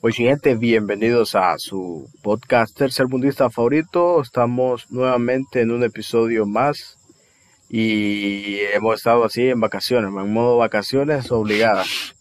Pues 0.00 0.14
gente, 0.14 0.54
bienvenidos 0.54 1.34
a 1.34 1.58
su 1.58 2.08
podcast 2.22 2.76
tercermundista 2.78 3.50
favorito. 3.50 4.22
Estamos 4.22 4.86
nuevamente 4.90 5.60
en 5.60 5.72
un 5.72 5.82
episodio 5.82 6.46
más 6.46 6.96
y 7.68 8.58
hemos 8.72 8.94
estado 8.94 9.24
así 9.24 9.48
en 9.48 9.58
vacaciones, 9.58 10.10
en 10.10 10.32
modo 10.32 10.56
vacaciones 10.56 11.32
obligadas. 11.32 12.14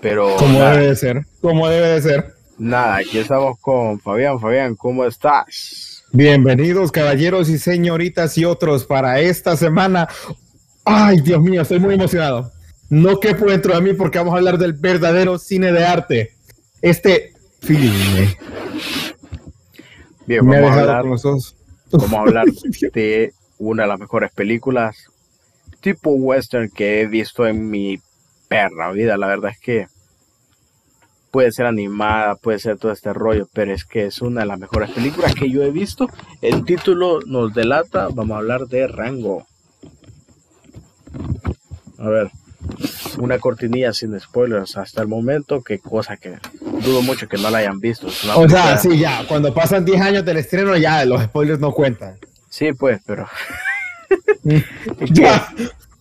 Pero 0.00 0.34
como 0.38 0.60
debe 0.60 0.86
de 0.86 0.96
ser, 0.96 1.26
como 1.42 1.68
debe 1.68 1.88
de 1.88 2.00
ser. 2.00 2.34
Nada, 2.56 2.96
aquí 2.96 3.18
estamos 3.18 3.58
con 3.60 4.00
Fabián. 4.00 4.40
Fabián, 4.40 4.74
¿cómo 4.74 5.04
estás? 5.04 6.02
Bienvenidos 6.12 6.90
caballeros 6.90 7.50
y 7.50 7.58
señoritas 7.58 8.38
y 8.38 8.46
otros 8.46 8.86
para 8.86 9.20
esta 9.20 9.58
semana. 9.58 10.08
Ay, 10.86 11.20
Dios 11.20 11.42
mío, 11.42 11.60
estoy 11.60 11.80
muy 11.80 11.96
emocionado. 11.96 12.50
No 12.88 13.20
quepo 13.20 13.44
dentro 13.44 13.74
de 13.74 13.82
mí 13.82 13.92
porque 13.92 14.16
vamos 14.16 14.32
a 14.32 14.38
hablar 14.38 14.56
del 14.56 14.72
verdadero 14.72 15.38
cine 15.38 15.70
de 15.70 15.84
arte. 15.84 16.39
Este 16.82 17.32
filme. 17.60 18.36
Bien, 20.26 20.46
vamos, 20.46 20.70
a 20.70 20.80
hablar, 20.80 21.04
vamos 21.04 22.14
a 22.14 22.20
hablar 22.20 22.46
de 22.92 23.32
una 23.58 23.82
de 23.82 23.88
las 23.88 23.98
mejores 23.98 24.30
películas 24.32 25.10
tipo 25.80 26.10
western 26.10 26.70
que 26.70 27.00
he 27.00 27.06
visto 27.06 27.46
en 27.46 27.68
mi 27.70 27.98
perra 28.48 28.92
vida. 28.92 29.16
La 29.16 29.26
verdad 29.26 29.52
es 29.52 29.58
que 29.58 29.86
puede 31.30 31.52
ser 31.52 31.66
animada, 31.66 32.36
puede 32.36 32.58
ser 32.58 32.78
todo 32.78 32.92
este 32.92 33.12
rollo, 33.12 33.48
pero 33.52 33.72
es 33.72 33.84
que 33.84 34.06
es 34.06 34.20
una 34.20 34.42
de 34.42 34.46
las 34.46 34.58
mejores 34.58 34.90
películas 34.90 35.34
que 35.34 35.50
yo 35.50 35.62
he 35.62 35.70
visto. 35.70 36.08
El 36.40 36.64
título 36.64 37.20
nos 37.26 37.54
delata, 37.54 38.08
vamos 38.12 38.36
a 38.36 38.38
hablar 38.38 38.66
de 38.66 38.86
Rango. 38.86 39.46
A 41.98 42.08
ver, 42.08 42.30
una 43.20 43.38
cortinilla 43.38 43.92
sin 43.92 44.18
spoilers 44.18 44.76
hasta 44.76 45.02
el 45.02 45.08
momento, 45.08 45.62
que 45.62 45.78
cosa 45.78 46.16
que 46.16 46.38
dudo 46.82 47.02
mucho 47.02 47.28
que 47.28 47.36
no 47.36 47.50
la 47.50 47.58
hayan 47.58 47.80
visto. 47.80 48.08
O 48.34 48.48
sea, 48.48 48.78
sí, 48.78 48.98
ya, 48.98 49.26
cuando 49.28 49.52
pasan 49.54 49.84
10 49.84 50.00
años 50.00 50.24
del 50.24 50.38
estreno 50.38 50.76
ya 50.76 51.04
los 51.04 51.22
spoilers 51.22 51.60
no 51.60 51.72
cuentan. 51.72 52.18
Sí, 52.48 52.72
pues, 52.72 53.00
pero... 53.06 53.26
ya, 55.12 55.52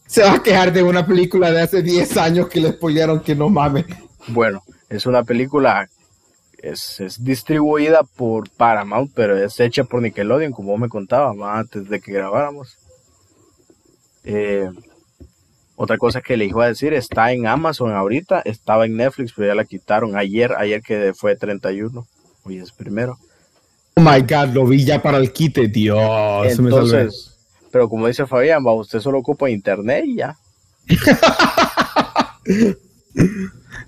se 0.08 0.23
va 0.23 0.34
a 0.34 0.44
quejar 0.44 0.73
de 0.73 0.81
una 0.81 1.06
película 1.06 1.52
de 1.52 1.61
hace 1.61 1.84
10 1.84 2.17
años 2.17 2.48
que 2.48 2.59
le 2.59 2.72
spoilearon 2.72 3.20
que 3.20 3.36
no 3.36 3.50
mames. 3.50 3.86
Bueno, 4.28 4.64
es 4.89 5.06
una 5.06 5.23
película, 5.23 5.88
es, 6.58 7.00
es, 7.00 7.23
distribuida 7.23 8.04
por 8.04 8.50
Paramount, 8.50 9.11
pero 9.14 9.38
es 9.38 9.59
hecha 9.59 9.83
por 9.83 10.02
Nickelodeon, 10.02 10.52
como 10.52 10.78
me 10.78 10.89
contaba 10.89 11.33
antes 11.58 11.89
de 11.89 12.00
que 12.00 12.11
grabáramos. 12.11 12.78
Eh, 14.23 14.70
otra 15.81 15.97
cosa 15.97 16.19
que 16.19 16.35
le 16.35 16.44
iba 16.44 16.66
a 16.66 16.67
decir, 16.67 16.94
está 16.94 17.31
en 17.31 17.47
Amazon 17.47 17.94
ahorita, 17.94 18.41
estaba 18.44 18.85
en 18.85 18.97
Netflix, 18.97 19.31
pero 19.33 19.47
ya 19.47 19.55
la 19.55 19.63
quitaron 19.63 20.17
ayer, 20.17 20.52
ayer 20.58 20.81
que 20.81 21.13
fue 21.16 21.38
31, 21.38 22.05
hoy 22.44 22.58
es 22.58 22.73
primero. 22.73 23.17
Oh 23.95 24.02
my 24.02 24.19
god, 24.19 24.53
lo 24.53 24.67
vi 24.67 24.83
ya 24.83 25.02
para 25.02 25.19
el 25.19 25.31
quite, 25.31 25.69
Dios. 25.69 26.59
Entonces, 26.59 27.33
pero 27.71 27.88
como 27.88 28.08
dice 28.08 28.27
Fabián, 28.27 28.61
va, 28.67 28.73
usted 28.73 28.99
solo 28.99 29.19
ocupa 29.19 29.49
internet 29.49 30.03
y 30.05 30.17
ya. 30.17 30.36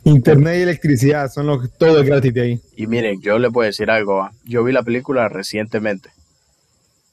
internet 0.05 0.59
y 0.59 0.61
electricidad 0.61 1.29
son 1.29 1.47
lo, 1.47 1.67
todo 1.67 1.99
es 1.99 2.05
gratis 2.05 2.33
de 2.33 2.41
ahí. 2.41 2.61
Y 2.77 2.87
miren, 2.87 3.19
yo 3.19 3.37
le 3.37 3.49
voy 3.49 3.65
a 3.65 3.67
decir 3.67 3.91
algo, 3.91 4.29
yo 4.45 4.63
vi 4.63 4.71
la 4.71 4.83
película 4.83 5.27
recientemente. 5.27 6.09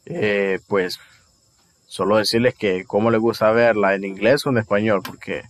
Eh, 0.06 0.60
pues 0.68 1.00
Solo 1.88 2.18
decirles 2.18 2.54
que 2.54 2.84
cómo 2.84 3.10
les 3.10 3.20
gusta 3.20 3.50
verla 3.50 3.94
en 3.94 4.04
inglés 4.04 4.44
o 4.46 4.50
en 4.50 4.58
español, 4.58 5.00
porque 5.02 5.42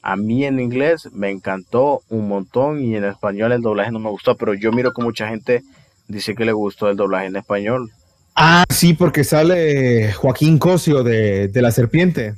a 0.00 0.16
mí 0.16 0.46
en 0.46 0.58
inglés 0.58 1.10
me 1.12 1.30
encantó 1.30 2.00
un 2.08 2.28
montón 2.28 2.82
y 2.82 2.96
en 2.96 3.04
español 3.04 3.52
el 3.52 3.60
doblaje 3.60 3.92
no 3.92 3.98
me 3.98 4.08
gustó, 4.08 4.36
pero 4.36 4.54
yo 4.54 4.72
miro 4.72 4.92
que 4.92 5.02
mucha 5.02 5.28
gente 5.28 5.62
dice 6.08 6.34
que 6.34 6.46
le 6.46 6.52
gustó 6.52 6.88
el 6.88 6.96
doblaje 6.96 7.26
en 7.26 7.36
español. 7.36 7.90
Ah, 8.34 8.64
sí, 8.70 8.94
porque 8.94 9.22
sale 9.22 10.14
Joaquín 10.14 10.58
Cosio 10.58 11.02
de, 11.02 11.50
La 11.54 11.70
Serpiente. 11.70 12.36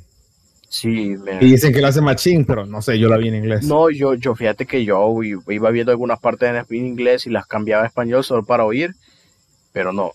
Sí, 0.67 1.15
y 1.39 1.45
dicen 1.45 1.71
que 1.71 1.79
lo 1.79 1.87
hace 1.87 2.01
machín, 2.01 2.43
pero 2.45 2.65
no 2.65 2.81
sé, 2.81 2.99
yo 2.99 3.07
la 3.07 3.15
vi 3.15 3.29
en 3.29 3.35
inglés. 3.35 3.63
No, 3.63 3.89
yo, 3.89 4.15
yo 4.15 4.35
fíjate 4.35 4.65
que 4.65 4.83
yo 4.83 5.07
iba 5.47 5.71
viendo 5.71 5.91
algunas 5.91 6.19
partes 6.19 6.49
en 6.69 6.85
inglés 6.85 7.25
y 7.25 7.29
las 7.29 7.45
cambiaba 7.45 7.83
a 7.83 7.87
español 7.87 8.23
solo 8.25 8.43
para 8.43 8.65
oír, 8.65 8.95
pero 9.71 9.93
no, 9.93 10.11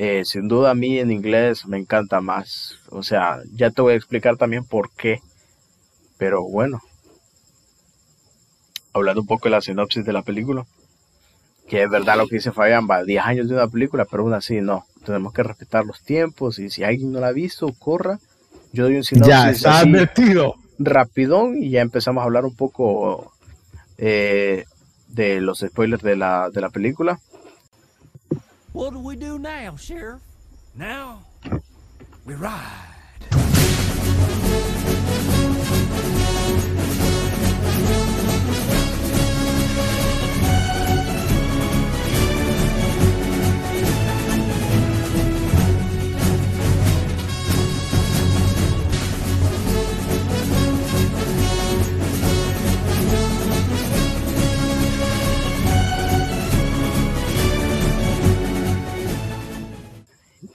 eh, 0.00 0.24
sin 0.24 0.46
duda 0.46 0.70
a 0.70 0.74
mí 0.74 1.00
en 1.00 1.10
inglés 1.10 1.66
me 1.66 1.76
encanta 1.76 2.20
más. 2.20 2.78
O 2.90 3.02
sea, 3.02 3.40
ya 3.52 3.72
te 3.72 3.82
voy 3.82 3.94
a 3.94 3.96
explicar 3.96 4.36
también 4.36 4.64
por 4.64 4.90
qué. 4.92 5.20
Pero 6.18 6.44
bueno, 6.44 6.80
hablando 8.92 9.22
un 9.22 9.26
poco 9.26 9.48
de 9.48 9.56
la 9.56 9.60
sinopsis 9.60 10.04
de 10.04 10.12
la 10.12 10.22
película, 10.22 10.66
que 11.68 11.82
es 11.82 11.90
verdad 11.90 12.16
lo 12.16 12.28
que 12.28 12.36
dice 12.36 12.52
Fabián, 12.52 12.86
va 12.88 13.02
10 13.02 13.24
años 13.24 13.48
de 13.48 13.54
una 13.54 13.66
película, 13.66 14.04
pero 14.04 14.22
aún 14.22 14.34
así 14.34 14.60
no, 14.60 14.86
tenemos 15.04 15.32
que 15.32 15.42
respetar 15.42 15.84
los 15.84 16.00
tiempos 16.04 16.60
y 16.60 16.70
si 16.70 16.84
alguien 16.84 17.10
no 17.10 17.18
la 17.18 17.28
ha 17.28 17.32
visto, 17.32 17.72
corra. 17.76 18.20
Yo 18.72 18.84
doy 18.84 18.98
un 18.98 19.04
sinopsis 19.04 19.34
ya, 19.34 19.50
está 19.50 19.80
advertido. 19.80 20.54
rapidón 20.78 21.60
y 21.60 21.70
ya 21.70 21.80
empezamos 21.80 22.22
a 22.22 22.24
hablar 22.24 22.44
un 22.44 22.54
poco 22.54 23.32
eh, 23.96 24.64
de 25.08 25.40
los 25.40 25.58
spoilers 25.58 26.04
de 26.04 26.14
la, 26.14 26.50
de 26.50 26.60
la 26.60 26.70
película. 26.70 27.18
What 28.78 28.92
do 28.92 29.00
we 29.00 29.16
do 29.16 29.40
now, 29.40 29.74
Sheriff? 29.74 30.22
Now, 30.76 31.26
we 32.24 32.34
ride. 32.34 32.94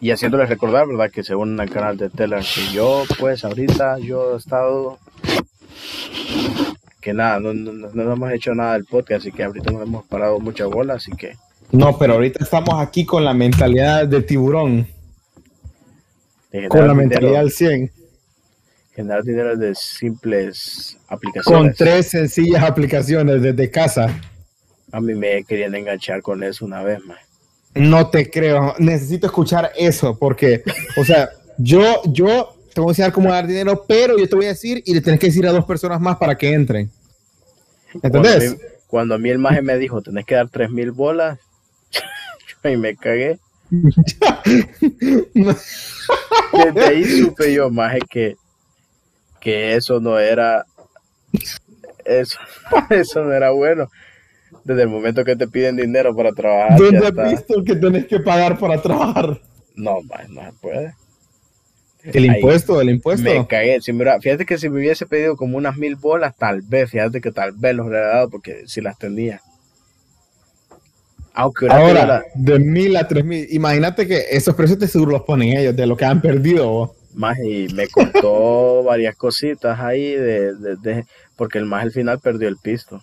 Y 0.03 0.11
haciéndoles 0.11 0.49
recordar, 0.49 0.85
¿verdad? 0.85 1.09
Que 1.09 1.23
se 1.23 1.33
unen 1.33 1.61
al 1.61 1.69
canal 1.69 1.95
de 1.95 2.09
Teller, 2.09 2.43
que 2.43 2.73
yo, 2.73 3.05
pues, 3.19 3.45
ahorita 3.45 3.99
yo 3.99 4.33
he 4.33 4.37
estado, 4.37 4.99
que 6.99 7.13
nada, 7.13 7.39
no, 7.39 7.53
no, 7.53 8.11
hemos 8.11 8.31
hecho 8.33 8.53
nada 8.53 8.73
del 8.73 8.83
podcast, 8.83 9.21
así 9.21 9.31
que 9.31 9.45
ahorita 9.45 9.71
nos 9.71 9.81
hemos 9.81 10.05
parado 10.05 10.41
mucha 10.41 10.65
bola, 10.65 10.95
así 10.95 11.13
que... 11.13 11.37
No, 11.71 11.97
pero 11.97 12.15
ahorita 12.15 12.43
estamos 12.43 12.85
aquí 12.85 13.05
con 13.05 13.23
la 13.23 13.33
mentalidad 13.33 14.05
de 14.05 14.21
tiburón. 14.21 14.85
con 16.67 16.85
la 16.85 16.93
mentalidad 16.93 17.37
al 17.37 17.51
100. 17.51 17.89
Generar 18.93 19.23
dinero 19.23 19.55
de 19.55 19.73
simples 19.73 20.97
aplicaciones. 21.07 21.61
Con 21.61 21.73
tres 21.73 22.09
sencillas 22.09 22.61
aplicaciones 22.61 23.41
desde 23.41 23.71
casa. 23.71 24.19
A 24.91 24.99
mí 24.99 25.15
me 25.15 25.45
querían 25.45 25.73
enganchar 25.75 26.21
con 26.21 26.43
eso 26.43 26.65
una 26.65 26.83
vez 26.83 26.99
más. 27.05 27.32
No 27.75 28.09
te 28.09 28.29
creo. 28.29 28.75
Necesito 28.77 29.27
escuchar 29.27 29.71
eso 29.75 30.17
porque, 30.17 30.63
o 30.97 31.03
sea, 31.03 31.29
yo, 31.57 32.01
yo 32.05 32.55
te 32.73 32.81
voy 32.81 32.89
a 32.89 32.91
enseñar 32.91 33.11
cómo 33.11 33.31
dar 33.31 33.47
dinero, 33.47 33.85
pero 33.87 34.17
yo 34.17 34.27
te 34.27 34.35
voy 34.35 34.45
a 34.45 34.49
decir 34.49 34.83
y 34.85 34.93
le 34.93 35.01
tienes 35.01 35.19
que 35.19 35.27
decir 35.27 35.47
a 35.47 35.51
dos 35.51 35.65
personas 35.65 35.99
más 35.99 36.17
para 36.17 36.37
que 36.37 36.53
entren. 36.53 36.91
¿Entendés? 38.01 38.57
Cuando 38.87 39.15
a 39.15 39.17
mí, 39.17 39.29
el 39.29 39.39
maje 39.39 39.61
me 39.61 39.77
dijo, 39.77 40.01
tenés 40.01 40.25
que 40.25 40.35
dar 40.35 40.49
tres 40.49 40.69
mil 40.69 40.91
bolas, 40.91 41.39
y 42.63 42.77
me 42.77 42.95
cagué. 42.95 43.39
Desde 46.51 46.85
ahí 46.85 47.03
supe 47.05 47.53
yo, 47.53 47.71
maje, 47.71 47.99
que, 48.07 48.35
que 49.39 49.75
eso 49.75 49.99
no 49.99 50.19
era, 50.19 50.65
eso, 52.05 52.37
eso 52.91 53.23
no 53.23 53.33
era 53.33 53.49
bueno 53.49 53.89
desde 54.63 54.83
el 54.83 54.89
momento 54.89 55.23
que 55.23 55.35
te 55.35 55.47
piden 55.47 55.75
dinero 55.75 56.15
para 56.15 56.31
trabajar. 56.31 56.77
¿Dónde 56.77 57.07
has 57.07 57.31
visto 57.31 57.63
que 57.63 57.75
tenés 57.75 58.05
que 58.05 58.19
pagar 58.19 58.57
para 58.57 58.81
trabajar? 58.81 59.39
No, 59.75 59.99
no 60.29 60.41
se 60.41 60.53
puede. 60.61 60.93
El 62.03 62.25
impuesto, 62.25 62.81
el 62.81 62.89
impuesto. 62.89 63.23
Me 63.23 63.47
cagué. 63.47 63.79
fíjate 64.21 64.45
que 64.45 64.57
si 64.57 64.69
me 64.69 64.79
hubiese 64.79 65.05
pedido 65.05 65.37
como 65.37 65.57
unas 65.57 65.77
mil 65.77 65.95
bolas, 65.95 66.35
tal 66.35 66.61
vez, 66.61 66.89
fíjate 66.89 67.21
que 67.21 67.31
tal 67.31 67.53
vez 67.53 67.75
los 67.75 67.87
hubiera 67.87 68.07
dado 68.07 68.29
porque 68.29 68.63
si 68.65 68.81
las 68.81 68.97
tenía. 68.97 69.41
Aunque 71.33 71.67
Ahora, 71.67 72.23
de 72.35 72.59
mil 72.59 72.95
a 72.95 73.07
tres 73.07 73.25
mil, 73.25 73.47
imagínate 73.49 74.05
que 74.05 74.25
esos 74.31 74.53
precios 74.53 74.77
te 74.77 74.87
seguro 74.87 75.11
los 75.11 75.23
ponen 75.23 75.57
ellos, 75.57 75.75
de 75.75 75.87
lo 75.87 75.97
que 75.97 76.05
han 76.05 76.21
perdido. 76.21 76.93
Más 77.13 77.37
y 77.39 77.67
me 77.73 77.87
costó 77.87 78.83
varias 78.85 79.15
cositas 79.15 79.79
ahí, 79.79 80.11
de, 80.11 80.53
de, 80.55 81.05
porque 81.35 81.57
el 81.57 81.65
más 81.65 81.83
al 81.83 81.91
final 81.91 82.19
perdió 82.19 82.49
el 82.49 82.57
pisto. 82.57 83.01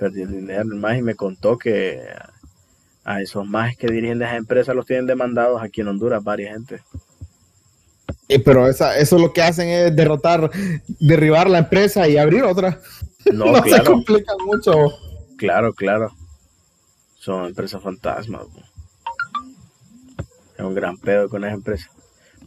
Perdí 0.00 0.22
el 0.22 0.32
dinero 0.32 0.64
más 0.64 0.96
y 0.96 1.02
me 1.02 1.14
contó 1.14 1.58
que 1.58 2.00
a 3.04 3.20
esos 3.20 3.46
más 3.46 3.76
que 3.76 3.86
dirigen 3.86 4.22
esas 4.22 4.36
empresas 4.36 4.74
los 4.74 4.86
tienen 4.86 5.06
demandados 5.06 5.62
aquí 5.62 5.82
en 5.82 5.88
Honduras 5.88 6.24
varias 6.24 6.54
gente. 6.54 6.80
pero 8.42 8.66
esa, 8.66 8.96
eso 8.96 9.18
lo 9.18 9.34
que 9.34 9.42
hacen 9.42 9.68
es 9.68 9.94
derrotar, 9.94 10.50
derribar 10.98 11.50
la 11.50 11.58
empresa 11.58 12.08
y 12.08 12.16
abrir 12.16 12.44
otra. 12.44 12.80
No, 13.30 13.44
no 13.52 13.62
se 13.62 13.84
complica 13.84 14.32
mucho. 14.44 14.72
claro, 15.36 15.74
claro. 15.74 16.10
Son 17.18 17.44
empresas 17.44 17.82
fantasmas. 17.82 18.46
Es 20.56 20.64
un 20.64 20.74
gran 20.74 20.96
pedo 20.96 21.28
con 21.28 21.44
esa 21.44 21.52
empresa. 21.54 21.90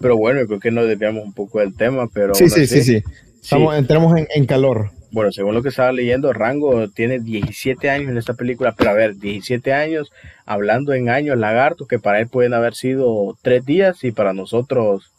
Pero 0.01 0.17
bueno, 0.17 0.41
creo 0.47 0.59
que 0.59 0.71
nos 0.71 0.87
desviamos 0.87 1.23
un 1.23 1.33
poco 1.33 1.59
del 1.59 1.75
tema, 1.75 2.07
pero 2.11 2.33
Sí, 2.33 2.49
sí, 2.49 2.63
así, 2.63 2.81
sí, 2.81 2.83
sí. 2.83 3.03
Estamos, 3.39 3.75
entramos 3.77 4.17
en, 4.17 4.27
en 4.33 4.47
calor. 4.47 4.89
Bueno, 5.13 5.31
según 5.31 5.53
lo 5.53 5.61
que 5.61 5.69
estaba 5.69 5.91
leyendo, 5.91 6.33
Rango 6.33 6.89
tiene 6.89 7.19
17 7.19 7.87
años 7.91 8.09
en 8.09 8.17
esta 8.17 8.33
película, 8.33 8.73
pero 8.75 8.89
a 8.89 8.93
ver, 8.93 9.15
17 9.17 9.71
años, 9.71 10.11
hablando 10.47 10.91
en 10.91 11.07
años, 11.07 11.37
lagarto, 11.37 11.85
que 11.85 11.99
para 11.99 12.19
él 12.19 12.27
pueden 12.27 12.55
haber 12.55 12.73
sido 12.73 13.37
tres 13.43 13.63
días 13.63 14.03
y 14.03 14.11
para 14.11 14.33
nosotros, 14.33 15.11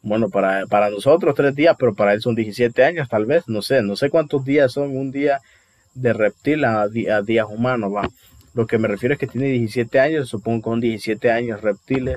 bueno, 0.00 0.30
para, 0.30 0.64
para 0.64 0.88
nosotros 0.88 1.34
tres 1.34 1.54
días, 1.54 1.76
pero 1.78 1.94
para 1.94 2.14
él 2.14 2.22
son 2.22 2.34
17 2.34 2.84
años 2.84 3.06
tal 3.10 3.26
vez, 3.26 3.46
no 3.48 3.60
sé, 3.60 3.82
no 3.82 3.96
sé 3.96 4.08
cuántos 4.08 4.46
días 4.46 4.72
son 4.72 4.96
un 4.96 5.12
día 5.12 5.40
de 5.92 6.14
reptil 6.14 6.64
a, 6.64 6.88
días 6.88 7.46
humanos, 7.50 7.94
va. 7.94 8.08
Lo 8.54 8.66
que 8.66 8.78
me 8.78 8.88
refiero 8.88 9.12
es 9.12 9.20
que 9.20 9.26
tiene 9.26 9.48
17 9.48 10.00
años, 10.00 10.30
supongo 10.30 10.70
con 10.70 10.80
17 10.80 11.30
años 11.30 11.60
reptiles. 11.60 12.16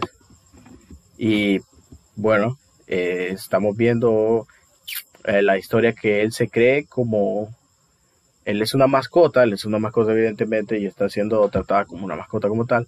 Y 1.18 1.60
bueno, 2.16 2.58
eh, 2.88 3.32
estamos 3.34 3.76
viendo 3.76 4.48
eh, 5.26 5.42
la 5.42 5.58
historia 5.58 5.94
que 5.94 6.22
él 6.22 6.32
se 6.32 6.50
cree 6.50 6.86
como 6.86 7.54
él 8.46 8.62
es 8.62 8.74
una 8.74 8.88
mascota, 8.88 9.44
él 9.44 9.54
es 9.54 9.66
una 9.66 9.80
mascota 9.80 10.12
evidentemente 10.12 10.80
y 10.80 10.86
está 10.86 11.10
siendo 11.10 11.48
tratada 11.50 11.86
como 11.86 12.06
una 12.06 12.16
mascota 12.16 12.48
como 12.48 12.66
tal. 12.66 12.88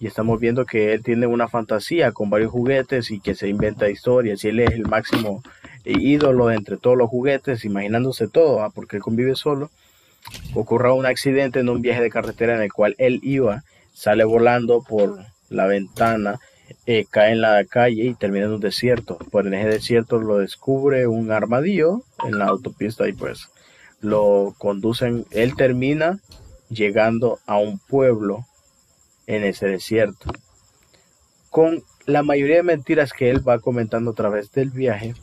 Y 0.00 0.06
estamos 0.06 0.40
viendo 0.40 0.64
que 0.64 0.94
él 0.94 1.02
tiene 1.02 1.26
una 1.26 1.48
fantasía 1.48 2.12
con 2.12 2.30
varios 2.30 2.50
juguetes 2.50 3.10
y 3.10 3.20
que 3.20 3.34
se 3.34 3.48
inventa 3.48 3.88
historias 3.88 4.42
y 4.42 4.48
él 4.48 4.60
es 4.60 4.72
el 4.72 4.86
máximo 4.86 5.42
ídolo 5.84 6.50
entre 6.50 6.76
todos 6.76 6.96
los 6.96 7.08
juguetes, 7.08 7.64
imaginándose 7.64 8.26
todo, 8.26 8.62
¿ah? 8.62 8.70
porque 8.70 8.96
él 8.96 9.02
convive 9.02 9.36
solo. 9.36 9.70
Ocurre 10.54 10.92
un 10.92 11.06
accidente 11.06 11.60
en 11.60 11.68
un 11.68 11.82
viaje 11.82 12.00
de 12.00 12.10
carretera 12.10 12.56
en 12.56 12.62
el 12.62 12.72
cual 12.72 12.94
él 12.98 13.20
iba, 13.22 13.64
sale 13.92 14.24
volando 14.24 14.82
por 14.82 15.18
la 15.50 15.66
ventana, 15.66 16.38
eh, 16.86 17.06
cae 17.08 17.32
en 17.32 17.40
la 17.40 17.64
calle 17.64 18.04
y 18.04 18.14
termina 18.14 18.46
en 18.46 18.52
un 18.52 18.60
desierto. 18.60 19.18
Por 19.30 19.46
en 19.46 19.54
ese 19.54 19.68
desierto 19.68 20.18
lo 20.18 20.38
descubre 20.38 21.06
un 21.06 21.30
armadillo 21.30 22.02
en 22.24 22.38
la 22.38 22.46
autopista 22.46 23.08
y 23.08 23.12
pues 23.12 23.48
lo 24.00 24.54
conducen. 24.58 25.26
Él 25.30 25.56
termina 25.56 26.18
llegando 26.68 27.38
a 27.46 27.58
un 27.58 27.78
pueblo 27.78 28.46
en 29.26 29.44
ese 29.44 29.66
desierto. 29.66 30.30
Con 31.50 31.82
la 32.06 32.22
mayoría 32.22 32.56
de 32.56 32.62
mentiras 32.62 33.12
que 33.12 33.30
él 33.30 33.46
va 33.46 33.58
comentando 33.58 34.12
a 34.12 34.14
través 34.14 34.52
del 34.52 34.70
viaje, 34.70 35.14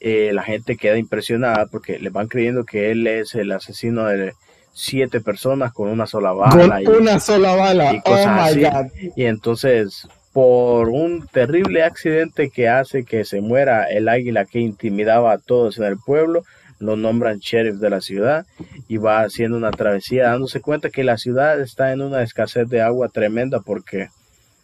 eh, 0.00 0.32
la 0.32 0.42
gente 0.42 0.76
queda 0.76 0.98
impresionada 0.98 1.66
porque 1.66 1.98
le 1.98 2.10
van 2.10 2.28
creyendo 2.28 2.64
que 2.64 2.90
él 2.90 3.06
es 3.06 3.34
el 3.34 3.52
asesino 3.52 4.06
de 4.06 4.34
siete 4.72 5.20
personas 5.20 5.72
con 5.72 5.88
una 5.88 6.06
sola 6.06 6.32
bala. 6.32 6.80
Con 6.84 6.94
y- 6.94 6.98
una 6.98 7.20
sola 7.20 7.54
bala. 7.54 7.92
y 7.94 7.98
Oh 7.98 8.02
cosas 8.02 8.26
my 8.56 8.64
así. 8.64 8.76
God. 8.76 9.12
y 9.16 9.24
entonces, 9.24 10.08
por 10.32 10.88
un 10.88 11.26
terrible 11.26 11.82
accidente 11.82 12.50
que 12.50 12.68
hace 12.68 13.04
que 13.04 13.24
se 13.24 13.40
muera 13.40 13.84
el 13.84 14.08
águila 14.08 14.44
que 14.46 14.60
intimidaba 14.60 15.32
a 15.32 15.38
todos 15.38 15.78
en 15.78 15.84
el 15.84 15.98
pueblo, 15.98 16.42
lo 16.78 16.96
nombran 16.96 17.38
sheriff 17.38 17.76
de 17.76 17.90
la 17.90 18.00
ciudad 18.00 18.44
y 18.88 18.96
va 18.96 19.20
haciendo 19.20 19.56
una 19.56 19.70
travesía 19.70 20.24
dándose 20.30 20.60
cuenta 20.60 20.90
que 20.90 21.04
la 21.04 21.16
ciudad 21.16 21.60
está 21.60 21.92
en 21.92 22.00
una 22.00 22.22
escasez 22.22 22.68
de 22.68 22.80
agua 22.80 23.08
tremenda 23.08 23.60
porque 23.60 24.08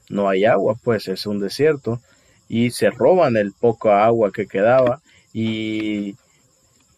no 0.09 0.29
hay 0.29 0.45
agua, 0.47 0.75
pues 0.83 1.07
es 1.07 1.27
un 1.27 1.39
desierto 1.39 2.01
y 2.49 2.71
se 2.71 2.91
roban 2.91 3.37
el 3.37 3.53
poco 3.53 3.91
agua 3.93 4.33
que 4.33 4.47
quedaba 4.49 5.01
y 5.33 6.17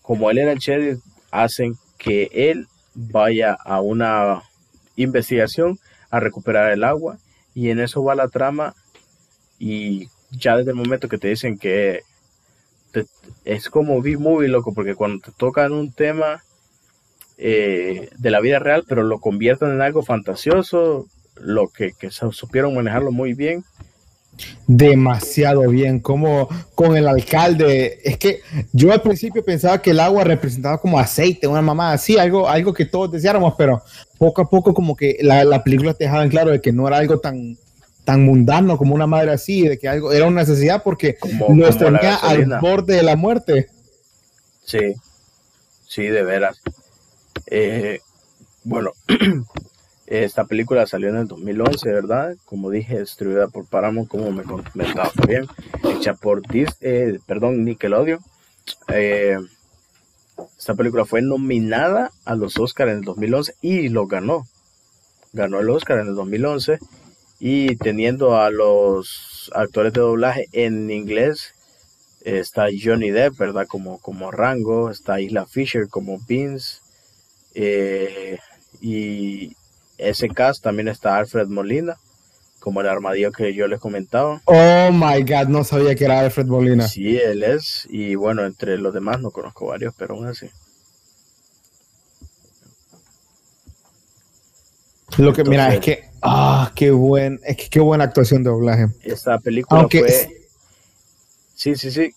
como 0.00 0.30
él 0.30 0.38
era 0.38 0.52
el 0.52 0.58
sheriff 0.58 1.00
hacen 1.30 1.74
que 1.98 2.30
él 2.32 2.66
vaya 2.94 3.54
a 3.64 3.80
una 3.80 4.42
investigación 4.96 5.78
a 6.10 6.20
recuperar 6.20 6.72
el 6.72 6.84
agua 6.84 7.18
y 7.54 7.70
en 7.70 7.80
eso 7.80 8.02
va 8.04 8.14
la 8.14 8.28
trama 8.28 8.74
y 9.58 10.08
ya 10.30 10.56
desde 10.56 10.70
el 10.72 10.76
momento 10.76 11.08
que 11.08 11.18
te 11.18 11.28
dicen 11.28 11.58
que 11.58 12.02
te- 12.92 13.06
es 13.44 13.70
como 13.70 14.02
B-Movie, 14.02 14.48
loco, 14.48 14.74
porque 14.74 14.94
cuando 14.94 15.20
te 15.24 15.32
tocan 15.36 15.72
un 15.72 15.92
tema 15.92 16.42
eh, 17.38 18.10
de 18.18 18.30
la 18.30 18.40
vida 18.40 18.58
real, 18.58 18.84
pero 18.88 19.02
lo 19.02 19.18
convierten 19.18 19.70
en 19.70 19.80
algo 19.82 20.02
fantasioso, 20.02 21.06
lo 21.36 21.68
que, 21.68 21.92
que 21.98 22.10
su- 22.10 22.32
supieron 22.32 22.74
manejarlo 22.74 23.12
muy 23.12 23.34
bien. 23.34 23.64
Demasiado 24.66 25.68
bien, 25.68 26.00
como 26.00 26.48
con 26.74 26.96
el 26.96 27.08
alcalde. 27.08 27.98
Es 28.04 28.18
que 28.18 28.40
yo 28.72 28.92
al 28.92 29.02
principio 29.02 29.44
pensaba 29.44 29.80
que 29.82 29.90
el 29.90 30.00
agua 30.00 30.24
representaba 30.24 30.78
como 30.78 30.98
aceite, 30.98 31.46
una 31.46 31.62
mamá 31.62 31.92
así, 31.92 32.18
algo, 32.18 32.48
algo 32.48 32.72
que 32.72 32.86
todos 32.86 33.10
deseáramos, 33.10 33.54
pero 33.56 33.82
poco 34.18 34.42
a 34.42 34.48
poco 34.48 34.74
como 34.74 34.96
que 34.96 35.18
la, 35.20 35.44
la 35.44 35.64
película 35.64 35.94
te 35.94 36.04
dejaba 36.04 36.24
en 36.24 36.30
claro 36.30 36.50
de 36.50 36.60
que 36.60 36.72
no 36.72 36.86
era 36.86 36.98
algo 36.98 37.18
tan, 37.18 37.56
tan 38.04 38.24
mundano 38.24 38.76
como 38.76 38.94
una 38.94 39.06
madre 39.06 39.32
así, 39.32 39.66
de 39.66 39.78
que 39.78 39.88
algo 39.88 40.12
era 40.12 40.26
una 40.26 40.42
necesidad 40.42 40.82
porque 40.82 41.16
Como, 41.16 41.54
nos 41.54 41.76
como 41.76 41.98
tenía 41.98 42.16
al 42.16 42.46
borde 42.60 42.96
de 42.96 43.02
la 43.02 43.16
muerte. 43.16 43.68
Sí, 44.64 44.94
sí, 45.86 46.02
de 46.02 46.22
veras. 46.22 46.60
Eh, 47.46 48.00
bueno, 48.64 48.92
esta 50.10 50.44
película 50.44 50.86
salió 50.86 51.08
en 51.08 51.16
el 51.16 51.28
2011, 51.28 51.92
¿verdad? 51.92 52.36
Como 52.44 52.68
dije, 52.68 52.98
distribuida 52.98 53.46
por 53.46 53.66
Paramount, 53.66 54.08
como 54.08 54.32
me 54.32 54.42
comentaba 54.42 55.12
bien, 55.26 55.46
hecha 55.84 56.14
por 56.14 56.42
eh, 56.52 57.18
perdón, 57.26 57.64
Nickelodeon. 57.64 58.18
Eh, 58.88 59.38
esta 60.58 60.74
película 60.74 61.04
fue 61.04 61.22
nominada 61.22 62.10
a 62.24 62.34
los 62.34 62.58
Oscars 62.58 62.90
en 62.90 62.98
el 62.98 63.04
2011 63.04 63.54
y 63.62 63.88
lo 63.88 64.06
ganó. 64.08 64.46
Ganó 65.32 65.60
el 65.60 65.70
Oscar 65.70 66.00
en 66.00 66.08
el 66.08 66.16
2011 66.16 66.80
y 67.38 67.76
teniendo 67.76 68.36
a 68.36 68.50
los 68.50 69.50
actores 69.54 69.92
de 69.92 70.00
doblaje 70.00 70.46
en 70.52 70.90
inglés 70.90 71.54
está 72.24 72.66
Johnny 72.82 73.10
Depp, 73.10 73.38
¿verdad? 73.38 73.66
Como, 73.68 73.98
como 74.00 74.32
Rango, 74.32 74.90
está 74.90 75.20
Isla 75.20 75.46
Fisher 75.46 75.88
como 75.88 76.18
Vince, 76.26 76.80
eh, 77.54 78.38
y 78.80 79.56
ese 80.00 80.28
cast 80.28 80.62
también 80.62 80.88
está 80.88 81.16
Alfred 81.16 81.48
Molina, 81.48 81.96
como 82.58 82.80
el 82.80 82.88
armadillo 82.88 83.32
que 83.32 83.54
yo 83.54 83.66
les 83.68 83.80
comentaba. 83.80 84.40
Oh 84.44 84.90
my 84.92 85.22
god, 85.22 85.48
no 85.48 85.64
sabía 85.64 85.94
que 85.94 86.04
era 86.04 86.20
Alfred 86.20 86.46
Molina. 86.46 86.86
Sí, 86.88 87.16
él 87.16 87.42
es, 87.42 87.86
y 87.90 88.14
bueno, 88.14 88.44
entre 88.44 88.76
los 88.78 88.92
demás 88.94 89.20
no 89.20 89.30
conozco 89.30 89.66
varios, 89.66 89.94
pero 89.96 90.14
aún 90.14 90.26
así. 90.26 90.48
Lo 95.18 95.32
que, 95.32 95.44
mira, 95.44 95.74
es 95.74 95.80
que, 95.80 96.04
ah, 96.22 96.70
qué 96.74 96.90
buen, 96.92 97.40
es 97.44 97.56
que 97.56 97.68
qué 97.68 97.80
buena 97.80 98.04
actuación 98.04 98.42
de 98.44 98.50
doblaje. 98.50 98.86
Esta 99.02 99.38
película 99.38 99.80
Aunque 99.80 99.98
fue... 100.00 100.08
es- 100.08 100.28
Sí, 101.54 101.76
sí, 101.76 101.90
sí, 101.90 102.14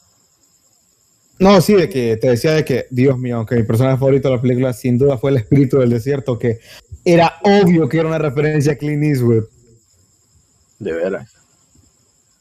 No, 1.39 1.59
sí, 1.61 1.73
de 1.73 1.89
que 1.89 2.15
te 2.17 2.29
decía 2.29 2.51
de 2.53 2.63
que, 2.63 2.85
Dios 2.89 3.17
mío, 3.17 3.45
que 3.45 3.55
mi 3.55 3.63
personaje 3.63 3.97
favorito 3.97 4.29
de 4.29 4.35
la 4.35 4.41
película 4.41 4.71
sin 4.73 4.97
duda 4.97 5.17
fue 5.17 5.31
el 5.31 5.37
espíritu 5.37 5.79
del 5.79 5.89
desierto, 5.89 6.37
que 6.39 6.59
era 7.03 7.33
obvio 7.43 7.89
que 7.89 7.97
era 7.99 8.07
una 8.07 8.17
referencia 8.19 8.73
a 8.73 8.75
Clint 8.75 9.03
Eastwood. 9.03 9.45
de 10.79 10.93
veras. 10.93 11.31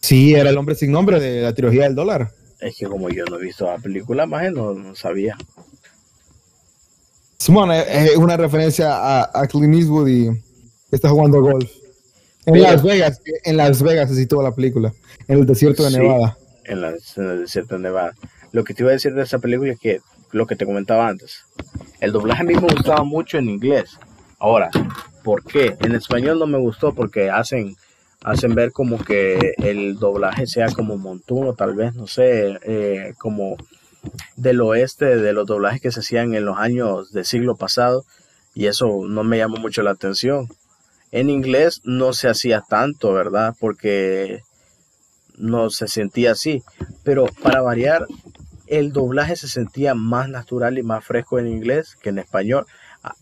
Sí, 0.01 0.35
era 0.35 0.51
el 0.51 0.59
hombre 0.59 0.75
sin 0.75 0.91
nombre 0.93 1.21
de 1.21 1.43
la 1.43 1.55
trilogía 1.55 1.85
del 1.85 1.95
dólar. 1.95 2.31
Es 2.61 2.77
que 2.77 2.87
como 2.87 3.09
yo 3.09 3.25
no 3.25 3.39
he 3.39 3.43
visto 3.43 3.65
la 3.67 3.79
película, 3.79 4.27
más 4.27 4.53
no, 4.53 4.75
no 4.75 4.95
sabía. 4.95 5.37
Simón, 7.39 7.73
es 7.73 7.87
es 8.13 8.17
una 8.17 8.37
referencia 8.37 8.95
a, 8.95 9.31
a 9.35 9.47
Clint 9.49 9.75
Eastwood 9.75 10.09
y 10.09 10.29
está 10.91 11.09
jugando 11.09 11.41
golf. 11.41 11.71
En 12.47 12.55
Pero- 12.55 12.65
Las 12.65 12.83
Vegas, 12.83 13.21
en 13.45 13.57
Las 13.57 13.83
Vegas 13.83 14.11
se 14.11 14.17
sitúa 14.17 14.43
la 14.43 14.55
película, 14.55 14.93
en 15.29 15.39
el 15.39 15.47
desierto 15.47 15.85
de 15.85 15.91
Sí. 15.91 15.99
Nevada. 15.99 16.37
en, 16.65 16.81
la, 16.81 16.89
en 16.91 17.31
el 17.31 17.41
desierto 17.41 17.75
de 17.77 17.81
Nevada. 17.83 18.15
Lo 18.53 18.65
que 18.65 18.75
te 18.75 18.83
iba 18.83 18.91
a 18.91 18.95
decir 18.95 19.15
de 19.15 19.23
esa 19.23 19.39
película 19.39 19.73
es 19.73 19.81
que 19.81 20.01
lo 20.31 20.47
que 20.47 20.57
te 20.57 20.67
comentaba 20.67 21.09
antes, 21.09 21.45
el 22.01 22.13
doblaje 22.13 22.43
a 22.43 22.45
mí 22.45 22.55
me 22.55 22.61
gustaba 22.61 23.03
mucho 23.03 23.39
en 23.39 23.49
inglés. 23.49 23.99
Ahora, 24.39 24.71
¿por 25.23 25.45
qué? 25.45 25.77
En 25.81 25.95
español 25.95 26.39
no 26.39 26.47
me 26.47 26.59
gustó 26.59 26.95
porque 26.95 27.31
hacen, 27.31 27.77
hacen 28.23 28.55
ver 28.55 28.73
como 28.73 29.03
que 29.03 29.55
el 29.59 29.99
doblaje 29.99 30.47
sea 30.47 30.69
como 30.69 30.97
montuno, 30.97 31.55
tal 31.55 31.75
vez, 31.75 31.95
no 31.95 32.07
sé, 32.07 32.59
eh, 32.63 33.15
como 33.19 33.57
del 34.37 34.61
oeste, 34.61 35.17
de 35.17 35.33
los 35.33 35.47
doblajes 35.47 35.81
que 35.81 35.93
se 35.93 36.01
hacían 36.01 36.35
en 36.35 36.45
los 36.45 36.59
años 36.59 37.13
del 37.13 37.25
siglo 37.25 37.57
pasado, 37.57 38.05
y 38.55 38.67
eso 38.67 38.89
no 39.09 39.25
me 39.25 39.39
llamó 39.39 39.57
mucho 39.57 39.83
la 39.83 39.93
atención. 39.93 40.49
En 41.11 41.31
inglés 41.31 41.81
no 41.85 42.13
se 42.13 42.29
hacía 42.29 42.63
tanto, 42.69 43.13
¿verdad? 43.13 43.55
Porque 43.61 44.43
no 45.37 45.71
se 45.71 45.89
sentía 45.89 46.33
así. 46.33 46.63
Pero 47.03 47.27
para 47.43 47.61
variar, 47.63 48.07
el 48.73 48.93
doblaje 48.93 49.37
se 49.37 49.49
sentía 49.49 49.95
más 49.95 50.31
natural 50.31 50.79
y 50.79 50.83
más 50.83 51.05
fresco 51.05 51.39
en 51.39 51.47
inglés 51.47 51.99
que 52.01 52.09
en 52.09 52.19
español. 52.19 52.65
Ah, 53.03 53.15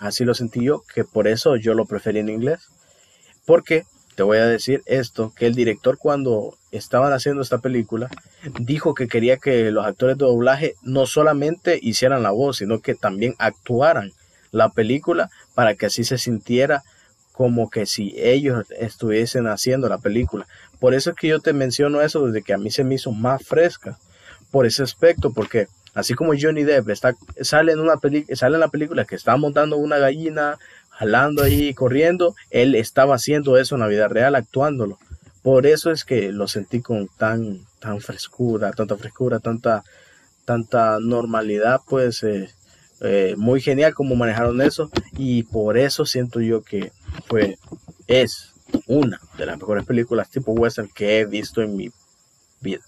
Así 0.00 0.24
lo 0.24 0.34
sentí 0.34 0.64
yo, 0.64 0.82
que 0.92 1.04
por 1.04 1.28
eso 1.28 1.54
yo 1.54 1.74
lo 1.74 1.84
preferí 1.84 2.18
en 2.18 2.28
inglés. 2.28 2.68
Porque 3.46 3.84
te 4.16 4.24
voy 4.24 4.38
a 4.38 4.46
decir 4.46 4.82
esto, 4.86 5.32
que 5.36 5.46
el 5.46 5.54
director 5.54 5.96
cuando 5.96 6.56
estaban 6.72 7.12
haciendo 7.12 7.40
esta 7.40 7.58
película, 7.58 8.10
dijo 8.58 8.94
que 8.94 9.06
quería 9.06 9.36
que 9.36 9.70
los 9.70 9.86
actores 9.86 10.18
de 10.18 10.24
doblaje 10.24 10.74
no 10.82 11.06
solamente 11.06 11.78
hicieran 11.80 12.24
la 12.24 12.32
voz, 12.32 12.56
sino 12.56 12.80
que 12.80 12.96
también 12.96 13.36
actuaran 13.38 14.10
la 14.50 14.70
película 14.70 15.30
para 15.54 15.76
que 15.76 15.86
así 15.86 16.02
se 16.02 16.18
sintiera 16.18 16.82
como 17.30 17.70
que 17.70 17.86
si 17.86 18.12
ellos 18.16 18.66
estuviesen 18.76 19.46
haciendo 19.46 19.88
la 19.88 19.98
película. 19.98 20.48
Por 20.80 20.94
eso 20.94 21.10
es 21.10 21.16
que 21.16 21.28
yo 21.28 21.38
te 21.38 21.52
menciono 21.52 22.00
eso 22.00 22.26
desde 22.26 22.42
que 22.42 22.54
a 22.54 22.58
mí 22.58 22.72
se 22.72 22.82
me 22.82 22.96
hizo 22.96 23.12
más 23.12 23.44
fresca 23.44 23.98
por 24.54 24.66
ese 24.66 24.84
aspecto, 24.84 25.32
porque 25.32 25.66
así 25.94 26.14
como 26.14 26.32
Johnny 26.40 26.62
Depp 26.62 26.88
está, 26.88 27.16
sale, 27.40 27.72
en 27.72 27.80
una 27.80 27.94
sale 28.34 28.54
en 28.54 28.60
la 28.60 28.68
película 28.68 29.04
que 29.04 29.16
está 29.16 29.36
montando 29.36 29.76
una 29.78 29.98
gallina, 29.98 30.60
jalando 30.90 31.42
ahí, 31.42 31.74
corriendo, 31.74 32.36
él 32.50 32.76
estaba 32.76 33.16
haciendo 33.16 33.58
eso 33.58 33.74
en 33.74 33.80
la 33.80 33.88
vida 33.88 34.06
real, 34.06 34.36
actuándolo. 34.36 35.00
Por 35.42 35.66
eso 35.66 35.90
es 35.90 36.04
que 36.04 36.30
lo 36.30 36.46
sentí 36.46 36.80
con 36.82 37.08
tan, 37.18 37.66
tan 37.80 38.00
frescura, 38.00 38.70
tanta 38.70 38.96
frescura, 38.96 39.40
tanta, 39.40 39.82
tanta 40.44 41.00
normalidad, 41.00 41.80
pues 41.88 42.22
eh, 42.22 42.48
eh, 43.00 43.34
muy 43.36 43.60
genial 43.60 43.92
como 43.92 44.14
manejaron 44.14 44.62
eso 44.62 44.88
y 45.18 45.42
por 45.42 45.76
eso 45.76 46.06
siento 46.06 46.40
yo 46.40 46.62
que 46.62 46.92
fue, 47.26 47.58
es 48.06 48.52
una 48.86 49.20
de 49.36 49.46
las 49.46 49.58
mejores 49.58 49.84
películas 49.84 50.30
tipo 50.30 50.52
western 50.52 50.88
que 50.94 51.18
he 51.18 51.26
visto 51.26 51.60
en 51.60 51.74
mi 51.74 51.90
vida. 52.60 52.82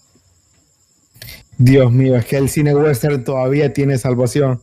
Dios 1.57 1.91
mío, 1.91 2.15
es 2.15 2.25
que 2.25 2.37
el 2.37 2.49
cine 2.49 2.75
western 2.75 3.23
todavía 3.23 3.73
tiene 3.73 3.97
salvación. 3.97 4.61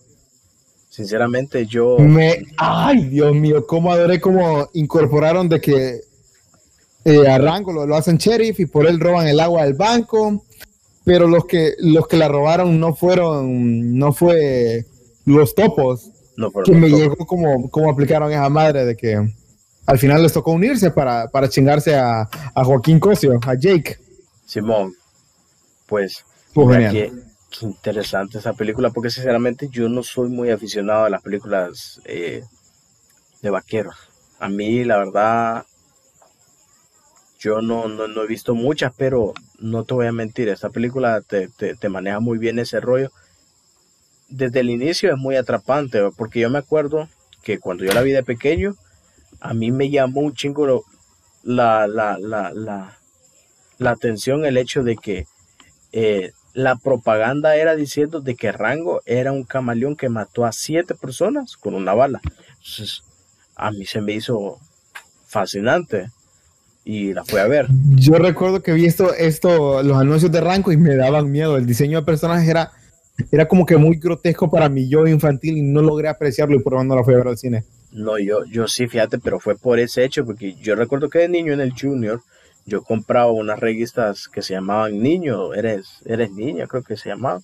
Sinceramente, 0.88 1.66
yo. 1.66 1.98
Me. 1.98 2.44
Ay, 2.56 3.08
Dios 3.08 3.34
mío, 3.34 3.66
cómo 3.66 3.92
adoré 3.92 4.20
cómo 4.20 4.68
incorporaron 4.74 5.48
de 5.48 5.60
que 5.60 6.00
eh, 7.04 7.28
a 7.28 7.38
Rango 7.38 7.72
lo, 7.72 7.96
hacen 7.96 8.16
sheriff 8.16 8.60
y 8.60 8.66
por 8.66 8.86
él 8.86 9.00
roban 9.00 9.26
el 9.26 9.40
agua 9.40 9.64
del 9.64 9.74
banco. 9.74 10.44
Pero 11.04 11.26
los 11.26 11.46
que, 11.46 11.74
los 11.78 12.06
que 12.06 12.16
la 12.16 12.28
robaron 12.28 12.78
no 12.78 12.94
fueron. 12.94 13.98
No 13.98 14.12
fue 14.12 14.86
los 15.24 15.54
topos. 15.54 16.10
No 16.36 16.52
que 16.52 16.72
me 16.72 16.88
llegó 16.88 17.16
como, 17.16 17.68
como 17.70 17.90
aplicaron 17.90 18.30
esa 18.30 18.48
madre 18.48 18.84
de 18.84 18.96
que 18.96 19.34
al 19.86 19.98
final 19.98 20.22
les 20.22 20.32
tocó 20.32 20.52
unirse 20.52 20.90
para, 20.90 21.28
para 21.28 21.48
chingarse 21.48 21.94
a, 21.94 22.28
a 22.54 22.64
Joaquín 22.64 23.00
Cosio, 23.00 23.38
a 23.44 23.54
Jake. 23.54 23.98
Simón, 24.46 24.94
pues, 25.86 26.24
qué, 26.54 27.12
interesante 27.62 28.38
esa 28.38 28.52
película, 28.52 28.90
porque 28.90 29.10
sinceramente 29.10 29.68
yo 29.70 29.88
no 29.88 30.02
soy 30.02 30.28
muy 30.28 30.50
aficionado 30.50 31.04
a 31.04 31.10
las 31.10 31.22
películas 31.22 32.00
eh, 32.04 32.42
de 33.42 33.50
vaqueros. 33.50 33.96
A 34.38 34.48
mí, 34.48 34.84
la 34.84 34.98
verdad, 34.98 35.66
yo 37.38 37.60
no, 37.60 37.88
no, 37.88 38.22
he 38.22 38.26
visto 38.26 38.54
muchas, 38.54 38.92
pero 38.96 39.34
no 39.58 39.84
te 39.84 39.94
voy 39.94 40.06
a 40.06 40.12
mentir, 40.12 40.48
esta 40.48 40.70
película 40.70 41.20
te, 41.20 41.48
te, 41.48 41.88
maneja 41.88 42.20
muy 42.20 42.38
bien 42.38 42.58
ese 42.58 42.80
rollo. 42.80 43.10
Desde 44.28 44.60
el 44.60 44.70
inicio 44.70 45.12
es 45.12 45.18
muy 45.18 45.36
atrapante, 45.36 46.00
porque 46.16 46.40
yo 46.40 46.50
me 46.50 46.58
acuerdo 46.58 47.08
que 47.42 47.58
cuando 47.58 47.84
yo 47.84 47.92
la 47.92 48.02
vi 48.02 48.12
de 48.12 48.22
pequeño, 48.22 48.74
a 49.40 49.54
mí 49.54 49.70
me 49.70 49.90
llamó 49.90 50.20
un 50.22 50.34
chingo 50.34 50.84
la, 51.42 51.86
la, 51.86 52.18
la, 52.18 52.50
la, 52.52 52.98
la 53.78 53.90
atención 53.90 54.46
el 54.46 54.56
hecho 54.56 54.82
de 54.82 54.96
que 54.96 55.26
eh, 55.92 56.32
la 56.54 56.76
propaganda 56.76 57.56
era 57.56 57.74
diciendo 57.74 58.20
de 58.20 58.36
que 58.36 58.52
Rango 58.52 59.02
era 59.04 59.32
un 59.32 59.42
camaleón 59.42 59.96
que 59.96 60.08
mató 60.08 60.46
a 60.46 60.52
siete 60.52 60.94
personas 60.94 61.56
con 61.56 61.74
una 61.74 61.94
bala. 61.94 62.20
Entonces, 62.58 63.02
a 63.56 63.72
mí 63.72 63.84
se 63.84 64.00
me 64.00 64.12
hizo 64.12 64.58
fascinante 65.26 66.10
y 66.84 67.12
la 67.12 67.24
fui 67.24 67.40
a 67.40 67.48
ver. 67.48 67.66
Yo 67.96 68.14
recuerdo 68.14 68.62
que 68.62 68.72
vi 68.72 68.86
esto, 68.86 69.12
esto, 69.14 69.82
los 69.82 69.98
anuncios 69.98 70.30
de 70.30 70.40
Rango 70.40 70.70
y 70.70 70.76
me 70.76 70.94
daban 70.94 71.30
miedo. 71.30 71.56
El 71.56 71.66
diseño 71.66 71.98
de 71.98 72.06
personajes 72.06 72.48
era, 72.48 72.70
era 73.32 73.48
como 73.48 73.66
que 73.66 73.76
muy 73.76 73.96
grotesco 73.96 74.48
para 74.48 74.68
mi 74.68 74.88
yo 74.88 75.06
infantil 75.08 75.56
y 75.56 75.62
no 75.62 75.82
logré 75.82 76.08
apreciarlo 76.08 76.56
y 76.56 76.60
por 76.60 76.74
eso 76.74 76.84
no 76.84 76.94
la 76.94 77.02
fui 77.02 77.14
a 77.14 77.18
ver 77.18 77.28
al 77.28 77.38
cine. 77.38 77.64
No, 77.90 78.18
yo, 78.18 78.44
yo 78.44 78.68
sí, 78.68 78.86
fíjate, 78.86 79.18
pero 79.18 79.40
fue 79.40 79.56
por 79.56 79.78
ese 79.78 80.04
hecho, 80.04 80.24
porque 80.24 80.54
yo 80.54 80.74
recuerdo 80.76 81.08
que 81.08 81.20
de 81.20 81.28
niño 81.28 81.52
en 81.52 81.60
el 81.60 81.72
Junior, 81.72 82.22
yo 82.66 82.82
compraba 82.82 83.30
unas 83.30 83.58
revistas 83.58 84.28
que 84.28 84.42
se 84.42 84.54
llamaban 84.54 85.02
Niño, 85.02 85.54
eres, 85.54 86.00
eres 86.04 86.30
niña, 86.30 86.66
creo 86.66 86.82
que 86.82 86.96
se 86.96 87.10
llamaban. 87.10 87.42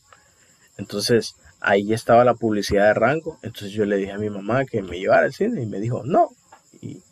Entonces, 0.78 1.36
ahí 1.60 1.92
estaba 1.92 2.24
la 2.24 2.34
publicidad 2.34 2.86
de 2.86 2.94
rango. 2.94 3.38
Entonces 3.42 3.72
yo 3.72 3.84
le 3.84 3.96
dije 3.96 4.12
a 4.12 4.18
mi 4.18 4.30
mamá 4.30 4.64
que 4.64 4.82
me 4.82 4.98
llevara 4.98 5.26
al 5.26 5.34
cine 5.34 5.62
y 5.62 5.66
me 5.66 5.80
dijo, 5.80 6.02
no. 6.04 6.30
Y, 6.80 7.02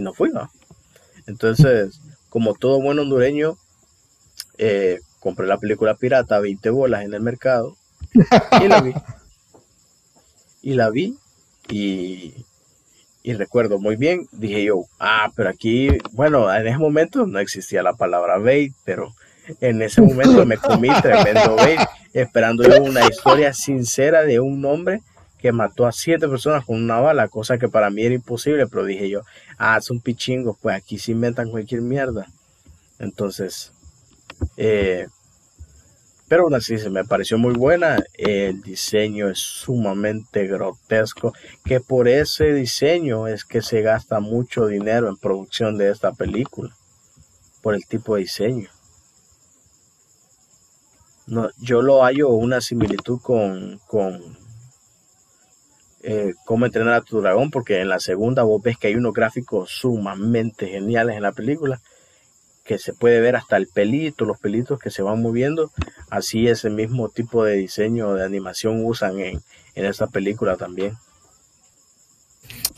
no 0.00 0.12
fui, 0.12 0.30
¿no? 0.30 0.50
Entonces, 1.26 2.00
como 2.28 2.54
todo 2.54 2.80
buen 2.80 2.98
hondureño, 2.98 3.56
eh, 4.58 5.00
compré 5.20 5.46
la 5.46 5.58
película 5.58 5.94
pirata, 5.94 6.40
20 6.40 6.70
bolas 6.70 7.04
en 7.04 7.14
el 7.14 7.20
mercado 7.20 7.76
y 8.60 8.68
la 8.68 8.80
vi. 8.80 8.94
Y 10.64 10.74
la 10.74 10.90
vi 10.90 11.18
y, 11.68 12.34
y 13.22 13.34
recuerdo 13.34 13.78
muy 13.78 13.96
bien, 13.96 14.26
dije 14.32 14.64
yo, 14.64 14.84
ah, 14.98 15.30
pero 15.36 15.48
aquí, 15.48 15.88
bueno, 16.12 16.52
en 16.52 16.66
ese 16.66 16.78
momento 16.78 17.26
no 17.26 17.38
existía 17.38 17.82
la 17.82 17.94
palabra 17.94 18.38
bait, 18.38 18.72
pero 18.84 19.14
en 19.60 19.82
ese 19.82 20.02
momento 20.02 20.44
me 20.44 20.56
comí 20.56 20.88
tremendo 21.02 21.56
bait, 21.56 21.80
esperando 22.12 22.64
yo 22.64 22.82
una 22.82 23.06
historia 23.06 23.52
sincera 23.52 24.22
de 24.22 24.40
un 24.40 24.64
hombre 24.64 25.00
que 25.38 25.52
mató 25.52 25.86
a 25.86 25.92
siete 25.92 26.28
personas 26.28 26.64
con 26.64 26.82
una 26.82 27.00
bala, 27.00 27.28
cosa 27.28 27.58
que 27.58 27.68
para 27.68 27.90
mí 27.90 28.02
era 28.02 28.14
imposible, 28.14 28.66
pero 28.66 28.84
dije 28.84 29.08
yo, 29.08 29.22
ah, 29.58 29.80
son 29.80 30.00
pichingos, 30.00 30.56
pues 30.60 30.76
aquí 30.76 30.98
se 30.98 31.12
inventan 31.12 31.50
cualquier 31.50 31.80
mierda. 31.80 32.26
Entonces, 33.00 33.72
eh, 34.56 35.08
pero 36.32 36.44
aún 36.44 36.54
así 36.54 36.78
se 36.78 36.88
me 36.88 37.04
pareció 37.04 37.36
muy 37.36 37.52
buena. 37.52 38.02
El 38.14 38.62
diseño 38.62 39.28
es 39.28 39.38
sumamente 39.38 40.46
grotesco, 40.46 41.34
que 41.62 41.78
por 41.78 42.08
ese 42.08 42.54
diseño 42.54 43.26
es 43.26 43.44
que 43.44 43.60
se 43.60 43.82
gasta 43.82 44.18
mucho 44.18 44.66
dinero 44.66 45.10
en 45.10 45.18
producción 45.18 45.76
de 45.76 45.90
esta 45.90 46.12
película, 46.12 46.74
por 47.60 47.74
el 47.74 47.84
tipo 47.84 48.14
de 48.14 48.22
diseño. 48.22 48.70
No, 51.26 51.50
yo 51.58 51.82
lo 51.82 52.02
hallo 52.02 52.30
una 52.30 52.62
similitud 52.62 53.20
con, 53.20 53.78
con 53.86 54.38
eh, 56.02 56.32
cómo 56.46 56.64
entrenar 56.64 56.94
a 56.94 57.02
tu 57.02 57.20
dragón, 57.20 57.50
porque 57.50 57.82
en 57.82 57.90
la 57.90 58.00
segunda 58.00 58.42
vos 58.42 58.62
ves 58.62 58.78
que 58.78 58.86
hay 58.86 58.94
unos 58.94 59.12
gráficos 59.12 59.68
sumamente 59.70 60.66
geniales 60.66 61.14
en 61.14 61.24
la 61.24 61.32
película 61.32 61.82
que 62.64 62.78
se 62.78 62.92
puede 62.92 63.20
ver 63.20 63.36
hasta 63.36 63.56
el 63.56 63.66
pelito, 63.66 64.24
los 64.24 64.38
pelitos 64.38 64.78
que 64.78 64.90
se 64.90 65.02
van 65.02 65.20
moviendo. 65.20 65.70
Así 66.10 66.48
ese 66.48 66.70
mismo 66.70 67.08
tipo 67.08 67.44
de 67.44 67.54
diseño 67.54 68.14
de 68.14 68.24
animación 68.24 68.84
usan 68.84 69.18
en, 69.18 69.42
en 69.74 69.84
esta 69.84 70.06
película 70.06 70.56
también. 70.56 70.96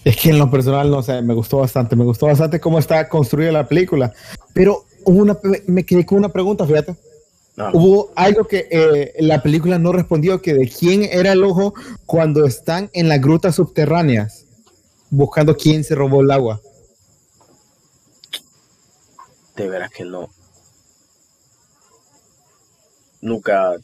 Es 0.05 0.17
que 0.17 0.31
en 0.31 0.39
lo 0.39 0.51
personal, 0.51 0.91
no 0.91 1.03
sé, 1.03 1.23
me 1.23 1.35
gustó 1.35 1.59
bastante, 1.59 1.97
me 1.97 2.05
gustó 2.05 2.27
bastante 2.27 2.61
cómo 2.61 2.79
está 2.79 3.09
construida 3.09 3.53
la 3.53 3.67
película. 3.67 4.13
Pero 4.53 4.85
una, 5.05 5.39
me 5.67 5.85
quedé 5.85 6.05
con 6.07 6.19
una 6.19 6.29
pregunta, 6.31 6.67
fíjate. 6.67 6.97
Hubo 7.73 8.11
algo 8.17 8.49
que 8.49 8.67
eh, 8.69 9.13
la 9.21 9.41
película 9.41 9.79
no 9.79 9.93
respondió, 9.93 10.43
que 10.43 10.55
de 10.55 10.69
quién 10.69 11.05
era 11.05 11.33
el 11.33 11.45
ojo 11.45 11.73
cuando 12.05 12.47
están 12.47 12.91
en 12.95 13.09
las 13.09 13.21
grutas 13.21 13.55
subterráneas, 13.55 14.45
buscando 15.09 15.57
quién 15.57 15.85
se 15.85 15.95
robó 15.95 16.23
el 16.23 16.33
agua 16.33 16.61
de 19.57 19.69
veras 19.69 19.91
que 19.91 20.05
no. 20.05 20.29
Nunca. 23.21 23.75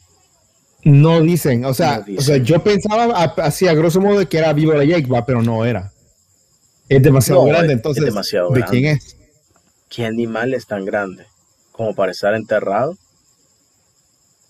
No 0.83 1.21
dicen, 1.21 1.65
o 1.65 1.73
sea, 1.73 2.03
o 2.17 2.21
sea 2.21 2.37
yo 2.37 2.63
pensaba 2.63 3.23
así 3.37 3.67
a 3.67 3.73
grosso 3.73 4.01
modo 4.01 4.27
que 4.27 4.37
era 4.37 4.51
vivo 4.53 4.73
la 4.73 4.83
Jake, 4.83 5.07
va, 5.07 5.25
pero 5.25 5.41
no 5.41 5.65
era. 5.65 5.91
Es 6.89 7.01
demasiado 7.01 7.45
grande, 7.45 7.73
entonces. 7.73 8.13
¿De 8.53 8.63
quién 8.65 8.85
es? 8.85 9.15
¿Qué 9.89 10.05
animal 10.05 10.53
es 10.53 10.65
tan 10.65 10.85
grande? 10.85 11.25
Como 11.71 11.95
para 11.95 12.11
estar 12.11 12.33
enterrado. 12.33 12.97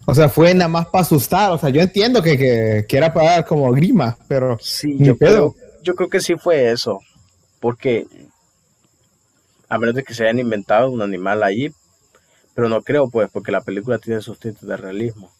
O 0.05 0.15
sea, 0.15 0.29
fue 0.29 0.53
nada 0.53 0.67
más 0.67 0.87
para 0.87 1.03
asustar. 1.03 1.51
O 1.51 1.57
sea, 1.57 1.69
yo 1.69 1.81
entiendo 1.81 2.21
que, 2.21 2.85
que, 2.87 2.97
era 2.97 3.13
para 3.13 3.31
dar 3.31 3.45
como 3.45 3.71
grima, 3.71 4.17
pero. 4.27 4.57
Sí, 4.59 4.97
yo 4.99 5.17
creo, 5.17 5.55
yo 5.83 5.95
creo 5.95 6.09
que 6.09 6.19
sí 6.19 6.35
fue 6.35 6.71
eso. 6.71 6.99
Porque 7.59 8.07
a 9.71 9.77
menos 9.77 9.95
de 9.95 10.03
que 10.03 10.13
se 10.13 10.23
hayan 10.23 10.39
inventado 10.39 10.91
un 10.91 11.01
animal 11.01 11.41
allí, 11.43 11.71
pero 12.53 12.67
no 12.67 12.81
creo 12.81 13.09
pues, 13.09 13.29
porque 13.31 13.53
la 13.53 13.61
película 13.61 13.99
tiene 13.99 14.19
sus 14.19 14.37
tintes 14.37 14.67
de 14.67 14.75
realismo. 14.75 15.31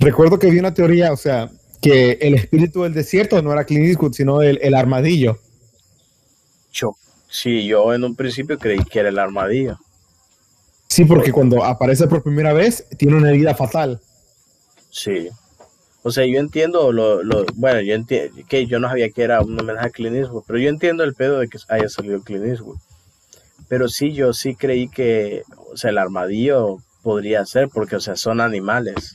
Recuerdo 0.00 0.36
que 0.36 0.50
vi 0.50 0.58
una 0.58 0.74
teoría, 0.74 1.12
o 1.12 1.16
sea, 1.16 1.48
que 1.80 2.18
el 2.20 2.34
espíritu 2.34 2.82
del 2.82 2.92
desierto 2.92 3.40
no 3.40 3.52
era 3.52 3.64
Clint 3.64 3.86
Eastwood, 3.86 4.14
sino 4.14 4.42
el, 4.42 4.74
armadillo. 4.74 5.38
Yo, 6.72 6.96
sí, 7.28 7.66
yo 7.66 7.94
en 7.94 8.02
un 8.02 8.16
principio 8.16 8.58
creí 8.58 8.82
que 8.82 8.98
era 8.98 9.08
el 9.08 9.18
armadillo. 9.20 9.78
Sí, 10.88 11.04
porque 11.04 11.30
cuando 11.30 11.62
aparece 11.62 12.08
por 12.08 12.24
primera 12.24 12.52
vez 12.52 12.84
tiene 12.98 13.14
una 13.14 13.30
herida 13.30 13.54
fatal. 13.54 14.00
Sí. 14.90 15.28
O 16.02 16.10
sea, 16.10 16.26
yo 16.26 16.40
entiendo 16.40 16.92
lo, 16.92 17.22
lo 17.22 17.46
bueno, 17.54 17.80
yo 17.80 17.94
entiendo 17.94 18.36
que 18.48 18.66
yo 18.66 18.80
no 18.80 18.88
sabía 18.88 19.10
que 19.10 19.22
era 19.22 19.40
un 19.40 19.58
homenaje 19.58 19.86
a 19.86 19.90
Clint 19.90 20.16
Eastwood, 20.16 20.44
pero 20.46 20.58
yo 20.58 20.68
entiendo 20.68 21.04
el 21.04 21.14
pedo 21.14 21.38
de 21.38 21.48
que 21.48 21.58
haya 21.68 21.88
salido 21.88 22.22
Clint 22.22 22.44
Eastwood. 22.44 22.78
Pero 23.68 23.88
sí, 23.88 24.12
yo 24.12 24.32
sí 24.32 24.54
creí 24.54 24.88
que, 24.88 25.44
o 25.72 25.76
sea, 25.76 25.90
el 25.90 25.98
armadillo 25.98 26.78
podría 27.02 27.46
ser, 27.46 27.68
porque, 27.68 27.96
o 27.96 28.00
sea, 28.00 28.16
son 28.16 28.40
animales. 28.40 29.14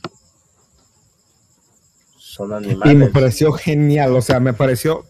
Son 2.16 2.52
animales. 2.52 2.94
Y 2.94 2.96
me 2.96 3.08
pareció 3.08 3.52
genial, 3.52 4.16
o 4.16 4.22
sea, 4.22 4.40
me 4.40 4.54
pareció. 4.54 5.04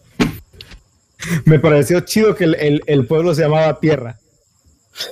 Me 1.45 1.59
pareció 1.59 2.01
chido 2.01 2.35
que 2.35 2.45
el, 2.45 2.81
el 2.85 3.07
pueblo 3.07 3.33
se 3.33 3.43
llamaba 3.43 3.79
Tierra. 3.79 4.19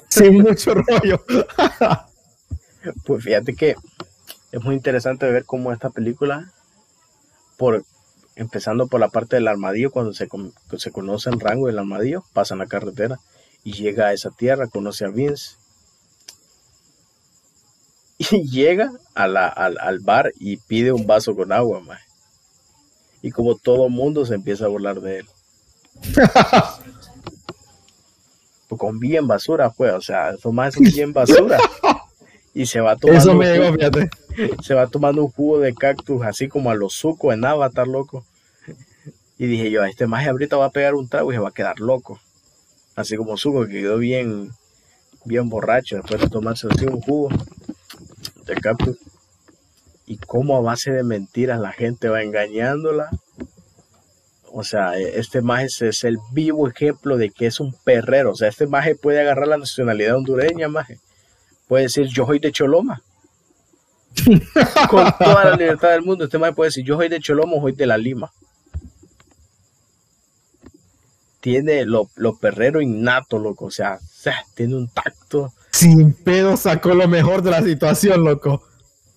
Sin 0.10 0.38
mucho 0.42 0.74
rollo. 0.74 1.24
pues 3.06 3.24
fíjate 3.24 3.56
que 3.56 3.76
es 4.52 4.64
muy 4.64 4.76
interesante 4.76 5.30
ver 5.30 5.46
cómo 5.46 5.72
esta 5.72 5.90
película, 5.90 6.52
por 7.58 7.84
empezando 8.36 8.88
por 8.88 9.00
la 9.00 9.10
parte 9.10 9.36
del 9.36 9.48
armadillo, 9.48 9.92
cuando 9.92 10.14
se, 10.14 10.28
se 10.78 10.92
conoce 10.92 11.30
el 11.30 11.40
rango 11.40 11.68
del 11.68 11.80
armadillo, 11.80 12.24
pasa 12.34 12.54
en 12.54 12.60
la 12.60 12.68
carretera 12.68 13.20
y 13.64 13.74
llega 13.74 14.08
a 14.08 14.14
esa 14.14 14.30
tierra, 14.30 14.68
conoce 14.68 15.06
a 15.06 15.10
Vince 15.10 15.56
y 18.18 18.50
llega 18.50 18.92
a 19.16 19.28
la, 19.28 19.48
al, 19.48 20.00
bar 20.00 20.32
y 20.40 20.58
pide 20.58 20.92
un 20.92 21.06
vaso 21.08 21.36
con 21.36 21.52
agua, 21.52 21.82
Y 23.22 23.32
como 23.32 23.56
todo 23.56 23.90
mundo 23.90 24.26
se 24.26 24.36
empieza 24.36 24.66
a 24.66 24.70
burlar 24.70 25.02
de 25.02 25.20
él. 25.20 25.28
con 28.78 29.00
bien 29.00 29.28
basura, 29.28 29.72
pues, 29.72 29.94
o 29.94 30.02
sea, 30.02 30.32
eso 30.32 30.52
más 30.52 30.76
es 30.78 30.94
bien 30.94 31.14
basura. 31.14 31.58
y 32.58 32.66
se 32.66 32.82
va 32.82 32.96
tomando. 32.96 33.22
Eso 33.22 33.36
me 33.36 33.46
llegó, 33.46 33.72
fíjate. 33.72 34.10
Se 34.64 34.74
va 34.74 34.88
tomando 34.88 35.24
un 35.24 35.32
jugo 35.32 35.60
de 35.60 35.74
cactus, 35.74 36.24
así 36.24 36.48
como 36.48 36.72
a 36.72 36.76
los 36.76 36.94
sucos 36.94 37.34
en 37.34 37.46
Avatar, 37.46 37.88
loco. 37.88 38.26
Y 39.38 39.46
dije 39.46 39.70
yo, 39.70 39.84
este 39.84 40.08
maje 40.08 40.30
ahorita 40.30 40.58
va 40.58 40.66
a 40.66 40.72
pegar 40.72 40.96
un 40.96 41.08
trago 41.08 41.32
y 41.32 41.36
se 41.36 41.40
va 41.40 41.50
a 41.50 41.54
quedar 41.54 41.80
loco. 41.80 42.20
Así 42.96 43.16
como 43.16 43.38
suco, 43.38 43.66
que 43.66 43.74
quedó 43.74 43.98
bien, 43.98 44.52
bien 45.26 45.50
borracho 45.50 45.98
después 45.98 46.20
de 46.20 46.30
tomarse 46.30 46.68
así 46.70 46.86
un 46.86 47.02
jugo 47.02 47.30
de 48.46 48.56
cactus. 48.56 48.98
Y 50.08 50.18
cómo 50.18 50.58
a 50.58 50.62
base 50.62 50.92
de 50.92 51.04
mentiras 51.04 51.60
la 51.60 51.72
gente 51.72 52.10
va 52.10 52.24
engañándola. 52.24 53.10
O 54.52 54.64
sea, 54.64 54.98
este 54.98 55.42
maje 55.42 55.66
es 55.66 56.04
el 56.04 56.18
vivo 56.32 56.68
ejemplo 56.68 57.18
de 57.18 57.30
que 57.30 57.46
es 57.46 57.60
un 57.60 57.76
perrero. 57.84 58.32
O 58.32 58.36
sea, 58.36 58.50
este 58.50 58.66
maje 58.66 58.96
puede 58.96 59.22
agarrar 59.22 59.48
la 59.48 59.58
nacionalidad 59.58 60.16
hondureña, 60.16 60.68
maje 60.68 61.00
puede 61.68 61.84
decir 61.84 62.08
yo 62.08 62.26
soy 62.26 62.40
de 62.40 62.52
Choloma. 62.52 63.02
Con 64.90 65.14
toda 65.20 65.46
la 65.46 65.56
libertad 65.56 65.92
del 65.92 66.02
mundo, 66.02 66.26
este 66.26 66.38
man 66.38 66.56
puede 66.56 66.70
decir 66.70 66.86
yo 66.86 66.96
soy 66.96 67.10
de 67.10 67.20
Choloma 67.20 67.54
o 67.54 67.62
soy 67.62 67.74
de 67.74 67.86
la 67.86 67.98
Lima. 67.98 68.32
Tiene 71.40 71.86
lo, 71.86 72.10
perrero 72.42 72.82
innato, 72.82 73.38
loco. 73.38 73.66
O 73.66 73.72
sea, 73.72 74.00
tiene 74.56 74.76
un 74.76 74.88
tacto. 74.90 75.54
Sin 75.72 76.14
pedo 76.14 76.58
sacó 76.58 76.94
lo 76.94 77.08
mejor 77.08 77.42
de 77.44 77.52
la 77.52 77.62
situación, 77.62 78.24
loco. 78.24 78.64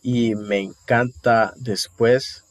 Y 0.02 0.35
me 0.35 0.59
encanta 0.59 1.52
después 1.57 2.45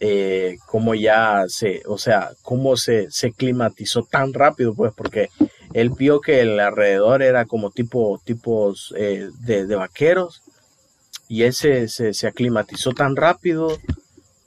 eh, 0.00 0.56
cómo 0.66 0.94
ya 0.94 1.44
se, 1.48 1.82
o 1.86 1.98
sea, 1.98 2.30
cómo 2.42 2.76
se, 2.76 3.10
se 3.10 3.32
climatizó 3.32 4.02
tan 4.02 4.32
rápido, 4.32 4.74
pues, 4.74 4.92
porque 4.94 5.28
él 5.74 5.90
vio 5.90 6.20
que 6.20 6.40
el 6.40 6.58
alrededor 6.60 7.22
era 7.22 7.44
como 7.44 7.70
tipo, 7.70 8.20
tipos 8.24 8.94
eh, 8.96 9.28
de, 9.40 9.74
vaqueros 9.74 10.42
y 11.28 11.42
él 11.42 11.52
se, 11.52 11.88
se, 11.88 12.26
aclimatizó 12.26 12.92
tan 12.92 13.16
rápido 13.16 13.78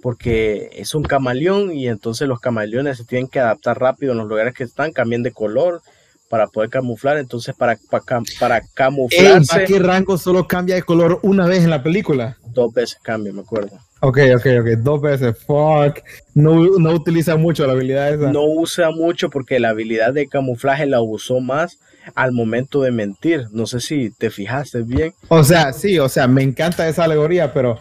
porque 0.01 0.71
es 0.73 0.95
un 0.95 1.03
camaleón 1.03 1.71
y 1.73 1.87
entonces 1.87 2.27
los 2.27 2.39
camaleones 2.39 2.97
se 2.97 3.05
tienen 3.05 3.27
que 3.27 3.39
adaptar 3.39 3.79
rápido 3.79 4.13
en 4.13 4.17
los 4.17 4.27
lugares 4.27 4.55
que 4.55 4.63
están, 4.63 4.91
cambian 4.91 5.21
de 5.21 5.31
color 5.31 5.81
para 6.27 6.47
poder 6.47 6.69
camuflar, 6.69 7.17
entonces 7.17 7.53
para, 7.53 7.77
para, 7.89 8.03
para 8.39 8.61
camuflarse... 8.73 9.65
¿Qué 9.65 9.79
rango 9.79 10.17
solo 10.17 10.47
cambia 10.47 10.75
de 10.75 10.83
color 10.83 11.19
una 11.23 11.45
vez 11.45 11.63
en 11.63 11.69
la 11.69 11.83
película? 11.83 12.37
Dos 12.45 12.73
veces 12.73 12.97
cambia, 13.03 13.33
me 13.33 13.41
acuerdo. 13.41 13.77
Ok, 14.03 14.17
ok, 14.36 14.46
ok, 14.62 14.67
dos 14.79 15.00
veces, 15.00 15.38
fuck. 15.46 16.00
No, 16.34 16.55
no 16.79 16.91
utiliza 16.91 17.36
mucho 17.38 17.67
la 17.67 17.74
habilidad 17.74 18.11
esa. 18.11 18.31
No 18.31 18.46
usa 18.46 18.90
mucho 18.90 19.29
porque 19.29 19.59
la 19.59 19.70
habilidad 19.70 20.11
de 20.11 20.27
camuflaje 20.27 20.87
la 20.87 21.01
usó 21.01 21.40
más 21.40 21.77
al 22.16 22.31
momento 22.31 22.81
de 22.81 22.90
mentir. 22.90 23.48
No 23.51 23.68
sé 23.68 23.79
si 23.79 24.09
te 24.09 24.31
fijaste 24.31 24.81
bien. 24.81 25.14
O 25.27 25.44
sea, 25.44 25.72
sí, 25.72 26.00
o 26.00 26.09
sea, 26.09 26.27
me 26.27 26.42
encanta 26.42 26.87
esa 26.87 27.03
alegoría, 27.03 27.53
pero 27.53 27.77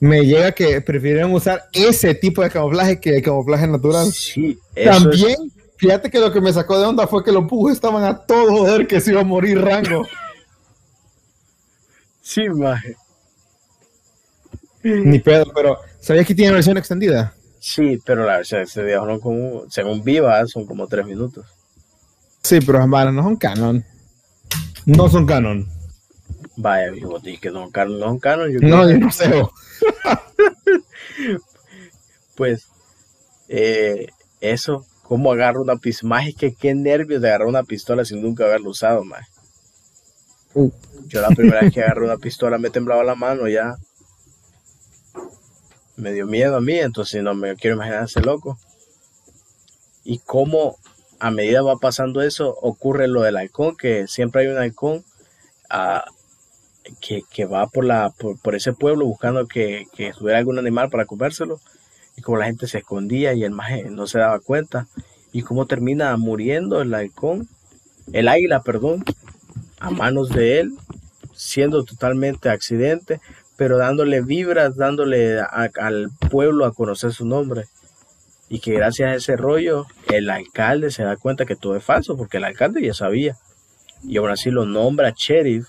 me 0.00 0.24
llega 0.24 0.52
que 0.52 0.80
prefieren 0.80 1.34
usar 1.34 1.64
ese 1.74 2.14
tipo 2.14 2.42
de 2.42 2.48
camuflaje 2.48 2.98
que 2.98 3.16
el 3.16 3.22
camuflaje 3.22 3.66
natural. 3.66 4.10
Sí, 4.10 4.58
También, 4.82 5.36
fíjate 5.76 6.10
que 6.10 6.18
lo 6.18 6.32
que 6.32 6.40
me 6.40 6.50
sacó 6.50 6.78
de 6.78 6.86
onda 6.86 7.06
fue 7.06 7.22
que 7.22 7.30
los 7.30 7.46
pujos 7.46 7.72
estaban 7.72 8.04
a 8.04 8.16
todo 8.16 8.56
joder 8.56 8.86
que 8.86 9.02
se 9.02 9.10
iba 9.10 9.20
a 9.20 9.24
morir 9.24 9.60
rango. 9.60 10.06
sí, 12.22 12.48
maje. 12.48 12.96
Ni 14.82 15.18
pedo, 15.18 15.52
pero 15.54 15.78
¿sabías 16.00 16.26
que 16.26 16.34
tiene 16.34 16.52
versión 16.52 16.76
extendida? 16.78 17.34
Sí, 17.60 17.98
pero 18.04 18.24
la 18.24 18.36
versión 18.36 18.62
extendida 18.62 18.98
son 19.00 19.20
como, 19.20 19.64
según 19.70 20.02
Viva, 20.04 20.46
son 20.46 20.66
como 20.66 20.86
tres 20.86 21.06
minutos. 21.06 21.46
Sí, 22.42 22.60
pero 22.64 22.78
hermano, 22.78 23.12
no 23.12 23.22
son 23.22 23.36
canon. 23.36 23.84
No 24.86 25.08
son 25.08 25.26
canon. 25.26 25.68
Vaya, 26.56 26.90
viejo, 26.90 27.20
que 27.20 27.50
no 27.50 27.62
son 27.62 27.70
canon, 27.70 27.98
no 27.98 28.06
son 28.06 28.18
canon. 28.18 28.52
no, 28.60 28.88
yo 28.88 28.98
no 28.98 29.10
sé. 29.10 29.30
pues, 32.36 32.68
eh, 33.48 34.08
eso, 34.40 34.86
¿cómo 35.02 35.32
agarro 35.32 35.62
una 35.62 35.76
pistola? 35.76 36.10
Más 36.10 36.28
es 36.28 36.36
que 36.36 36.54
qué 36.54 36.74
nervios 36.74 37.20
de 37.20 37.28
agarrar 37.28 37.48
una 37.48 37.64
pistola 37.64 38.04
sin 38.04 38.22
nunca 38.22 38.44
haberlo 38.44 38.70
usado, 38.70 39.04
más. 39.04 39.26
Uh. 40.54 40.70
Yo 41.06 41.20
la 41.20 41.28
primera 41.28 41.60
vez 41.60 41.72
que 41.72 41.82
agarré 41.82 42.04
una 42.04 42.16
pistola 42.16 42.58
me 42.58 42.70
temblaba 42.70 43.02
la 43.04 43.14
mano 43.14 43.48
ya 43.48 43.76
me 45.98 46.12
dio 46.12 46.26
miedo 46.26 46.56
a 46.56 46.60
mí, 46.60 46.78
entonces 46.78 47.22
no 47.22 47.34
me 47.34 47.56
quiero 47.56 47.76
imaginar 47.76 48.04
ese 48.04 48.20
loco. 48.20 48.58
Y 50.04 50.20
cómo 50.20 50.78
a 51.18 51.30
medida 51.30 51.62
va 51.62 51.76
pasando 51.76 52.22
eso, 52.22 52.56
ocurre 52.62 53.08
lo 53.08 53.22
del 53.22 53.36
halcón, 53.36 53.76
que 53.76 54.06
siempre 54.06 54.42
hay 54.42 54.48
un 54.48 54.58
halcón 54.58 55.04
ah, 55.68 56.04
que, 57.00 57.44
va 57.44 57.66
por, 57.66 57.84
la, 57.84 58.14
por, 58.42 58.54
ese 58.54 58.72
pueblo 58.72 59.04
buscando 59.04 59.46
que, 59.46 59.86
que 59.94 60.12
tuviera 60.12 60.38
algún 60.38 60.58
animal 60.58 60.88
para 60.88 61.04
comérselo. 61.04 61.60
Y 62.16 62.22
como 62.22 62.38
la 62.38 62.46
gente 62.46 62.66
se 62.66 62.78
escondía 62.78 63.34
y 63.34 63.44
el 63.44 63.50
maje 63.50 63.84
no 63.90 64.06
se 64.06 64.18
daba 64.18 64.40
cuenta. 64.40 64.86
Y 65.32 65.42
cómo 65.42 65.66
termina 65.66 66.16
muriendo 66.16 66.80
el 66.80 66.94
halcón, 66.94 67.48
el 68.12 68.28
águila, 68.28 68.62
perdón, 68.62 69.04
a 69.78 69.90
manos 69.90 70.30
de 70.30 70.60
él, 70.60 70.72
siendo 71.34 71.84
totalmente 71.84 72.48
accidente, 72.48 73.20
pero 73.58 73.76
dándole 73.76 74.20
vibras, 74.20 74.76
dándole 74.76 75.40
al 75.40 76.10
pueblo 76.30 76.64
a 76.64 76.72
conocer 76.72 77.12
su 77.12 77.26
nombre. 77.26 77.64
Y 78.48 78.60
que 78.60 78.72
gracias 78.72 79.10
a 79.10 79.14
ese 79.16 79.36
rollo 79.36 79.84
el 80.06 80.30
alcalde 80.30 80.92
se 80.92 81.02
da 81.02 81.16
cuenta 81.16 81.44
que 81.44 81.56
todo 81.56 81.74
es 81.74 81.82
falso, 81.82 82.16
porque 82.16 82.36
el 82.36 82.44
alcalde 82.44 82.80
ya 82.80 82.94
sabía. 82.94 83.36
Y 84.04 84.16
aún 84.16 84.30
así 84.30 84.52
lo 84.52 84.64
nombra 84.64 85.12
sheriff, 85.14 85.66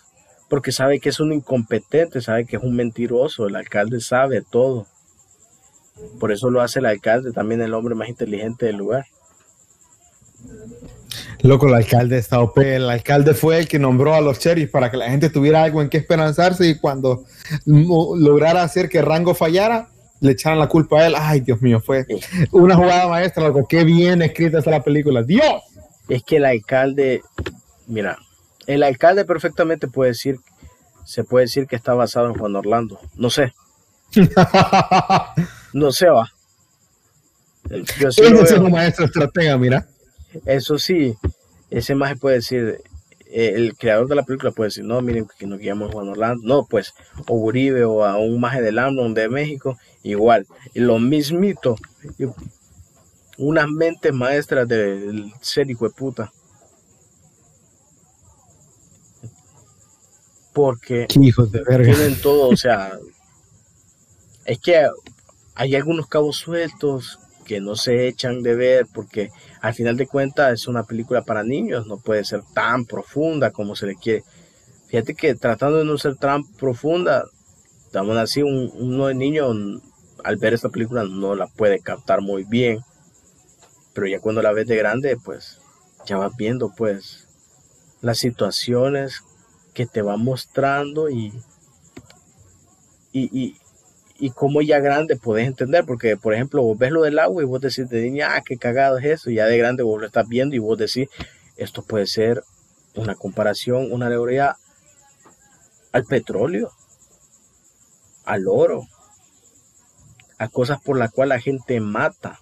porque 0.49 0.71
sabe 0.71 0.99
que 0.99 1.10
es 1.10 1.19
un 1.19 1.34
incompetente, 1.34 2.21
sabe 2.21 2.45
que 2.45 2.58
es 2.58 2.63
un 2.63 2.75
mentiroso, 2.75 3.47
el 3.47 3.56
alcalde 3.56 3.99
sabe 4.02 4.43
todo. 4.43 4.86
Por 6.19 6.32
eso 6.32 6.52
lo 6.52 6.62
hace 6.62 6.78
el 6.78 6.86
alcalde, 6.86 7.32
también 7.32 7.60
el 7.60 7.73
hombre 7.73 7.95
más 7.95 8.08
inteligente 8.08 8.67
del 8.67 8.78
lugar. 8.78 9.08
Loco, 11.42 11.68
el 11.68 11.74
alcalde 11.74 12.18
está 12.18 12.40
OP. 12.40 12.58
El 12.60 12.90
alcalde 12.90 13.34
fue 13.34 13.60
el 13.60 13.68
que 13.68 13.80
nombró 13.80 14.14
a 14.14 14.22
los 14.22 14.40
sheriffs 14.40 14.72
para 14.72 14.92
que 14.92 14.98
la 14.98 15.10
gente 15.10 15.30
tuviera 15.30 15.64
algo 15.64 15.82
en 15.82 15.90
qué 15.90 15.98
esperanzarse 15.98 16.68
y 16.68 16.78
cuando 16.78 17.26
lograra 17.66 18.64
hacer 18.64 18.90
que 18.90 19.02
Rango 19.02 19.34
fallara, 19.34 19.90
le 20.22 20.32
echaran 20.34 20.60
la 20.60 20.68
culpa 20.68 21.00
a 21.00 21.08
él. 21.08 21.14
Ay, 21.18 21.42
Dios 21.42 21.62
mío, 21.62 21.80
fue 21.80 22.06
una 22.52 22.76
jugada 22.76 23.08
maestra, 23.08 23.44
loco. 23.44 23.68
Qué 23.68 23.84
bien 23.84 24.22
escrita 24.22 24.60
está 24.60 24.72
la 24.72 24.84
película. 24.84 25.24
¡Dios! 25.24 25.64
Es 26.08 26.24
que 26.24 26.38
el 26.38 26.46
alcalde, 26.46 27.22
mira, 27.88 28.18
el 28.68 28.84
alcalde 28.84 29.26
perfectamente 29.26 29.88
puede 29.88 30.12
decir, 30.12 30.40
se 31.06 31.24
puede 31.24 31.46
decir 31.46 31.68
que 31.68 31.76
está 31.76 31.94
basado 31.94 32.28
en 32.28 32.34
Juan 32.36 32.56
Orlando. 32.56 33.00
No 33.16 33.30
sé. 33.30 33.54
no 35.74 35.92
sé, 35.92 36.08
va. 36.08 36.32
Yo 38.00 38.12
sí 38.12 38.22
es 38.24 38.52
un 38.54 38.72
maestro 38.72 39.06
estratega, 39.06 39.58
mira. 39.58 39.88
Eso 40.46 40.78
sí, 40.78 41.15
ese 41.70 41.96
maje 41.96 42.15
puede 42.15 42.38
decir, 42.38 42.82
eh, 43.32 43.54
el 43.56 43.76
creador 43.78 44.08
de 44.08 44.15
la 44.15 44.24
película 44.24 44.52
puede 44.52 44.70
decir, 44.70 44.84
no, 44.84 45.02
miren 45.02 45.28
que 45.38 45.46
nos 45.46 45.60
guiamos 45.60 45.92
Juan 45.94 46.10
Orlando, 46.10 46.42
no, 46.44 46.65
pues, 46.65 46.94
o 47.28 47.36
Uribe 47.36 47.84
o 47.86 48.04
a 48.04 48.18
un 48.18 48.39
maje 48.39 48.62
del 48.62 48.80
Amnon 48.80 49.13
de 49.13 49.30
México, 49.30 49.78
igual, 50.04 50.48
y 50.74 50.80
lo 50.80 51.00
mismito, 51.00 51.76
unas 53.38 53.68
mentes 53.70 54.13
maestras 54.13 54.68
del 54.68 55.32
ser 55.42 55.70
hijo 55.70 55.88
de 55.88 55.94
puta. 55.94 56.32
Porque 60.54 61.08
hijos 61.22 61.52
de 61.52 61.63
verga. 61.63 61.94
tienen 61.94 62.20
todo, 62.22 62.50
o 62.50 62.58
sea, 62.58 62.98
es 64.46 64.60
que 64.60 64.89
hay 65.56 65.76
algunos 65.76 66.08
cabos 66.08 66.38
sueltos 66.38 67.20
que 67.46 67.62
no 67.62 67.76
se 67.76 68.08
echan 68.08 68.42
de 68.42 68.56
ver 68.56 68.88
porque 68.94 69.30
al 69.62 69.74
final 69.74 69.98
de 69.98 70.08
cuentas 70.08 70.54
es 70.54 70.67
una 70.67 70.84
película 70.84 71.24
para 71.24 71.43
niños, 71.43 71.88
no 71.88 71.98
puede 71.98 72.24
ser 72.24 72.41
tan 72.54 72.86
profunda 72.86 73.52
como 73.52 73.76
se 73.76 73.88
le 73.88 73.95
quiere. 73.95 74.24
Fíjate 74.88 75.13
que 75.13 75.36
tratando 75.36 75.78
de 75.78 75.86
no 75.86 75.98
ser 75.98 76.15
tan 76.15 76.43
profunda, 76.54 77.26
aún 77.93 78.17
así 78.17 78.41
un, 78.41 78.72
uno 78.74 79.08
de 79.08 79.15
niño 79.15 79.48
al 80.24 80.38
ver 80.38 80.54
esta 80.54 80.69
película 80.69 81.04
no 81.04 81.36
la 81.36 81.48
puede 81.48 81.80
captar 81.80 82.22
muy 82.22 82.43
bien, 82.43 82.80
pero 83.93 84.08
ya 84.08 84.19
cuando 84.19 84.41
la 84.41 84.54
ves 84.54 84.67
de 84.67 84.78
grande, 84.78 85.17
pues 85.24 85.60
ya 86.06 86.17
vas 86.17 86.36
viendo 86.38 86.72
pues 86.76 87.28
las 88.02 88.17
situaciones 88.17 89.22
que 89.74 89.86
te 89.86 90.02
va 90.02 90.17
mostrando 90.17 91.10
y, 91.10 91.34
y, 93.12 93.38
y 93.38 93.58
como 94.32 94.62
ya 94.62 94.80
grande 94.80 95.16
podés 95.16 95.48
entender, 95.48 95.86
porque 95.86 96.18
por 96.18 96.34
ejemplo 96.34 96.62
vos 96.62 96.78
ves 96.78 96.92
lo 96.92 97.04
del 97.04 97.20
agua 97.20 97.42
y 97.42 97.46
vos 97.46 97.62
decís 97.62 97.90
de 97.90 98.02
niña, 98.02 98.36
ah, 98.36 98.42
qué 98.46 98.58
cagado 98.58 98.98
es 98.98 99.06
eso, 99.06 99.30
y 99.30 99.36
ya 99.36 99.46
de 99.46 99.58
grande 99.58 99.84
vos 99.84 100.00
lo 100.00 100.06
estás 100.06 100.28
viendo 100.28 100.56
y 100.56 100.60
vos 100.60 100.78
decís, 100.78 101.08
esto 101.56 101.84
puede 101.84 102.06
ser 102.06 102.44
una 102.96 103.16
comparación, 103.16 103.92
una 103.92 104.08
alegoría 104.08 104.58
al 105.94 106.04
petróleo, 106.04 106.72
al 108.26 108.48
oro, 108.48 108.84
a 110.38 110.50
cosas 110.50 110.82
por 110.82 110.98
las 110.98 111.12
cuales 111.12 111.38
la 111.38 111.42
gente 111.42 111.80
mata, 111.80 112.40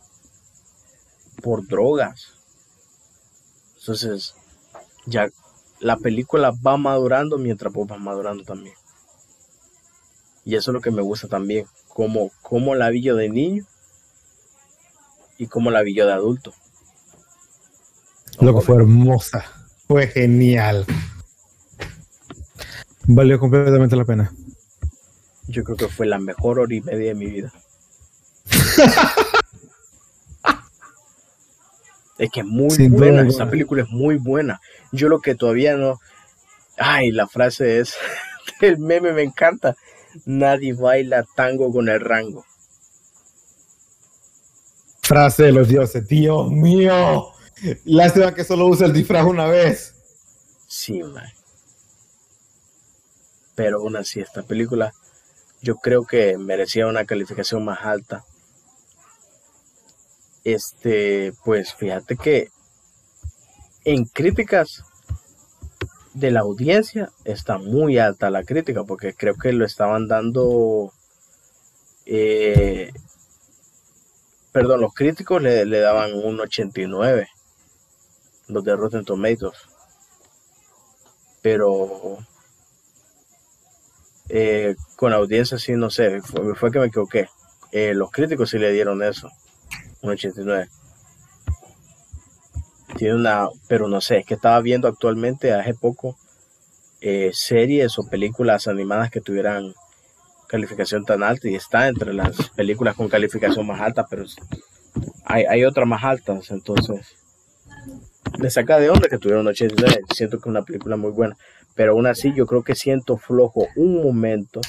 por 1.43 1.67
drogas. 1.67 2.33
Entonces, 3.79 4.33
ya 5.05 5.29
la 5.79 5.97
película 5.97 6.51
va 6.65 6.77
madurando 6.77 7.37
mientras 7.37 7.71
vos 7.71 7.87
vas 7.87 7.99
madurando 7.99 8.43
también. 8.43 8.75
Y 10.47 10.55
eso 10.55 10.71
es 10.71 10.75
lo 10.75 10.79
que 10.79 10.91
me 10.91 11.01
gusta 11.01 11.27
también, 11.27 11.65
como, 11.89 12.31
como 12.41 12.73
la 12.73 12.89
vi 12.89 13.01
yo 13.01 13.17
de 13.17 13.27
niño 13.27 13.65
y 15.37 15.47
como 15.47 15.71
la 15.71 15.81
vi 15.81 15.93
yo 15.93 16.07
de 16.07 16.13
adulto. 16.13 16.53
Lo 18.39 18.55
que 18.55 18.61
fue 18.61 18.77
hermosa, 18.77 19.43
fue 19.89 20.07
genial. 20.07 20.85
Valió 23.07 23.37
completamente 23.41 23.97
la 23.97 24.05
pena. 24.05 24.31
Yo 25.49 25.65
creo 25.65 25.75
que 25.75 25.89
fue 25.89 26.05
la 26.07 26.17
mejor 26.17 26.59
hora 26.59 26.73
y 26.73 26.79
media 26.79 27.09
de 27.09 27.15
mi 27.15 27.25
vida. 27.25 27.51
es 32.19 32.31
que 32.31 32.39
es 32.39 32.45
muy 32.45 32.87
buena, 32.87 33.27
esta 33.27 33.49
película 33.49 33.83
es 33.83 33.89
muy 33.89 34.15
buena. 34.15 34.61
Yo 34.93 35.09
lo 35.09 35.19
que 35.19 35.35
todavía 35.35 35.75
no... 35.75 35.99
Ay, 36.77 37.11
la 37.11 37.27
frase 37.27 37.81
es... 37.81 37.95
el 38.61 38.77
meme 38.77 39.11
me 39.11 39.23
encanta. 39.23 39.75
Nadie 40.25 40.73
baila 40.73 41.25
tango 41.35 41.71
con 41.71 41.89
el 41.89 41.99
rango. 41.99 42.45
Frase 45.01 45.43
de 45.43 45.51
los 45.51 45.67
dioses, 45.67 46.07
Dios 46.07 46.51
mío. 46.51 47.31
Lástima 47.85 48.33
que 48.33 48.43
solo 48.43 48.67
usa 48.67 48.87
el 48.87 48.93
disfraz 48.93 49.25
una 49.25 49.45
vez. 49.45 49.95
Sí, 50.67 51.01
man. 51.01 51.31
Pero 53.55 53.79
aún 53.79 53.95
así, 53.95 54.19
esta 54.19 54.43
película 54.43 54.93
yo 55.61 55.77
creo 55.77 56.05
que 56.05 56.37
merecía 56.37 56.87
una 56.87 57.05
calificación 57.05 57.65
más 57.65 57.79
alta. 57.83 58.23
Este, 60.43 61.33
pues 61.43 61.73
fíjate 61.73 62.15
que 62.15 62.49
en 63.83 64.05
críticas 64.05 64.83
de 66.19 66.31
la 66.31 66.39
audiencia 66.41 67.11
está 67.25 67.57
muy 67.57 67.97
alta 67.99 68.31
la 68.31 68.43
crítica 68.43 68.83
porque 68.83 69.13
creo 69.13 69.35
que 69.35 69.53
lo 69.53 69.65
estaban 69.65 70.07
dando 70.07 70.91
eh, 72.05 72.91
perdón 74.51 74.81
los 74.81 74.93
críticos 74.93 75.41
le, 75.41 75.65
daban 75.79 76.13
un 76.15 76.39
89 76.39 77.27
los 78.47 78.63
de 78.63 78.75
Rotten 78.75 79.05
Tomatoes. 79.05 79.57
Pero 81.41 82.17
eh, 84.29 84.75
con 84.95 85.13
audiencia 85.13 85.59
sí 85.59 85.73
no 85.73 85.89
sé 85.89 86.21
fue, 86.21 86.71
que 86.71 86.79
me 86.79 86.87
equivoqué. 86.87 87.27
Eh, 87.71 87.93
los 87.93 88.09
críticos 88.11 88.49
sí 88.49 88.57
le 88.57 88.71
dieron 88.71 89.03
eso 89.03 89.29
un 90.01 90.11
89 90.11 90.69
tiene 92.97 93.15
una, 93.15 93.47
pero 93.67 93.87
no 93.87 94.01
sé, 94.01 94.17
es 94.17 94.25
que 94.25 94.33
estaba 94.33 94.59
viendo 94.59 94.87
actualmente 94.87 95.53
hace 95.53 95.73
poco 95.73 96.17
eh, 96.99 97.29
series 97.33 97.97
o 97.99 98.09
películas 98.09 98.67
animadas 98.67 99.11
que 99.11 99.21
tuvieran 99.21 99.73
calificación 100.47 101.05
tan 101.05 101.23
alta 101.23 101.47
y 101.47 101.55
está 101.55 101.87
entre 101.87 102.13
las 102.13 102.49
películas 102.49 102.95
con 102.95 103.07
calificación 103.07 103.67
más 103.67 103.81
alta, 103.81 104.07
pero 104.09 104.25
hay, 105.25 105.43
hay 105.45 105.63
otras 105.63 105.87
más 105.87 106.03
altas, 106.03 106.49
entonces 106.49 107.15
me 108.39 108.49
saca 108.49 108.79
de 108.79 108.89
onda 108.89 109.09
que 109.09 109.17
tuvieron 109.17 109.47
89, 109.47 110.01
siento 110.13 110.37
que 110.37 110.49
es 110.49 110.51
una 110.51 110.63
película 110.63 110.97
muy 110.97 111.11
buena, 111.11 111.37
pero 111.75 111.91
aún 111.91 112.07
así 112.07 112.33
yo 112.35 112.47
creo 112.47 112.63
que 112.63 112.75
siento 112.75 113.17
flojo 113.17 113.67
un 113.75 114.01
momento 114.01 114.61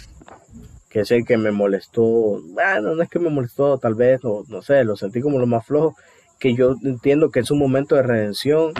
que 0.90 1.00
es 1.00 1.10
el 1.10 1.24
que 1.24 1.36
me 1.36 1.50
molestó, 1.50 2.02
bueno, 2.02 2.94
no 2.94 3.02
es 3.02 3.08
que 3.08 3.18
me 3.18 3.30
molestó 3.30 3.78
tal 3.78 3.94
vez, 3.94 4.20
o 4.24 4.44
no 4.48 4.62
sé, 4.62 4.84
lo 4.84 4.96
sentí 4.96 5.20
como 5.20 5.38
lo 5.38 5.46
más 5.46 5.66
flojo, 5.66 5.96
que 6.38 6.54
yo 6.54 6.76
entiendo 6.82 7.30
que 7.30 7.40
es 7.40 7.50
un 7.50 7.58
momento 7.58 7.96
de 7.96 8.02
redención, 8.02 8.72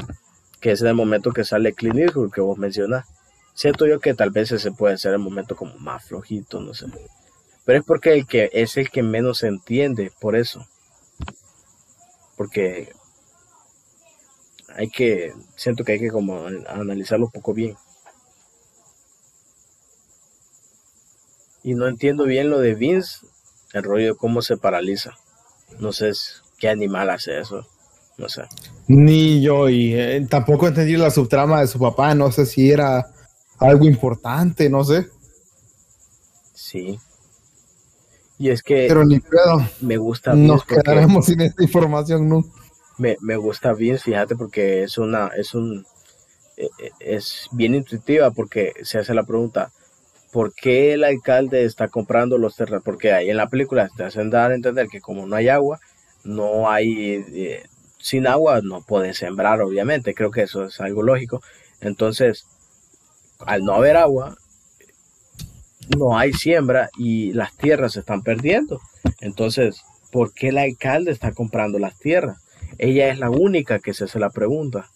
que 0.61 0.73
es 0.73 0.83
el 0.83 0.95
momento 0.95 1.33
que 1.33 1.45
sale 1.45 1.73
Clint 1.73 1.99
Eastwood 1.99 2.33
que 2.33 2.41
vos 2.41 2.59
mencionás. 2.59 3.07
Siento 3.55 3.87
yo 3.87 3.99
que 3.99 4.15
tal 4.15 4.31
vez 4.31 4.53
ese 4.53 4.71
puede 4.71 4.99
ser 4.99 5.13
el 5.13 5.19
momento 5.19 5.57
como 5.57 5.77
más 5.79 6.05
flojito, 6.05 6.61
no 6.61 6.75
sé. 6.75 6.87
Pero 7.65 7.81
es 7.81 7.85
porque 7.85 8.15
el 8.15 8.27
que 8.27 8.51
es 8.53 8.77
el 8.77 8.91
que 8.91 9.03
menos 9.03 9.39
se 9.39 9.49
entiende, 9.49 10.13
por 10.21 10.37
eso. 10.37 10.67
Porque 12.37 12.93
hay 14.77 14.89
que, 14.89 15.35
siento 15.57 15.83
que 15.83 15.93
hay 15.93 15.99
que 15.99 16.11
como 16.11 16.47
analizarlo 16.47 17.27
un 17.27 17.33
poco 17.33 17.53
bien. 17.53 17.77
Y 21.65 21.75
no 21.75 21.89
entiendo 21.89 22.25
bien 22.25 22.49
lo 22.49 22.61
de 22.61 22.75
Vince, 22.75 23.27
el 23.73 23.83
rollo 23.83 24.13
de 24.13 24.17
cómo 24.17 24.41
se 24.41 24.57
paraliza. 24.57 25.19
No 25.81 25.93
sé 25.93 26.13
qué 26.59 26.69
animal 26.69 27.11
hace 27.11 27.41
eso. 27.41 27.67
No 28.19 28.29
sé. 28.29 28.43
Ni 28.89 29.41
yo, 29.41 29.69
y 29.69 29.95
eh, 29.95 30.27
tampoco 30.29 30.67
entendí 30.67 30.97
la 30.97 31.11
subtrama 31.11 31.61
de 31.61 31.69
su 31.69 31.79
papá. 31.79 32.15
No 32.15 32.33
sé 32.33 32.47
si 32.47 32.71
era 32.71 33.07
algo 33.59 33.85
importante, 33.85 34.69
no 34.69 34.83
sé. 34.83 35.07
Sí. 36.53 36.99
Y 38.39 38.51
es 38.51 38.63
que. 38.63 38.87
Pero 38.89 39.05
ni 39.05 39.21
pedo. 39.21 39.65
Me 39.81 39.97
gusta 39.97 40.35
Nos 40.35 40.65
quedaremos 40.65 41.27
sin 41.27 41.41
esta 41.41 41.63
información, 41.63 42.29
¿no? 42.29 42.45
Me, 42.99 43.17
me 43.21 43.37
gusta 43.37 43.73
bien, 43.73 43.99
fíjate, 43.99 44.35
porque 44.35 44.83
es 44.83 44.99
una. 44.99 45.29
Es 45.29 45.55
un. 45.55 45.87
E, 46.57 46.65
e, 46.65 46.93
es 46.99 47.49
bien 47.53 47.77
intuitiva 47.77 48.33
porque 48.33 48.73
se 48.83 48.99
hace 48.99 49.15
la 49.15 49.23
pregunta. 49.23 49.71
¿Por 50.33 50.53
qué 50.53 50.93
el 50.93 51.05
alcalde 51.05 51.65
está 51.65 51.89
comprando 51.89 52.37
los 52.37 52.55
terrenos? 52.55 52.83
Porque 52.85 53.13
ahí 53.13 53.31
en 53.31 53.37
la 53.37 53.49
película 53.49 53.89
te 53.97 54.05
hacen 54.05 54.29
dar 54.29 54.51
a 54.51 54.55
entender 54.55 54.89
que 54.89 55.01
como 55.01 55.27
no 55.27 55.37
hay 55.37 55.49
agua, 55.49 55.81
no 56.29 56.71
hay, 56.71 57.25
eh, 57.33 57.63
sin 57.99 58.27
agua 58.27 58.61
no 58.63 58.83
puedes 58.83 59.17
sembrar, 59.17 59.63
obviamente, 59.63 60.15
creo 60.15 60.31
que 60.31 60.43
eso 60.43 60.65
es 60.65 60.79
algo 60.81 61.03
lógico. 61.03 61.43
Entonces, 61.81 62.45
al 63.39 63.65
no 63.65 63.73
haber 63.73 63.97
agua, 63.97 64.37
no 65.97 66.19
hay 66.19 66.35
siembra 66.35 66.91
y 66.99 67.33
las 67.33 67.57
tierras 67.57 67.95
se 67.95 68.01
están 68.01 68.23
perdiendo. 68.23 68.79
Entonces, 69.21 69.83
¿por 70.13 70.35
qué 70.35 70.49
el 70.49 70.59
alcalde 70.59 71.13
está 71.13 71.33
comprando 71.33 71.79
las 71.79 71.99
tierras? 71.99 72.37
Ella 72.77 73.09
es 73.09 73.19
la 73.19 73.31
única 73.31 73.79
que 73.79 73.95
se 73.95 74.05
hace 74.05 74.19
la 74.19 74.31
pregunta. 74.31 74.91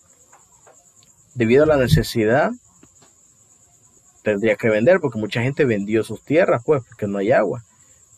Debido 1.35 1.65
a 1.65 1.67
la 1.67 1.79
necesidad, 1.79 2.51
tendría 4.23 4.57
que 4.57 4.69
vender 4.69 5.01
porque 5.01 5.19
mucha 5.19 5.41
gente 5.41 5.65
vendió 5.65 6.05
sus 6.05 6.23
tierras, 6.23 6.63
pues, 6.65 6.83
porque 6.87 7.07
no 7.07 7.19
hay 7.19 7.33
agua. 7.33 7.65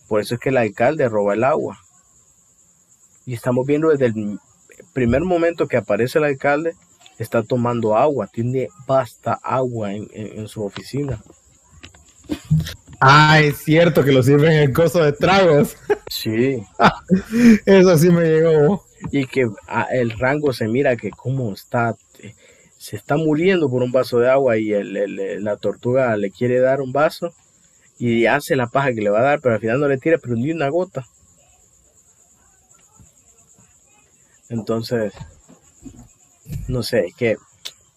Por 0.08 0.20
eso 0.20 0.34
es 0.34 0.40
que 0.40 0.48
el 0.48 0.56
alcalde 0.56 1.08
roba 1.08 1.34
el 1.34 1.44
agua. 1.44 1.78
Y 3.26 3.34
estamos 3.34 3.66
viendo 3.66 3.88
desde 3.88 4.06
el 4.06 4.38
primer 4.92 5.22
momento 5.22 5.66
que 5.66 5.76
aparece 5.76 6.18
el 6.18 6.24
alcalde, 6.24 6.74
está 7.18 7.42
tomando 7.42 7.96
agua, 7.96 8.28
tiene 8.32 8.68
basta 8.86 9.38
agua 9.42 9.92
en, 9.92 10.48
su 10.48 10.64
oficina. 10.64 11.20
Ah, 13.00 13.40
es 13.40 13.58
cierto 13.58 14.02
que 14.04 14.12
lo 14.12 14.22
sirven 14.22 14.52
en 14.52 14.62
el 14.70 14.72
coso 14.72 15.02
de 15.02 15.12
tragos. 15.12 15.76
Sí. 16.08 16.62
Eso 17.66 17.98
sí 17.98 18.10
me 18.10 18.24
llegó. 18.24 18.84
Y 19.10 19.26
que 19.26 19.46
ah, 19.68 19.86
el 19.92 20.10
rango 20.18 20.52
se 20.52 20.68
mira 20.68 20.96
que 20.96 21.10
cómo 21.10 21.52
está, 21.52 21.94
eh, 22.20 22.34
se 22.78 22.96
está 22.96 23.16
muriendo 23.16 23.68
por 23.68 23.82
un 23.82 23.92
vaso 23.92 24.18
de 24.18 24.30
agua 24.30 24.56
y 24.56 24.72
la 24.72 25.56
tortuga 25.56 26.16
le 26.16 26.30
quiere 26.30 26.60
dar 26.60 26.80
un 26.80 26.92
vaso 26.92 27.32
y 27.98 28.26
hace 28.26 28.56
la 28.56 28.66
paja 28.66 28.92
que 28.92 29.00
le 29.00 29.10
va 29.10 29.20
a 29.20 29.24
dar, 29.24 29.40
pero 29.40 29.54
al 29.54 29.60
final 29.60 29.80
no 29.80 29.88
le 29.88 29.98
tira, 29.98 30.18
pero 30.18 30.34
ni 30.34 30.50
una 30.50 30.68
gota. 30.68 31.04
Entonces, 34.48 35.12
no 36.68 36.82
sé, 36.82 37.12
que 37.16 37.36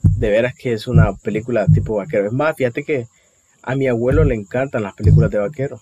de 0.01 0.29
veras 0.29 0.53
que 0.55 0.73
es 0.73 0.87
una 0.87 1.13
película 1.13 1.65
tipo 1.67 1.95
vaquero. 1.95 2.27
Es 2.27 2.33
más, 2.33 2.55
fíjate 2.55 2.83
que 2.83 3.07
a 3.61 3.75
mi 3.75 3.87
abuelo 3.87 4.23
le 4.23 4.35
encantan 4.35 4.83
las 4.83 4.93
películas 4.93 5.31
de 5.31 5.39
vaquero. 5.39 5.81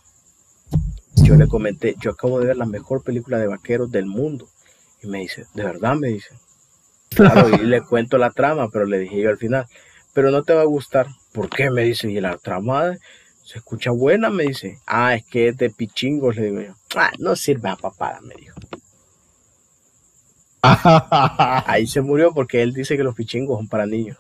Yo 1.17 1.35
le 1.35 1.47
comenté, 1.47 1.95
yo 2.01 2.11
acabo 2.11 2.39
de 2.39 2.47
ver 2.47 2.57
la 2.57 2.65
mejor 2.65 3.03
película 3.03 3.37
de 3.39 3.47
vaqueros 3.47 3.91
del 3.91 4.05
mundo. 4.05 4.47
Y 5.01 5.07
me 5.07 5.19
dice, 5.19 5.45
¿de 5.53 5.63
verdad? 5.63 5.95
Me 5.95 6.09
dice. 6.09 6.35
Claro, 7.09 7.49
y 7.49 7.65
le 7.65 7.81
cuento 7.89 8.17
la 8.17 8.31
trama, 8.31 8.69
pero 8.69 8.85
le 8.85 8.99
dije 8.99 9.21
yo 9.21 9.29
al 9.29 9.37
final, 9.37 9.65
pero 10.13 10.31
no 10.31 10.43
te 10.43 10.53
va 10.53 10.61
a 10.61 10.65
gustar. 10.65 11.07
¿Por 11.31 11.49
qué? 11.49 11.69
Me 11.69 11.83
dice, 11.83 12.11
y 12.11 12.19
la 12.19 12.37
trama 12.37 12.97
se 13.43 13.59
escucha 13.59 13.91
buena, 13.91 14.29
me 14.29 14.43
dice. 14.43 14.79
Ah, 14.87 15.15
es 15.15 15.23
que 15.25 15.49
es 15.49 15.57
de 15.57 15.69
pichingos, 15.69 16.35
le 16.35 16.43
digo 16.43 16.61
yo. 16.61 16.75
Ah, 16.95 17.11
no 17.19 17.35
sirve 17.35 17.69
a 17.69 17.75
papada, 17.75 18.19
me 18.21 18.35
dijo. 18.35 18.55
Ahí 21.67 21.87
se 21.87 22.01
murió 22.01 22.33
porque 22.33 22.61
él 22.61 22.73
dice 22.73 22.97
que 22.97 23.03
los 23.03 23.15
pichingos 23.15 23.57
son 23.57 23.67
para 23.67 23.85
niños. 23.85 24.17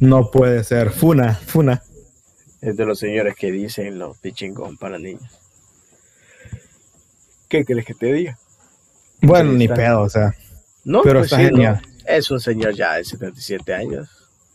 No 0.00 0.30
puede 0.30 0.64
ser. 0.64 0.90
Funa, 0.90 1.34
funa. 1.34 1.82
Es 2.60 2.76
de 2.76 2.84
los 2.84 2.98
señores 2.98 3.34
que 3.36 3.52
dicen 3.52 3.98
los 3.98 4.18
pichingos 4.18 4.66
son 4.66 4.76
para 4.76 4.98
niños. 4.98 5.30
¿Qué 7.48 7.64
crees 7.64 7.84
que 7.84 7.94
te 7.94 8.12
diga? 8.12 8.38
Bueno, 9.22 9.52
ni 9.52 9.68
pedo, 9.68 10.02
o 10.02 10.08
sea. 10.08 10.34
No, 10.84 11.02
pero 11.02 11.20
pues 11.20 11.32
está 11.32 11.36
sí, 11.36 11.50
genial. 11.50 11.80
no. 11.82 11.94
Es 12.06 12.30
un 12.30 12.40
señor 12.40 12.74
ya 12.74 12.94
de 12.94 13.04
77 13.04 13.74
años. 13.74 14.08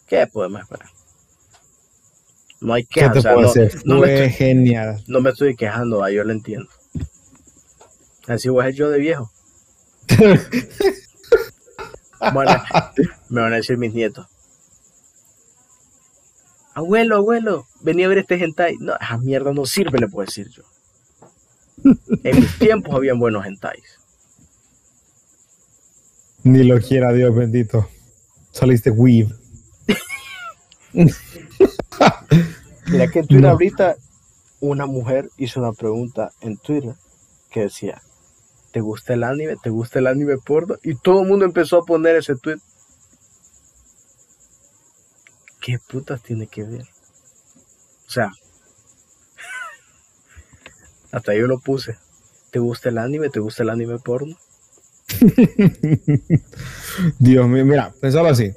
¿Qué 0.08 0.28
podemos 0.28 0.62
esperar? 0.62 0.90
No 2.62 2.74
hay 2.74 2.84
que 2.84 3.02
¿Qué 3.02 3.10
te 3.10 3.22
puedo 3.22 3.54
no, 3.86 4.00
me 4.00 4.14
estoy, 4.14 4.30
genial. 4.32 5.04
no 5.08 5.22
me 5.22 5.30
estoy 5.30 5.56
quejando, 5.56 6.04
ah, 6.04 6.12
yo 6.12 6.24
lo 6.24 6.34
entiendo. 6.34 6.70
Así 8.28 8.50
voy 8.50 8.64
a 8.64 8.68
ser 8.68 8.76
yo 8.76 8.90
de 8.90 9.00
viejo. 9.00 9.32
Bueno, 12.34 12.52
me 13.30 13.42
van 13.42 13.54
a 13.54 13.58
decir 13.58 13.78
mis 13.78 13.94
nietos. 13.94 14.28
Abuelo, 16.74 17.16
abuelo, 17.18 17.68
venía 17.82 18.06
a 18.06 18.10
ver 18.10 18.20
este 18.20 18.36
hentai. 18.36 18.76
No, 18.80 18.94
esa 19.00 19.18
mierda 19.18 19.54
no 19.54 19.66
sirve, 19.66 20.00
le 20.00 20.08
puedo 20.08 20.26
decir 20.26 20.50
yo. 20.50 20.64
En 22.24 22.36
mis 22.40 22.60
tiempos 22.60 22.94
habían 22.94 23.20
buenos 23.20 23.46
hentais. 23.46 24.00
Ni 26.44 26.64
lo 26.64 26.80
quiera 26.80 27.14
Dios 27.14 27.34
bendito. 27.36 27.88
Saliste 28.52 28.92
weave. 28.92 29.34
Mira 32.88 33.08
que 33.12 33.20
en 33.20 33.28
Twitter 33.28 33.42
No. 33.42 33.50
ahorita 33.52 33.96
una 34.60 34.86
mujer 34.86 35.30
hizo 35.38 35.60
una 35.62 35.72
pregunta 35.74 36.32
en 36.42 36.58
Twitter 36.58 36.96
que 37.50 37.62
decía, 37.62 38.02
¿te 38.72 38.82
gusta 38.82 39.14
el 39.14 39.24
anime? 39.24 39.58
¿Te 39.62 39.70
gusta 39.70 40.00
el 40.00 40.08
anime 40.08 40.38
porno? 40.38 40.78
Y 40.84 40.96
todo 40.96 41.22
el 41.22 41.28
mundo 41.28 41.46
empezó 41.46 41.78
a 41.78 41.86
poner 41.86 42.16
ese 42.16 42.36
tweet. 42.36 42.58
¿Qué 45.60 45.78
putas 45.80 46.22
tiene 46.22 46.48
que 46.48 46.64
ver? 46.64 46.84
O 48.08 48.12
sea, 48.12 48.32
hasta 51.12 51.36
yo 51.36 51.48
lo 51.48 51.60
puse. 51.60 51.98
¿Te 52.52 52.60
gusta 52.60 52.90
el 52.90 52.98
anime? 52.98 53.30
¿Te 53.30 53.40
gusta 53.40 53.64
el 53.64 53.70
anime 53.70 54.00
porno? 54.00 54.36
Dios 57.20 57.48
mío, 57.48 57.66
mira, 57.66 57.94
pensarlo 58.00 58.30
así. 58.30 58.54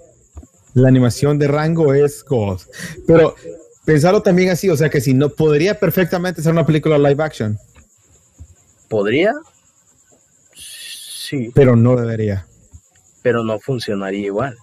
La 0.75 0.88
animación 0.88 1.38
de 1.38 1.48
rango 1.48 1.92
es 1.92 2.25
God. 2.25 2.61
Pero 3.07 3.35
pensarlo 3.85 4.22
también 4.22 4.51
así, 4.51 4.70
o 4.70 4.77
sea 4.77 4.88
que 4.88 5.01
si 5.01 5.12
no 5.12 5.31
podría 5.31 5.79
perfectamente 5.79 6.40
ser 6.40 6.53
una 6.53 6.64
película 6.64 6.96
live 6.96 7.22
action, 7.22 7.59
¿Podría? 8.92 9.33
Sí, 11.33 11.51
pero 11.55 11.77
no 11.77 11.97
debería. 11.97 12.47
pero 13.23 13.42
no 13.42 13.59
funcionaría 13.59 14.27
igual. 14.27 14.55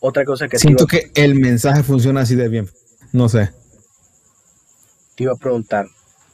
Otra 0.00 0.24
cosa 0.24 0.48
que 0.48 0.58
Siento 0.58 0.88
que 0.88 1.12
el 1.14 1.36
mensaje 1.36 1.84
funciona 1.84 2.22
así 2.22 2.34
de 2.34 2.48
bien. 2.48 2.68
No 3.12 3.28
sé. 3.28 3.52
te 5.14 5.22
iba 5.22 5.34
a 5.34 5.36
preguntar, 5.36 5.86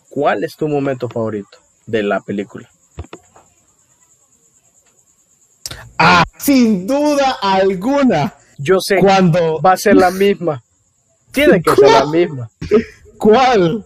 ¿cuál 0.08 0.44
es 0.44 0.56
tu 0.56 0.66
momento 0.66 1.10
favorito 1.10 1.58
de 1.84 2.02
la 2.04 2.20
película? 2.22 2.70
Ah, 5.98 6.24
sin 6.38 6.86
duda 6.86 7.36
alguna. 7.42 8.34
Yo 8.56 8.80
sé, 8.80 8.96
Cuando. 9.00 9.60
va 9.60 9.72
a 9.72 9.76
ser 9.76 9.96
la 9.96 10.10
misma. 10.10 10.64
Tiene 11.32 11.60
que 11.60 11.74
ser 11.76 11.90
la 11.90 12.06
misma. 12.10 12.50
¿Cuál? 13.18 13.84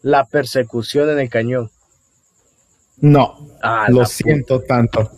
La 0.00 0.24
persecución 0.24 1.10
en 1.10 1.18
el 1.18 1.28
cañón. 1.28 1.70
No, 3.00 3.48
Ah, 3.62 3.86
lo 3.90 4.04
siento 4.06 4.60
tanto. 4.62 5.10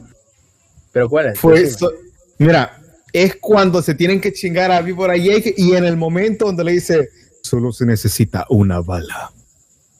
Pero 0.90 1.08
¿cuál 1.08 1.26
es? 1.26 1.38
Fue 1.38 1.60
eso- 1.62 1.92
Mira, 2.38 2.80
es 3.12 3.36
cuando 3.36 3.80
se 3.82 3.94
tienen 3.94 4.20
que 4.20 4.32
chingar 4.32 4.72
a 4.72 4.80
Víbora 4.82 5.16
Jake 5.16 5.54
y 5.56 5.72
en 5.74 5.84
el 5.84 5.96
momento 5.96 6.46
donde 6.46 6.64
le 6.64 6.72
dice, 6.72 7.08
solo 7.42 7.72
se 7.72 7.86
necesita 7.86 8.44
una 8.48 8.80
bala. 8.80 9.30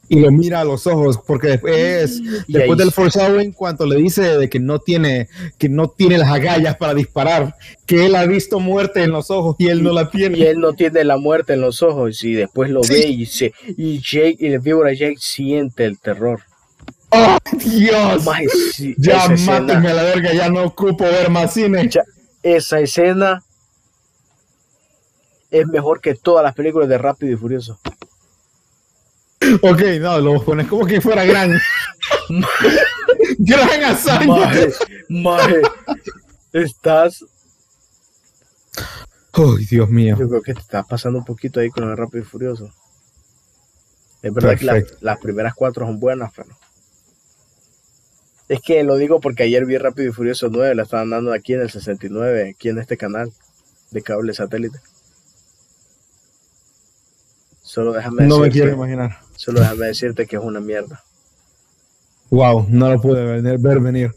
Y 0.08 0.18
lo 0.20 0.30
mira 0.30 0.60
a 0.60 0.64
los 0.64 0.86
ojos, 0.86 1.18
porque 1.26 1.46
después, 1.48 2.20
después 2.48 2.76
del 2.76 2.90
foreshadowing, 2.90 3.52
cuando 3.52 3.86
le 3.86 3.96
dice 3.96 4.22
de 4.36 4.50
que 4.50 4.58
no 4.58 4.78
tiene, 4.80 5.28
que 5.56 5.68
no 5.70 5.88
tiene 5.88 6.18
las 6.18 6.28
agallas 6.30 6.76
para 6.76 6.92
disparar, 6.92 7.54
que 7.86 8.04
él 8.06 8.14
ha 8.16 8.26
visto 8.26 8.58
muerte 8.60 9.04
en 9.04 9.12
los 9.12 9.30
ojos 9.30 9.56
y 9.58 9.68
él 9.68 9.82
no 9.82 9.92
la 9.92 10.10
tiene. 10.10 10.36
Y 10.36 10.42
él 10.42 10.58
no 10.58 10.74
tiene 10.74 11.04
la 11.04 11.16
muerte 11.16 11.54
en 11.54 11.60
los 11.62 11.80
ojos 11.82 12.22
y 12.24 12.34
después 12.34 12.70
lo 12.70 12.82
Sí. 12.82 12.92
ve 12.92 13.06
y 13.06 13.24
se 13.26 13.54
y 13.78 14.00
Jake 14.00 14.36
y 14.40 14.46
el 14.48 14.58
víbora 14.58 14.92
Jake 14.92 15.16
siente 15.18 15.84
el 15.86 15.98
terror. 15.98 16.40
¡Oh, 17.14 17.36
Dios! 17.52 18.24
Sí, 18.74 18.94
ya 18.98 19.28
mátenme 19.46 19.90
a 19.90 19.94
la 19.94 20.02
verga, 20.02 20.32
ya 20.32 20.48
no 20.48 20.64
ocupo 20.64 21.04
ver 21.04 21.30
más 21.30 21.52
cine. 21.54 21.88
Ya- 21.88 22.02
esa 22.42 22.80
escena 22.80 23.42
es 25.50 25.66
mejor 25.66 26.00
que 26.00 26.14
todas 26.14 26.42
las 26.42 26.54
películas 26.54 26.88
de 26.88 26.98
Rápido 26.98 27.32
y 27.32 27.36
Furioso. 27.36 27.78
Ok, 29.60 29.80
no, 30.00 30.18
lo 30.20 30.42
pones 30.44 30.66
como 30.68 30.86
que 30.86 31.00
fuera 31.00 31.24
gran. 31.24 31.52
gran 33.38 33.84
hazaña. 33.84 34.26
Maje, 34.26 34.72
maje, 35.08 35.62
estás 36.52 37.24
Ay, 39.34 39.64
Dios 39.66 39.88
mío. 39.88 40.16
Yo 40.18 40.28
creo 40.28 40.42
que 40.42 40.54
te 40.54 40.60
estás 40.60 40.86
pasando 40.86 41.18
un 41.18 41.24
poquito 41.24 41.60
ahí 41.60 41.70
con 41.70 41.84
el 41.90 41.96
Rápido 41.96 42.22
y 42.22 42.26
Furioso. 42.26 42.72
Es 44.22 44.32
verdad 44.32 44.58
que 44.58 44.64
la- 44.64 44.82
las 45.00 45.18
primeras 45.18 45.54
cuatro 45.54 45.86
son 45.86 45.98
buenas, 45.98 46.30
pero. 46.36 46.48
Es 48.48 48.60
que 48.60 48.82
lo 48.82 48.96
digo 48.96 49.20
porque 49.20 49.44
ayer 49.44 49.64
vi 49.64 49.78
Rápido 49.78 50.10
y 50.10 50.12
Furioso 50.12 50.48
9, 50.50 50.74
la 50.74 50.82
estaban 50.82 51.10
dando 51.10 51.32
aquí 51.32 51.54
en 51.54 51.62
el 51.62 51.70
69, 51.70 52.50
aquí 52.54 52.68
en 52.68 52.78
este 52.78 52.96
canal 52.96 53.32
de 53.90 54.02
cable 54.02 54.34
satélite. 54.34 54.78
Solo 57.62 57.92
déjame, 57.92 58.26
No 58.26 58.38
me 58.38 58.50
quiero 58.50 58.72
imaginar. 58.72 59.18
solo 59.36 59.60
déjame 59.60 59.86
decirte 59.86 60.26
que 60.26 60.36
es 60.36 60.42
una 60.42 60.60
mierda. 60.60 61.02
Wow, 62.30 62.66
no 62.68 62.90
lo 62.90 63.00
pude 63.00 63.40
ver, 63.40 63.58
ver 63.58 63.80
venir. 63.80 64.14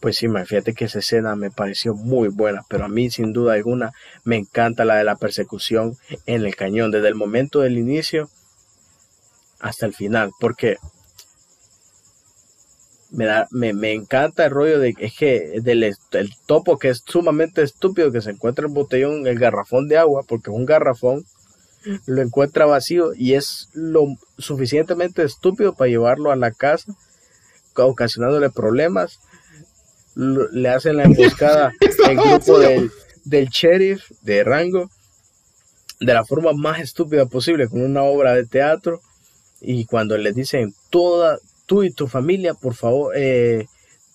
Pues 0.00 0.16
sí, 0.16 0.26
fíjate 0.28 0.74
que 0.74 0.86
esa 0.86 0.98
escena 0.98 1.36
me 1.36 1.50
pareció 1.50 1.94
muy 1.94 2.28
buena, 2.28 2.62
pero 2.68 2.84
a 2.84 2.88
mí 2.88 3.10
sin 3.10 3.32
duda 3.32 3.54
alguna 3.54 3.92
me 4.24 4.36
encanta 4.36 4.84
la 4.84 4.96
de 4.96 5.04
la 5.04 5.16
persecución 5.16 5.96
en 6.26 6.44
el 6.44 6.56
cañón, 6.56 6.90
desde 6.90 7.08
el 7.08 7.14
momento 7.14 7.60
del 7.60 7.78
inicio 7.78 8.28
hasta 9.60 9.86
el 9.86 9.94
final, 9.94 10.30
porque 10.40 10.76
me, 13.10 13.26
da, 13.26 13.46
me, 13.50 13.72
me 13.72 13.92
encanta 13.92 14.44
el 14.44 14.50
rollo 14.50 14.78
de 14.78 14.94
es 14.98 15.16
que 15.16 15.60
del 15.62 15.82
el 15.84 16.30
topo 16.46 16.78
que 16.78 16.90
es 16.90 17.02
sumamente 17.06 17.62
estúpido 17.62 18.12
que 18.12 18.20
se 18.20 18.30
encuentra 18.30 18.66
el 18.66 18.72
botellón, 18.72 19.26
el 19.26 19.38
garrafón 19.38 19.88
de 19.88 19.98
agua, 19.98 20.22
porque 20.26 20.50
es 20.50 20.56
un 20.56 20.66
garrafón, 20.66 21.24
lo 22.06 22.20
encuentra 22.20 22.66
vacío 22.66 23.12
y 23.14 23.34
es 23.34 23.68
lo 23.72 24.06
suficientemente 24.38 25.22
estúpido 25.22 25.74
para 25.74 25.88
llevarlo 25.88 26.32
a 26.32 26.36
la 26.36 26.50
casa, 26.50 26.92
ocasionándole 27.74 28.50
problemas. 28.50 29.18
Le 30.14 30.68
hacen 30.70 30.96
la 30.96 31.04
emboscada 31.04 31.72
el 32.08 32.16
grupo 32.16 32.58
del, 32.58 32.90
del 33.24 33.48
sheriff 33.48 34.02
de 34.22 34.42
Rango 34.44 34.88
de 36.00 36.14
la 36.14 36.24
forma 36.24 36.52
más 36.52 36.80
estúpida 36.80 37.26
posible, 37.26 37.68
con 37.68 37.82
una 37.82 38.02
obra 38.02 38.34
de 38.34 38.46
teatro. 38.46 39.00
Y 39.60 39.86
cuando 39.86 40.16
les 40.18 40.34
dicen, 40.34 40.74
toda, 40.90 41.38
tú 41.66 41.82
y 41.82 41.90
tu 41.90 42.08
familia, 42.08 42.54
por 42.54 42.74
favor, 42.74 43.14
eh, 43.16 43.66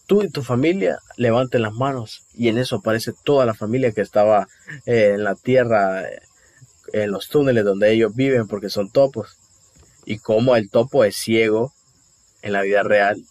tú 0.08 0.22
y 0.24 0.30
tu 0.30 0.44
familia, 0.44 1.00
levanten 1.18 1.62
las 1.62 1.74
manos. 1.74 2.24
Y 2.34 2.50
en 2.50 2.58
eso 2.58 2.78
aparece 2.78 3.14
toda 3.24 3.46
la 3.46 3.54
familia 3.54 3.92
que 3.92 4.02
estaba 4.02 4.48
eh, 4.86 5.14
en 5.16 5.24
la 5.24 5.36
tierra, 5.36 6.04
eh, 6.04 6.22
en 6.94 7.12
los 7.12 7.30
túneles 7.30 7.64
donde 7.64 7.92
ellos 7.92 8.14
viven, 8.16 8.48
porque 8.48 8.70
son 8.70 8.90
topos. 8.90 9.38
Y 10.06 10.18
como 10.18 10.56
el 10.56 10.70
topo 10.70 11.04
es 11.04 11.16
ciego 11.16 11.74
en 12.42 12.54
la 12.54 12.62
vida 12.62 12.84
real, 12.84 13.24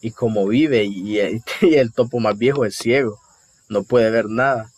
y 0.00 0.10
como 0.12 0.46
vive, 0.46 0.84
y, 0.84 1.18
el 1.18 1.92
topo 1.92 2.20
más 2.20 2.36
viejo 2.38 2.64
es 2.64 2.76
ciego, 2.76 3.18
no 3.68 3.82
puede 3.82 4.10
ver 4.10 4.26
nada. 4.26 4.70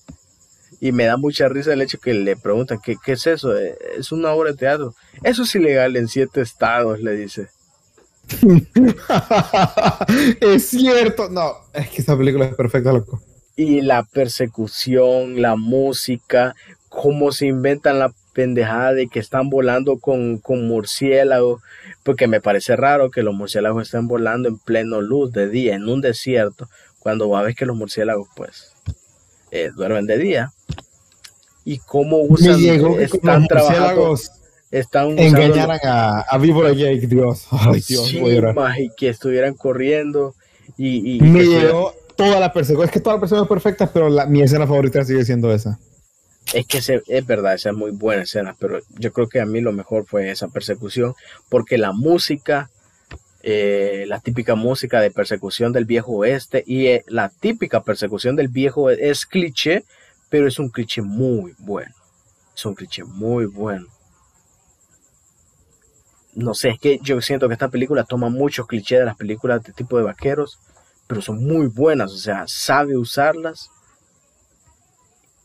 Y 0.85 0.90
me 0.90 1.05
da 1.05 1.16
mucha 1.16 1.49
risa 1.49 1.73
el 1.73 1.81
hecho 1.81 2.01
que 2.01 2.12
le 2.12 2.35
preguntan, 2.35 2.81
¿qué, 2.85 2.97
qué 3.05 3.12
es 3.12 3.29
eso? 3.29 3.57
Eh, 3.57 3.79
Es 4.01 4.11
una 4.11 4.33
obra 4.33 4.51
de 4.51 4.57
teatro. 4.57 4.97
Eso 5.23 5.45
es 5.45 5.55
ilegal 5.55 5.95
en 5.95 6.09
siete 6.09 6.40
estados, 6.40 7.01
le 7.01 7.12
dice. 7.12 7.51
es 10.40 10.71
cierto. 10.71 11.29
No, 11.29 11.55
es 11.73 11.88
que 11.88 12.01
esta 12.01 12.18
película 12.18 12.47
es 12.47 12.57
perfecta, 12.57 12.92
loco. 12.92 13.23
Y 13.55 13.83
la 13.83 14.03
persecución, 14.03 15.40
la 15.40 15.55
música, 15.55 16.57
cómo 16.88 17.31
se 17.31 17.47
inventan 17.47 18.01
la 18.01 18.12
pendejada 18.33 18.92
de 18.92 19.07
que 19.07 19.21
están 19.21 19.51
volando 19.51 20.01
con, 20.01 20.38
con 20.38 20.66
murciélagos, 20.66 21.62
porque 22.03 22.27
me 22.27 22.40
parece 22.40 22.75
raro 22.75 23.12
que 23.12 23.23
los 23.23 23.35
murciélagos 23.35 23.85
estén 23.85 24.09
volando 24.09 24.49
en 24.49 24.59
pleno 24.59 25.01
luz 25.01 25.31
de 25.31 25.49
día, 25.49 25.77
en 25.77 25.88
un 25.88 26.01
desierto, 26.01 26.68
cuando 26.99 27.29
va 27.29 27.38
a 27.38 27.45
ver 27.45 27.55
que 27.55 27.66
los 27.66 27.77
murciélagos 27.77 28.27
pues 28.35 28.73
eh, 29.53 29.71
duermen 29.77 30.07
de 30.07 30.18
día. 30.18 30.51
Y 31.64 31.79
cómo 31.79 32.18
usan, 32.18 32.61
están 32.98 33.46
trabajando, 33.46 34.14
están 34.70 35.18
engañaran 35.18 35.79
a, 35.85 36.20
a 36.20 36.38
Víbora 36.38 36.72
Jake, 36.72 37.07
Dios, 37.07 37.46
ay 37.51 37.83
Dios, 37.87 38.09
sí, 38.09 38.20
y 38.79 38.90
que 38.96 39.09
estuvieran 39.09 39.55
corriendo 39.55 40.35
y, 40.77 41.18
y 41.18 41.20
me 41.20 41.44
llegó 41.44 41.94
toda 42.16 42.40
la 42.40 42.53
persecución, 42.53 42.88
es 42.88 42.92
que 42.92 43.01
toda 43.01 43.16
la 43.16 43.20
persecución 43.20 43.44
es 43.44 43.48
perfecta, 43.48 43.92
pero 43.92 44.09
la, 44.09 44.27
mi 44.27 44.42
escena 44.42 44.66
favorita 44.66 45.05
sigue 45.05 45.25
siendo 45.25 45.53
esa. 45.53 45.79
Es 46.53 46.66
que 46.66 46.79
es 46.79 47.27
verdad, 47.27 47.55
esa 47.55 47.70
es 47.70 47.77
muy 47.77 47.92
buena 47.92 48.22
escena, 48.22 48.57
pero 48.59 48.81
yo 48.98 49.12
creo 49.12 49.29
que 49.29 49.40
a 49.40 49.46
mí 49.46 49.61
lo 49.61 49.72
mejor 49.72 50.07
fue 50.07 50.31
esa 50.31 50.48
persecución, 50.48 51.14
porque 51.48 51.79
la 51.79 51.92
música, 51.92 52.70
eh, 53.42 54.05
la 54.09 54.20
típica 54.20 54.55
música 54.55 55.01
de 55.01 55.11
persecución 55.11 55.72
del 55.72 55.85
viejo 55.85 56.12
oeste 56.12 56.62
y 56.66 56.87
eh, 56.88 57.05
la 57.07 57.29
típica 57.29 57.83
persecución 57.83 58.37
del 58.37 58.48
viejo 58.48 58.90
es 58.90 59.25
cliché, 59.25 59.85
pero 60.33 60.49
es 60.49 60.59
un 60.59 60.71
cliché 60.71 61.03
muy 61.03 61.55
bueno. 61.59 61.95
Es 62.57 62.64
un 62.64 62.75
cliché 62.75 63.05
muy 63.05 63.45
bueno. 63.45 63.87
No 66.33 66.55
sé, 66.55 66.71
es 66.71 66.79
que 66.79 66.99
yo 67.03 67.21
siento 67.21 67.49
que 67.49 67.53
esta 67.53 67.68
película 67.68 68.05
toma 68.05 68.31
muchos 68.31 68.66
clichés 68.66 69.01
de 69.01 69.05
las 69.05 69.18
películas 69.18 69.62
de 69.62 69.75
tipo 69.75 69.99
de 69.99 70.05
vaqueros, 70.05 70.59
pero 71.07 71.21
son 71.21 71.45
muy 71.45 71.66
buenas, 71.66 72.12
o 72.12 72.16
sea, 72.16 72.45
sabe 72.47 72.97
usarlas 72.97 73.68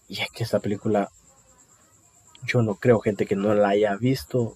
y 0.07 0.21
es 0.21 0.29
que 0.31 0.45
esta 0.45 0.61
película, 0.61 1.09
yo 2.43 2.61
no 2.61 2.75
creo 2.75 3.01
gente 3.01 3.25
que 3.25 3.35
no 3.35 3.53
la 3.53 3.67
haya 3.67 3.97
visto. 3.97 4.55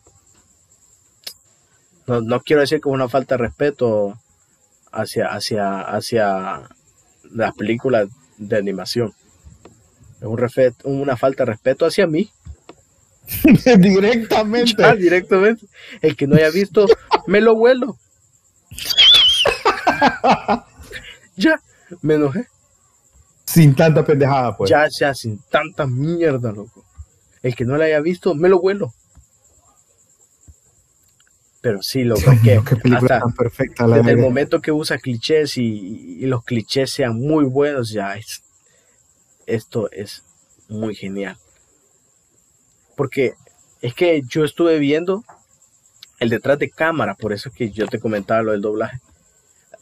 No, 2.08 2.39
quiero 2.39 2.62
decir 2.62 2.80
que 2.80 2.88
es 2.88 2.94
una 2.94 3.10
falta 3.10 3.36
de 3.36 3.44
respeto 3.44 4.17
hacia, 4.94 5.28
hacia, 5.28 5.82
hacia 5.82 6.70
las 7.24 7.54
películas 7.54 8.08
de 8.38 8.56
animación. 8.56 9.13
Es 10.22 10.28
un 10.84 11.02
una 11.02 11.18
falta 11.18 11.44
de 11.44 11.52
respeto 11.52 11.86
hacia 11.86 12.06
mí. 12.08 12.32
directamente. 13.80 14.96
directamente. 14.96 15.66
El 16.02 16.16
que 16.16 16.28
no 16.28 16.36
haya 16.36 16.52
visto, 16.52 16.86
me 17.28 17.42
lo 17.42 17.56
vuelo. 17.56 17.98
ya, 21.36 21.60
me 22.02 22.16
enojé. 22.16 22.48
Sin 23.46 23.76
tanta 23.76 24.06
pendejada, 24.06 24.56
pues. 24.56 24.70
Ya, 24.70 24.88
ya, 24.88 25.14
sin 25.14 25.40
tanta 25.50 25.88
mierda, 25.88 26.52
loco. 26.52 26.86
El 27.42 27.56
que 27.56 27.66
no 27.66 27.78
la 27.78 27.86
haya 27.86 28.00
visto, 28.00 28.36
me 28.36 28.48
lo 28.48 28.62
vuelo. 28.62 28.94
Pero 31.62 31.82
sí, 31.82 32.04
lo 32.04 32.16
que 32.16 32.60
hasta 32.96 33.20
tan 33.20 33.34
perfecta, 33.34 33.86
la 33.86 33.98
desde 33.98 34.12
el 34.12 34.18
momento 34.18 34.62
que 34.62 34.72
usa 34.72 34.98
clichés 34.98 35.58
y, 35.58 36.26
los 36.26 36.44
clichés 36.44 36.92
sean 36.92 37.20
muy 37.20 37.46
buenos, 37.46 37.92
ya 37.92 38.16
es, 38.16 38.42
esto 39.56 39.90
es 39.92 40.24
muy 40.70 40.96
genial. 40.96 41.38
Porque 42.96 43.34
es 43.82 43.94
que 43.94 44.22
yo 44.28 44.44
estuve 44.44 44.80
viendo 44.80 45.24
el 46.20 46.30
detrás 46.30 46.60
de 46.60 46.70
cámara, 46.70 47.16
por 47.16 47.34
eso 47.34 47.52
que 47.52 47.72
yo 47.72 47.88
te 47.88 48.00
comentaba 48.00 48.44
lo 48.44 48.52
del 48.52 48.62
doblaje. 48.62 49.00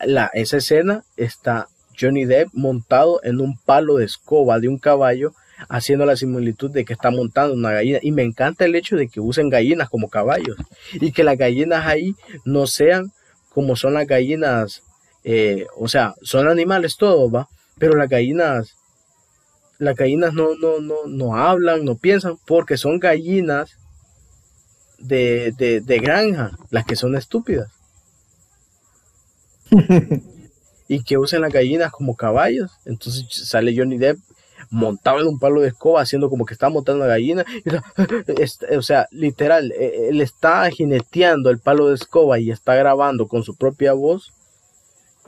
La, 0.06 0.30
esa 0.34 0.58
escena 0.58 1.04
está 1.18 1.68
Johnny 2.00 2.26
Depp 2.26 2.50
montado 2.54 3.20
en 3.24 3.42
un 3.42 3.58
palo 3.58 3.96
de 3.96 4.06
escoba 4.06 4.60
de 4.60 4.70
un 4.70 4.78
caballo, 4.78 5.34
haciendo 5.68 6.06
la 6.06 6.16
similitud 6.16 6.72
de 6.72 6.86
que 6.86 6.94
está 6.94 7.12
montando 7.12 7.54
una 7.54 7.72
gallina. 7.72 8.00
Y 8.02 8.12
me 8.12 8.24
encanta 8.24 8.64
el 8.64 8.76
hecho 8.76 8.96
de 8.96 9.10
que 9.10 9.20
usen 9.20 9.50
gallinas 9.50 9.90
como 9.90 10.10
caballos 10.10 10.56
y 10.94 11.12
que 11.12 11.26
las 11.26 11.38
gallinas 11.38 11.86
ahí 11.86 12.16
no 12.46 12.68
sean 12.68 13.12
como 13.50 13.76
son 13.76 13.96
las 13.96 14.08
gallinas, 14.08 14.84
eh, 15.24 15.66
o 15.76 15.90
sea, 15.90 16.16
son 16.22 16.48
animales 16.48 16.96
todos, 16.96 17.34
¿va? 17.34 17.50
Pero 17.78 17.98
las 17.98 18.08
gallinas, 18.08 18.78
las 19.80 19.96
gallinas 19.96 20.34
no, 20.34 20.56
no, 20.56 20.80
no, 20.80 21.08
no 21.08 21.36
hablan, 21.36 21.84
no 21.84 21.96
piensan, 21.96 22.38
porque 22.46 22.78
son 22.78 23.00
gallinas 23.00 23.78
de, 25.00 25.54
de, 25.58 25.82
de 25.82 26.00
granja, 26.00 26.52
las 26.70 26.86
que 26.86 26.96
son 26.96 27.16
estúpidas. 27.16 27.72
y 30.88 31.04
que 31.04 31.18
usen 31.18 31.42
las 31.42 31.54
gallinas 31.54 31.92
como 31.92 32.16
caballos. 32.16 32.72
Entonces 32.86 33.26
sale 33.30 33.76
Johnny 33.76 33.98
Depp 33.98 34.20
montado 34.72 35.20
en 35.22 35.28
un 35.28 35.40
palo 35.40 35.62
de 35.62 35.70
escoba 35.70 36.02
haciendo 36.02 36.30
como 36.30 36.46
que 36.46 36.54
está 36.54 36.70
montando 36.70 37.06
la 37.06 37.14
gallina. 37.14 37.46
o 38.78 38.82
sea, 38.82 39.08
literal, 39.12 39.72
e, 39.72 40.10
él 40.10 40.20
está 40.20 40.70
jineteando 40.70 41.50
el 41.50 41.60
palo 41.60 41.88
de 41.88 41.96
escoba 41.96 42.40
y 42.40 42.52
está 42.52 42.76
grabando 42.76 43.28
con 43.28 43.44
su 43.44 43.56
propia 43.56 43.94
voz. 43.94 44.34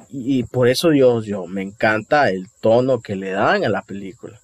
Y, 0.10 0.44
por 0.44 0.68
eso 0.68 0.90
Dios, 0.90 1.26
yo 1.26 1.48
me 1.48 1.62
encanta 1.62 2.30
el 2.32 2.50
tono 2.60 3.00
que 3.00 3.16
le 3.16 3.32
dan 3.32 3.64
a 3.64 3.70
la 3.70 3.82
película. 3.84 4.41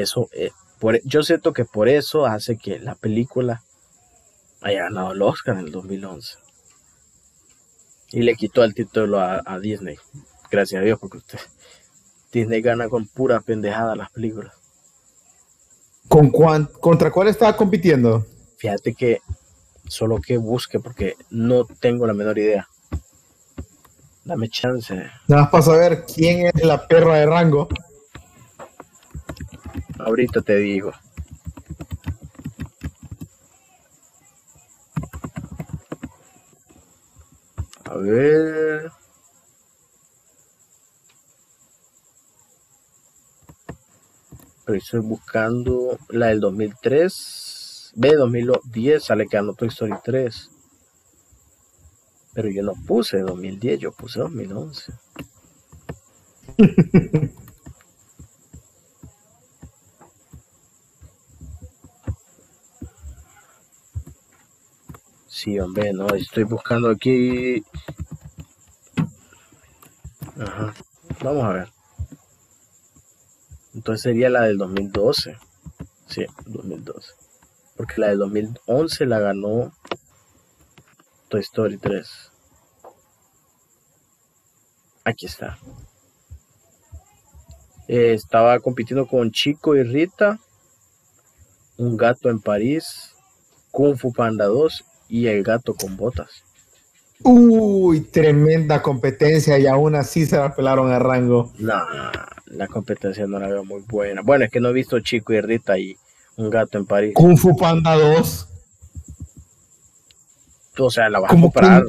Eso, 0.00 0.28
eh, 0.32 0.50
por, 0.78 1.00
yo 1.04 1.22
siento 1.22 1.52
que 1.52 1.64
por 1.64 1.88
eso 1.88 2.26
hace 2.26 2.56
que 2.56 2.78
la 2.78 2.94
película 2.94 3.62
haya 4.60 4.84
ganado 4.84 5.12
el 5.12 5.22
Oscar 5.22 5.58
en 5.58 5.66
el 5.66 5.72
2011. 5.72 6.36
Y 8.10 8.22
le 8.22 8.34
quitó 8.36 8.64
el 8.64 8.74
título 8.74 9.20
a 9.20 9.58
Disney. 9.60 9.96
Gracias 10.50 10.80
a 10.80 10.84
Dios, 10.84 10.98
porque 10.98 11.18
usted 11.18 11.38
Disney 12.32 12.62
gana 12.62 12.88
con 12.88 13.06
pura 13.06 13.40
pendejada 13.40 13.96
las 13.96 14.10
películas. 14.10 14.54
¿Con 16.08 16.30
¿Contra 16.80 17.10
cuál 17.10 17.28
estaba 17.28 17.56
compitiendo? 17.56 18.26
Fíjate 18.56 18.94
que 18.94 19.20
solo 19.86 20.20
que 20.20 20.38
busque 20.38 20.80
porque 20.80 21.16
no 21.30 21.64
tengo 21.64 22.06
la 22.06 22.14
menor 22.14 22.38
idea. 22.38 22.66
Dame 24.24 24.48
chance. 24.48 24.94
Nada 25.26 25.42
más 25.42 25.50
para 25.50 25.62
saber 25.62 26.04
quién 26.04 26.46
es 26.46 26.64
la 26.64 26.86
perra 26.86 27.16
de 27.16 27.26
rango. 27.26 27.68
Ahorita 29.98 30.40
te 30.42 30.56
digo. 30.56 30.92
A 37.84 37.96
ver. 37.96 38.92
estoy 44.76 45.00
buscando 45.00 45.98
la 46.10 46.26
del 46.28 46.40
2003. 46.40 47.92
B 47.96 48.14
2010 48.14 49.02
sale 49.02 49.26
que 49.26 49.36
anotó 49.36 49.58
Toy 49.58 49.68
Story 49.68 49.94
3. 50.04 50.50
Pero 52.34 52.50
yo 52.50 52.62
no 52.62 52.74
puse 52.86 53.18
2010, 53.18 53.80
yo 53.80 53.92
puse 53.92 54.20
2011. 54.20 54.92
sí, 65.38 65.60
hombre, 65.60 65.92
no, 65.92 66.08
estoy 66.08 66.42
buscando 66.42 66.90
aquí. 66.90 67.62
Ajá. 70.36 70.74
Vamos 71.22 71.44
a 71.44 71.52
ver. 71.52 71.68
Entonces 73.72 74.02
sería 74.02 74.30
la 74.30 74.42
del 74.42 74.58
2012. 74.58 75.36
Sí, 76.08 76.26
2012. 76.46 77.12
Porque 77.76 78.00
la 78.00 78.08
del 78.08 78.18
2011 78.18 79.06
la 79.06 79.20
ganó 79.20 79.72
Toy 81.28 81.40
Story 81.40 81.78
3. 81.78 82.32
Aquí 85.04 85.26
está. 85.26 85.56
Eh, 87.86 88.12
estaba 88.14 88.58
compitiendo 88.58 89.06
con 89.06 89.30
Chico 89.30 89.76
y 89.76 89.84
Rita, 89.84 90.40
Un 91.76 91.96
gato 91.96 92.28
en 92.28 92.40
París, 92.40 93.14
Kung 93.70 93.96
Fu 93.96 94.12
Panda 94.12 94.46
2 94.46 94.84
y 95.08 95.26
El 95.26 95.42
gato 95.42 95.74
con 95.74 95.96
botas. 95.96 96.44
Uy, 97.22 98.00
tremenda 98.00 98.80
competencia 98.80 99.58
y 99.58 99.66
aún 99.66 99.96
así 99.96 100.24
se 100.26 100.36
la 100.36 100.54
pelaron 100.54 100.92
a 100.92 100.98
rango. 100.98 101.52
No, 101.58 101.74
la 102.46 102.68
competencia 102.68 103.26
no 103.26 103.40
la 103.40 103.48
veo 103.48 103.64
muy 103.64 103.82
buena. 103.88 104.22
Bueno, 104.22 104.44
es 104.44 104.50
que 104.50 104.60
no 104.60 104.68
he 104.68 104.72
visto 104.72 105.00
Chico 105.00 105.32
y 105.32 105.40
Rita 105.40 105.78
y 105.78 105.96
un 106.36 106.50
gato 106.50 106.78
en 106.78 106.86
París. 106.86 107.12
Kung 107.14 107.36
Fu 107.36 107.56
Panda 107.56 107.96
2. 107.96 108.48
O 110.78 110.90
sea, 110.90 111.10
la 111.10 111.18
vas 111.18 111.32
a 111.32 111.40
comprar. 111.40 111.84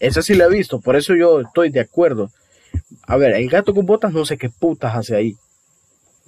Esa 0.00 0.22
sí 0.22 0.34
la 0.34 0.46
he 0.46 0.48
visto, 0.48 0.80
por 0.80 0.96
eso 0.96 1.14
yo 1.14 1.40
estoy 1.40 1.70
de 1.70 1.80
acuerdo. 1.80 2.30
A 3.02 3.16
ver, 3.16 3.34
el 3.34 3.48
gato 3.48 3.74
con 3.74 3.86
botas 3.86 4.12
no 4.12 4.24
sé 4.24 4.38
qué 4.38 4.48
putas 4.48 4.96
hace 4.96 5.14
ahí. 5.14 5.36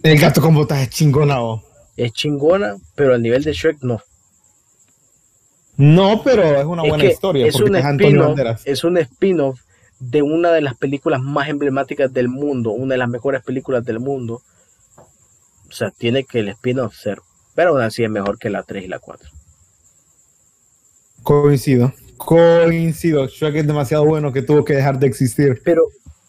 El 0.03 0.18
gato 0.18 0.40
con 0.40 0.55
botas 0.55 0.80
es 0.82 0.90
chingona, 0.90 1.38
Es 1.97 2.12
chingona, 2.12 2.76
pero 2.94 3.14
al 3.14 3.22
nivel 3.22 3.42
de 3.42 3.53
Shrek 3.53 3.78
no. 3.82 4.01
No, 5.77 6.23
pero 6.23 6.43
es 6.43 6.64
una 6.64 6.83
buena 6.83 7.05
historia. 7.05 7.47
Es 7.47 7.61
un, 7.61 7.75
es 8.64 8.85
un 8.85 8.99
spin-off 8.99 9.61
de 9.99 10.23
una 10.23 10.51
de 10.53 10.61
las 10.61 10.77
películas 10.77 11.20
más 11.23 11.49
emblemáticas 11.49 12.12
del 12.12 12.29
mundo, 12.29 12.73
una 12.73 12.95
de 12.95 12.99
las 12.99 13.09
mejores 13.09 13.43
películas 13.43 13.85
del 13.85 14.01
mundo. 14.01 14.43
O 15.68 15.73
sea, 15.73 15.91
tiene 15.91 16.25
que 16.25 16.41
el 16.41 16.49
spin-off 16.51 16.95
ser 16.95 17.18
Pero 17.55 17.70
aún 17.70 17.81
así 17.81 18.05
es 18.05 18.11
mejor 18.11 18.39
que 18.39 18.51
la 18.51 18.62
3 18.62 18.85
y 18.85 18.89
la 18.89 18.99
4. 18.99 19.31
Coincido. 21.23 21.93
Coincido. 22.16 23.27
Shrek 23.27 23.57
es 23.57 23.66
demasiado 23.66 24.05
bueno 24.05 24.33
que 24.33 24.43
tuvo 24.43 24.64
que 24.64 24.75
dejar 24.75 24.99
de 24.99 25.07
existir. 25.07 25.61
Pero 25.64 25.83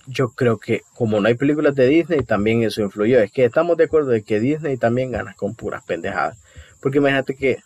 yo 0.07 0.29
creo 0.29 0.57
que 0.57 0.81
como 0.93 1.19
no 1.19 1.27
hay 1.27 1.35
películas 1.35 1.75
de 1.75 1.87
Disney, 1.87 2.21
también 2.21 2.63
eso 2.63 2.81
influyó. 2.81 3.19
Es 3.19 3.31
que 3.31 3.45
estamos 3.45 3.77
de 3.77 3.85
acuerdo 3.85 4.11
de 4.11 4.23
que 4.23 4.39
Disney 4.39 4.77
también 4.77 5.11
gana 5.11 5.33
con 5.33 5.55
puras 5.55 5.83
pendejadas. 5.83 6.37
Porque 6.81 6.99
imagínate 6.99 7.35
que, 7.35 7.57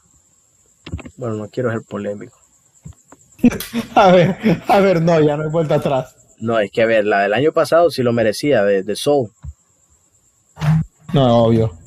bueno, 1.17 1.35
no 1.35 1.49
quiero 1.49 1.71
ser 1.71 1.81
polémico. 1.81 2.37
a 3.95 4.11
ver, 4.11 4.37
a 4.67 4.79
ver, 4.79 5.01
no, 5.01 5.19
ya 5.19 5.37
no 5.37 5.43
hay 5.43 5.49
vuelta 5.49 5.75
atrás. 5.75 6.15
No, 6.39 6.59
es 6.59 6.71
que 6.71 6.81
a 6.81 6.85
ver, 6.85 7.05
la 7.05 7.21
del 7.21 7.33
año 7.33 7.51
pasado 7.51 7.89
sí 7.89 8.03
lo 8.03 8.13
merecía, 8.13 8.63
de, 8.63 8.83
de 8.83 8.95
Soul. 8.95 9.31
No, 11.13 11.43
obvio. 11.43 11.77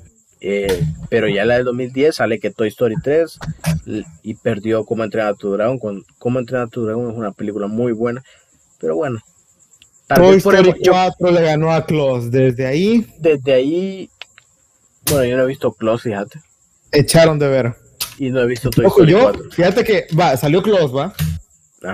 Eh, 0.40 0.82
pero 1.11 1.28
ya 1.28 1.44
la 1.44 1.57
del 1.57 1.64
2010 1.64 2.16
sale 2.16 2.40
que 2.40 2.51
Toy 2.51 2.68
Story 2.68 2.94
3 3.03 3.38
y 4.22 4.34
perdió 4.34 4.86
Como 4.86 5.05
entrenar 5.05 5.32
a 5.32 5.36
tu 5.36 5.53
dragón. 5.53 5.78
Con, 5.78 6.05
Como 6.18 6.38
entrenar 6.38 6.66
a 6.66 6.70
tu 6.70 6.84
dragón 6.84 7.11
es 7.11 7.16
una 7.16 7.32
película 7.32 7.66
muy 7.66 7.92
buena. 7.92 8.22
Pero 8.78 8.96
bueno. 8.96 9.20
Toy 10.09 10.36
Story 10.36 10.74
4 10.82 11.30
le 11.30 11.42
ganó 11.42 11.72
a 11.72 11.84
Klaus. 11.84 12.30
Desde 12.30 12.66
ahí. 12.66 13.07
Desde 13.18 13.53
ahí. 13.53 14.11
Bueno, 15.11 15.24
yo 15.24 15.36
no 15.36 15.44
he 15.44 15.46
visto 15.46 15.72
Klaus, 15.72 16.03
fíjate. 16.03 16.40
Echaron 16.92 17.38
de 17.38 17.48
ver. 17.48 17.76
Y 18.20 18.28
no 18.28 18.42
he 18.42 18.46
visto 18.46 18.68
Toy 18.68 18.84
Story 18.84 19.12
yo, 19.12 19.32
Fíjate 19.50 19.82
que, 19.82 20.06
va, 20.14 20.36
salió 20.36 20.62
Klaus, 20.62 20.94
va. 20.94 21.14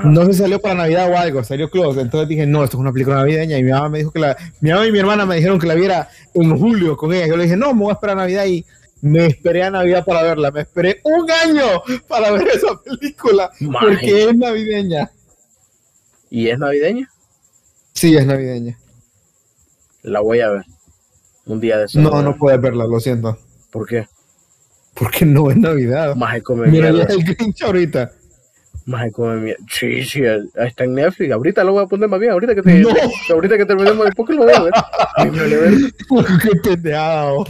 No 0.03 0.27
se 0.27 0.33
salió 0.33 0.61
para 0.61 0.74
Navidad 0.74 1.09
o 1.09 1.16
algo, 1.16 1.45
salió 1.45 1.70
Close. 1.70 2.01
Entonces 2.01 2.29
dije, 2.29 2.45
no, 2.49 2.64
esto 2.64 2.77
es 2.77 2.81
una 2.81 2.93
película 2.93 3.18
navideña. 3.18 3.57
Y 3.57 3.62
mi 3.62 3.70
mamá 3.70 3.89
me 3.89 3.99
dijo 3.99 4.11
que 4.11 4.18
la. 4.18 4.37
Mi 4.61 4.70
mamá 4.70 4.89
y 4.89 4.91
mi 4.91 4.99
hermana 4.99 5.24
me 5.24 5.37
dijeron 5.37 5.61
que 5.61 5.68
la 5.68 5.77
viera 5.77 6.09
en 6.35 6.59
julio 6.59 6.97
con 6.97 7.14
ella. 7.14 7.29
Yo 7.29 7.37
le 7.37 7.45
dije, 7.45 7.57
no, 7.57 7.72
me 7.72 7.83
voy 7.83 7.91
a 7.91 7.93
esperar 7.93 8.18
a 8.18 8.22
Navidad. 8.22 8.45
Y 8.47 8.66
me 9.03 9.27
esperé 9.27 9.62
a 9.62 9.70
Navidad 9.70 10.05
para 10.05 10.24
verla. 10.24 10.51
Me 10.51 10.62
esperé 10.62 11.01
un 11.05 11.31
año 11.31 11.81
para 12.09 12.33
ver 12.33 12.49
esa 12.49 12.77
película. 12.83 13.49
Porque 13.81 14.24
es 14.24 14.37
navideña. 14.37 15.09
¿Y 16.29 16.49
es 16.49 16.59
navideña? 16.59 17.09
Sí, 17.93 18.16
es 18.16 18.27
navideña. 18.27 18.77
La 20.03 20.18
voy 20.18 20.41
a 20.41 20.51
ver. 20.51 20.64
Un 21.45 21.61
día 21.61 21.79
de 21.79 21.85
eso. 21.85 22.01
No, 22.01 22.20
no 22.20 22.37
puedes 22.37 22.61
verla, 22.61 22.85
lo 22.85 22.99
siento. 22.99 23.39
¿Por 23.70 23.87
qué? 23.87 24.09
Porque 24.97 25.27
no 25.27 25.51
es 25.51 25.57
Navidad. 25.57 26.17
Más 26.17 26.41
Mira, 26.69 26.91
ya 26.91 27.03
es 27.03 27.11
el 27.11 27.23
Grinch 27.23 27.63
ahorita. 27.63 28.13
Más 28.87 29.13
como 29.13 29.33
Sí, 29.71 30.05
sí, 30.05 30.23
está 30.55 30.85
en 30.85 30.95
Netflix. 30.95 31.33
Ahorita 31.33 31.65
lo 31.65 31.73
voy 31.73 31.85
a 31.85 31.87
poner 31.87 32.09
más 32.09 32.19
bien. 32.19 32.33
Ahorita 32.33 32.55
que, 32.55 32.63
te, 32.63 32.85
ahorita 33.31 33.59
que 33.59 33.67
terminemos 33.67 34.07
el 34.07 34.15
podcast 34.15 34.39
lo 34.39 34.45
voy 34.47 34.55
a 34.55 34.63
ver. 34.63 34.73
Qué 36.43 36.57
pendejada 36.63 37.31
vos. 37.33 37.49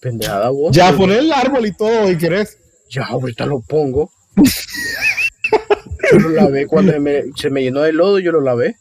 Pendejada 0.00 0.50
vos. 0.50 0.76
Ya, 0.76 0.92
poner 0.92 1.18
el 1.18 1.32
árbol 1.32 1.66
y 1.66 1.72
todo, 1.72 2.10
¿y 2.10 2.16
querés? 2.16 2.58
Ya, 2.90 3.06
ahorita 3.06 3.46
lo 3.46 3.60
pongo. 3.60 4.10
yo 4.36 6.18
lo 6.18 6.28
lavé 6.28 6.66
cuando 6.66 6.92
se 7.34 7.50
me 7.50 7.62
llenó 7.62 7.80
de 7.80 7.92
lodo, 7.92 8.18
yo 8.18 8.30
lo 8.30 8.40
lavé. 8.40 8.76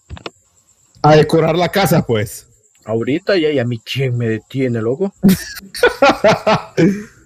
A 1.01 1.15
decorar 1.15 1.55
la 1.55 1.69
casa, 1.69 2.05
pues. 2.05 2.47
Ahorita 2.85 3.37
ya, 3.37 3.49
y 3.49 3.59
a 3.59 3.65
mí, 3.65 3.79
¿quién 3.79 4.17
me 4.17 4.27
detiene, 4.27 4.81
loco? 4.81 5.13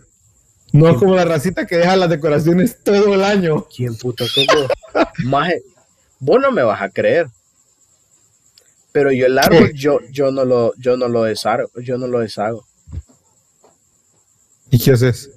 No 0.72 0.90
es 0.90 0.98
como 0.98 1.16
la 1.16 1.26
racita 1.26 1.66
que 1.66 1.78
deja 1.78 1.96
las 1.96 2.10
decoraciones 2.10 2.78
todo 2.84 3.14
el 3.14 3.24
año. 3.24 3.68
¿Quién 3.76 3.96
puto 3.98 4.26
todo? 4.34 4.70
Maje, 5.26 5.64
vos 6.20 6.40
no 6.42 6.52
me 6.52 6.64
vas 6.64 6.82
a 6.82 6.90
creer. 6.90 7.28
Pero 8.92 9.12
yo 9.12 9.26
el 9.26 9.38
árbol, 9.38 9.72
yo, 9.74 10.00
yo 10.12 10.32
no 10.32 10.46
lo, 10.46 10.74
yo 10.76 10.98
no 10.98 11.08
lo 11.08 11.24
deshago, 11.24 11.70
yo 11.82 11.98
no 11.98 12.08
lo 12.08 12.20
deshago. 12.20 12.66
¿Y 14.70 14.80
qué 14.80 14.92
haces? 14.92 15.30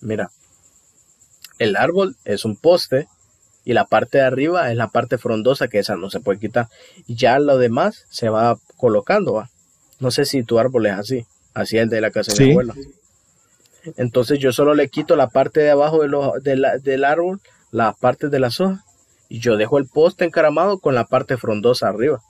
Mira, 0.00 0.30
el 1.58 1.76
árbol 1.76 2.16
es 2.24 2.44
un 2.44 2.56
poste 2.56 3.08
y 3.64 3.72
la 3.74 3.86
parte 3.86 4.18
de 4.18 4.24
arriba 4.24 4.70
es 4.70 4.76
la 4.76 4.88
parte 4.88 5.18
frondosa 5.18 5.68
que 5.68 5.78
esa 5.78 5.96
no 5.96 6.10
se 6.10 6.20
puede 6.20 6.38
quitar. 6.38 6.68
Y 7.06 7.16
ya 7.16 7.38
lo 7.38 7.58
demás 7.58 8.06
se 8.10 8.28
va 8.28 8.58
colocando, 8.76 9.34
va. 9.34 9.50
No 9.98 10.10
sé 10.10 10.24
si 10.24 10.42
tu 10.42 10.58
árbol 10.58 10.86
es 10.86 10.92
así, 10.92 11.26
así 11.52 11.76
es 11.76 11.84
el 11.84 11.90
de 11.90 12.00
la 12.00 12.10
casa 12.10 12.32
de 12.32 12.44
mi 12.44 12.50
abuela. 12.52 12.74
Entonces 13.96 14.38
yo 14.38 14.52
solo 14.52 14.74
le 14.74 14.88
quito 14.88 15.16
la 15.16 15.28
parte 15.28 15.60
de 15.60 15.70
abajo 15.70 16.00
del 16.02 17.04
árbol, 17.04 17.40
la 17.70 17.92
parte 17.92 18.28
de 18.28 18.40
las 18.40 18.60
hojas, 18.60 18.80
y 19.28 19.38
yo 19.38 19.56
dejo 19.56 19.78
el 19.78 19.86
poste 19.86 20.24
encaramado 20.24 20.78
con 20.78 20.94
la 20.94 21.04
parte 21.04 21.36
frondosa 21.36 21.88
arriba. 21.88 22.20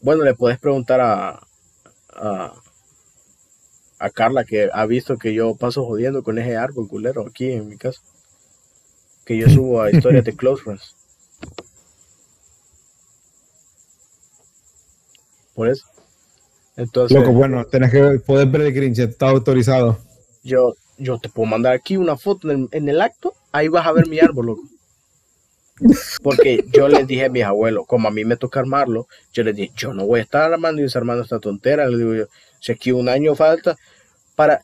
Bueno, 0.00 0.22
le 0.22 0.34
puedes 0.34 0.58
preguntar 0.58 1.00
a, 1.00 1.46
a, 3.98 4.10
Carla 4.12 4.44
que 4.44 4.68
ha 4.72 4.86
visto 4.86 5.16
que 5.16 5.32
yo 5.32 5.54
paso 5.56 5.84
jodiendo 5.86 6.22
con 6.22 6.38
ese 6.38 6.56
árbol 6.56 6.88
culero 6.88 7.26
aquí 7.26 7.52
en 7.52 7.68
mi 7.68 7.78
casa. 7.78 8.00
Que 9.24 9.38
yo 9.38 9.48
subo 9.48 9.80
a 9.80 9.90
historias 9.90 10.24
de 10.24 10.36
Close 10.36 10.62
Friends. 10.62 10.94
Por 15.54 15.68
eso. 15.68 15.86
Entonces, 16.76 17.16
Loco, 17.16 17.32
bueno, 17.32 17.64
tenés 17.66 17.90
que 17.90 18.20
poder 18.20 18.48
ver 18.48 18.62
el 18.62 18.72
Grinch, 18.72 18.98
está 18.98 19.28
autorizado. 19.28 19.98
Yo, 20.42 20.74
yo 20.98 21.18
te 21.18 21.28
puedo 21.28 21.46
mandar 21.46 21.72
aquí 21.72 21.96
una 21.96 22.16
foto 22.16 22.50
en 22.50 22.88
el, 22.88 23.00
acto, 23.00 23.34
ahí 23.52 23.68
vas 23.68 23.86
a 23.86 23.92
ver 23.92 24.08
mi 24.08 24.18
árbol, 24.18 24.46
loco. 24.46 24.62
Porque 26.22 26.64
yo 26.72 26.88
les 26.88 27.06
dije 27.06 27.24
a 27.24 27.28
mis 27.28 27.44
abuelos, 27.44 27.84
como 27.86 28.08
a 28.08 28.10
mí 28.10 28.24
me 28.24 28.36
toca 28.36 28.60
armarlo, 28.60 29.08
yo 29.32 29.42
les 29.42 29.56
dije, 29.56 29.72
yo 29.76 29.92
no 29.92 30.06
voy 30.06 30.20
a 30.20 30.22
estar 30.22 30.52
armando 30.52 30.80
y 30.80 30.84
desarmando 30.84 31.22
esta 31.22 31.40
tontera. 31.40 31.86
Les 31.86 31.98
digo 31.98 32.14
yo, 32.14 32.26
si 32.60 32.72
aquí 32.72 32.92
un 32.92 33.08
año 33.08 33.34
falta, 33.34 33.76
para, 34.36 34.62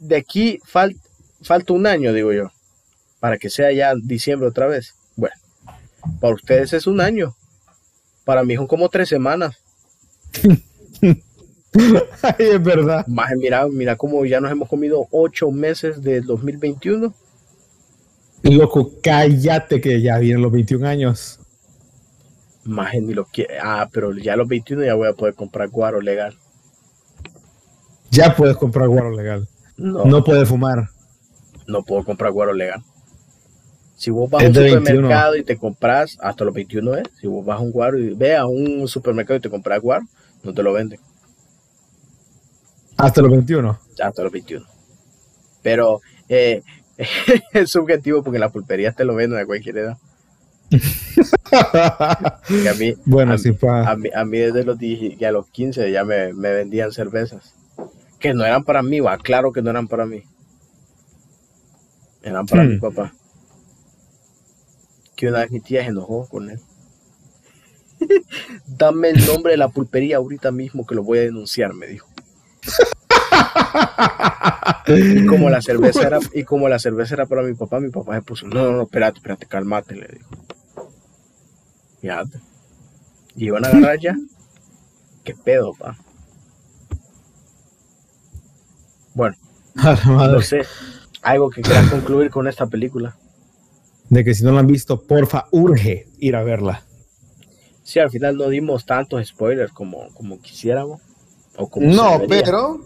de 0.00 0.16
aquí 0.16 0.60
falta 0.64 1.72
un 1.72 1.86
año, 1.86 2.12
digo 2.12 2.32
yo, 2.32 2.50
para 3.20 3.38
que 3.38 3.50
sea 3.50 3.72
ya 3.72 3.94
diciembre 3.96 4.48
otra 4.48 4.66
vez. 4.66 4.94
Bueno, 5.16 5.34
para 6.20 6.34
ustedes 6.34 6.72
es 6.72 6.86
un 6.86 7.00
año, 7.00 7.34
para 8.24 8.44
mí 8.44 8.56
son 8.56 8.66
como 8.66 8.88
tres 8.88 9.08
semanas. 9.08 9.56
es 12.38 12.62
verdad. 12.62 13.06
Más 13.06 13.32
mira, 13.36 13.66
mira 13.68 13.96
cómo 13.96 14.24
ya 14.24 14.40
nos 14.40 14.50
hemos 14.50 14.68
comido 14.68 15.06
ocho 15.10 15.50
meses 15.50 16.02
de 16.02 16.20
2021. 16.20 17.12
Loco, 18.42 18.92
cállate 19.02 19.80
que 19.80 20.02
ya 20.02 20.18
vienen 20.18 20.42
los 20.42 20.52
21 20.52 20.86
años. 20.86 21.40
Más 22.64 22.94
ni 22.94 23.12
lo 23.12 23.24
que. 23.26 23.46
Ah, 23.62 23.88
pero 23.92 24.12
ya 24.16 24.36
los 24.36 24.48
21 24.48 24.84
ya 24.84 24.94
voy 24.94 25.08
a 25.08 25.14
poder 25.14 25.34
comprar 25.34 25.68
guaro 25.68 26.00
legal. 26.00 26.36
Ya 28.10 28.34
puedes 28.36 28.56
comprar 28.56 28.88
guaro 28.88 29.10
legal. 29.10 29.48
No. 29.76 30.04
No 30.04 30.22
puedes 30.22 30.48
fumar. 30.48 30.88
No 31.66 31.82
puedo 31.82 32.04
comprar 32.04 32.32
guaro 32.32 32.52
legal. 32.52 32.82
Si 33.96 34.10
vos 34.10 34.28
vas 34.28 34.44
a 34.44 34.48
un 34.48 34.54
supermercado 34.54 35.36
y 35.36 35.44
te 35.44 35.56
compras, 35.56 36.18
hasta 36.20 36.44
los 36.44 36.54
21 36.54 36.96
es, 36.96 37.04
si 37.20 37.26
vos 37.26 37.44
vas 37.44 37.58
a 37.58 37.62
un 37.62 37.72
guaro 37.72 37.98
y 37.98 38.14
ve 38.14 38.36
a 38.36 38.46
un 38.46 38.86
supermercado 38.88 39.38
y 39.38 39.40
te 39.40 39.50
compras 39.50 39.80
guaro, 39.80 40.04
no 40.44 40.52
te 40.52 40.62
lo 40.62 40.72
venden. 40.72 41.00
Hasta 42.96 43.22
los 43.22 43.30
21. 43.30 43.78
Hasta 44.02 44.22
los 44.22 44.32
21. 44.32 44.66
Pero 45.62 46.00
eh, 46.28 46.62
es 47.52 47.70
subjetivo 47.70 48.22
porque 48.22 48.38
la 48.38 48.50
pulpería 48.50 48.92
te 48.92 49.04
lo 49.04 49.14
venden 49.14 49.40
a 49.40 49.46
cualquier 49.46 49.78
edad. 49.78 49.98
a 50.70 52.74
mí, 52.78 52.94
bueno, 53.04 53.34
a, 53.34 53.38
sí, 53.38 53.56
a, 53.62 53.96
mí, 53.96 54.10
a 54.14 54.24
mí 54.24 54.38
desde 54.38 54.64
los, 54.64 54.78
a 54.78 55.32
los 55.32 55.46
15 55.48 55.90
ya 55.90 56.04
me, 56.04 56.32
vendían 56.32 56.92
cervezas. 56.92 57.54
Que 58.18 58.34
no 58.34 58.44
eran 58.44 58.64
para 58.64 58.82
mí, 58.82 59.00
va, 59.00 59.18
claro 59.18 59.52
que 59.52 59.62
no 59.62 59.70
eran 59.70 59.88
para 59.88 60.06
mí. 60.06 60.22
Eran 62.22 62.46
para 62.46 62.64
mi 62.64 62.76
hmm. 62.76 62.80
papá. 62.80 63.12
Que 65.14 65.28
una 65.28 65.40
vez 65.40 65.50
mi 65.50 65.60
tía 65.60 65.82
se 65.82 65.88
enojó 65.88 66.26
con 66.28 66.50
él. 66.50 66.60
Dame 68.66 69.10
el 69.10 69.26
nombre 69.26 69.52
de 69.52 69.58
la 69.58 69.68
pulpería 69.68 70.16
ahorita 70.16 70.50
mismo 70.50 70.86
que 70.86 70.94
lo 70.94 71.02
voy 71.02 71.18
a 71.18 71.22
denunciar, 71.22 71.74
me 71.74 71.86
dijo 71.86 72.08
y 74.86 75.26
como 75.26 75.50
la 75.50 75.60
cerveza 75.60 76.06
era, 76.06 76.18
y 76.32 76.44
como 76.44 76.68
la 76.68 76.78
cerveza 76.78 77.14
era 77.14 77.26
para 77.26 77.42
mi 77.42 77.54
papá, 77.54 77.80
mi 77.80 77.90
papá 77.90 78.16
se 78.16 78.22
puso, 78.22 78.46
no, 78.46 78.64
no, 78.64 78.72
no, 78.72 78.82
espérate, 78.82 79.18
espérate, 79.18 79.46
calmate, 79.46 79.96
le 79.96 80.08
dijo. 80.08 80.30
Fíjate. 82.00 82.38
Y 83.36 83.46
iban 83.46 83.64
a 83.64 83.68
agarrar 83.68 83.98
ya. 83.98 84.16
¿Qué 85.24 85.34
pedo, 85.34 85.74
pa? 85.74 85.96
Bueno, 89.14 89.36
no 90.06 90.40
sé, 90.40 90.62
algo 91.22 91.50
que 91.50 91.62
quieras 91.62 91.90
concluir 91.90 92.30
con 92.30 92.46
esta 92.46 92.66
película. 92.66 93.16
De 94.10 94.24
que 94.24 94.34
si 94.34 94.44
no 94.44 94.52
la 94.52 94.60
han 94.60 94.66
visto, 94.66 95.02
porfa, 95.02 95.46
urge 95.50 96.08
ir 96.18 96.36
a 96.36 96.42
verla. 96.42 96.84
Sí, 97.84 98.00
al 98.00 98.10
final 98.10 98.36
no 98.36 98.48
dimos 98.48 98.84
tantos 98.84 99.24
spoilers 99.28 99.70
como, 99.70 100.08
como 100.14 100.40
quisiéramos. 100.40 101.00
O 101.56 101.68
como 101.68 101.86
no, 101.86 102.20
pero 102.28 102.80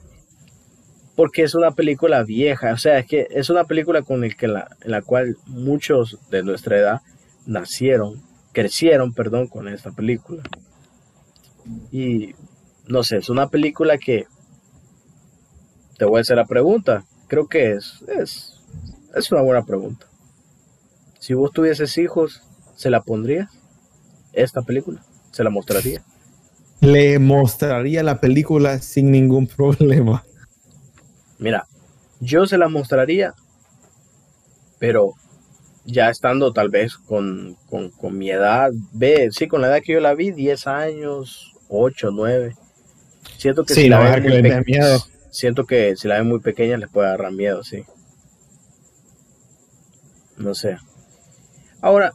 porque 1.18 1.42
es 1.42 1.56
una 1.56 1.72
película 1.72 2.22
vieja, 2.22 2.72
o 2.72 2.76
sea, 2.76 3.00
es 3.00 3.06
que 3.06 3.26
es 3.30 3.50
una 3.50 3.64
película 3.64 4.02
con 4.02 4.22
el 4.22 4.36
que 4.36 4.46
la, 4.46 4.68
en 4.82 4.92
la 4.92 5.02
cual 5.02 5.36
muchos 5.46 6.16
de 6.30 6.44
nuestra 6.44 6.78
edad 6.78 7.00
nacieron, 7.44 8.22
crecieron, 8.52 9.12
perdón, 9.12 9.48
con 9.48 9.66
esta 9.66 9.90
película. 9.90 10.44
Y 11.90 12.36
no 12.86 13.02
sé, 13.02 13.16
es 13.16 13.30
una 13.30 13.48
película 13.48 13.98
que 13.98 14.26
te 15.96 16.04
voy 16.04 16.18
a 16.18 16.20
hacer 16.20 16.36
la 16.36 16.46
pregunta. 16.46 17.04
Creo 17.26 17.48
que 17.48 17.72
es, 17.72 18.00
es, 18.06 18.62
es 19.12 19.32
una 19.32 19.42
buena 19.42 19.64
pregunta. 19.64 20.06
Si 21.18 21.34
vos 21.34 21.50
tuvieses 21.50 21.98
hijos, 21.98 22.44
¿se 22.76 22.90
la 22.90 23.02
pondrías? 23.02 23.57
¿Esta 24.38 24.62
película? 24.62 25.02
¿Se 25.32 25.42
la 25.42 25.50
mostraría? 25.50 26.00
Le 26.80 27.18
mostraría 27.18 28.04
la 28.04 28.20
película 28.20 28.78
sin 28.78 29.10
ningún 29.10 29.46
problema. 29.56 30.24
Mira, 31.38 31.66
yo 32.20 32.46
se 32.46 32.56
la 32.56 32.68
mostraría, 32.68 33.34
pero 34.78 35.14
ya 35.84 36.08
estando 36.08 36.52
tal 36.52 36.68
vez 36.68 36.96
con, 36.96 37.56
mi 38.12 38.30
edad, 38.30 38.70
ve, 38.92 39.28
sí, 39.32 39.48
con 39.48 39.60
la 39.60 39.68
edad 39.68 39.82
que 39.84 39.94
yo 39.94 40.00
la 40.00 40.14
vi, 40.14 40.30
10 40.30 40.66
años, 40.68 41.52
8, 41.68 42.10
9. 42.12 42.54
Siento 43.38 43.64
que 43.64 43.74
si 43.74 43.88
la 43.88 43.98
ven 43.98 44.22
muy 44.22 44.64
miedo. 44.64 45.04
Siento 45.30 45.66
que 45.66 45.96
si 45.96 46.06
la 46.06 46.18
ven 46.18 46.28
muy 46.28 46.38
pequeña 46.38 46.76
les 46.76 46.88
puede 46.88 47.08
agarrar 47.08 47.32
miedo, 47.32 47.64
sí. 47.64 47.84
No 50.36 50.54
sé. 50.54 50.78
Ahora, 51.80 52.12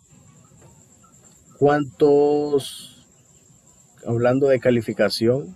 ¿cuántos, 1.63 3.07
hablando 4.05 4.49
de 4.49 4.59
calificación, 4.59 5.55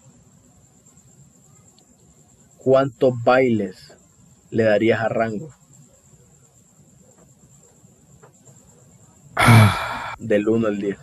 cuántos 2.60 3.14
bailes 3.26 3.98
le 4.50 4.64
darías 4.64 5.02
a 5.02 5.10
Rango? 5.10 5.50
Del 10.18 10.48
1 10.48 10.68
al 10.68 10.80
10. 10.80 10.98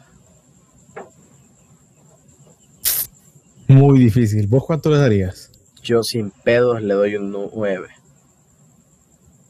Muy 3.68 3.98
difícil. 3.98 4.46
¿Vos 4.46 4.64
cuánto 4.64 4.88
le 4.88 4.96
darías? 4.96 5.50
Yo 5.82 6.02
sin 6.02 6.30
pedos 6.30 6.80
le 6.80 6.94
doy 6.94 7.16
un 7.16 7.30
9. 7.30 7.88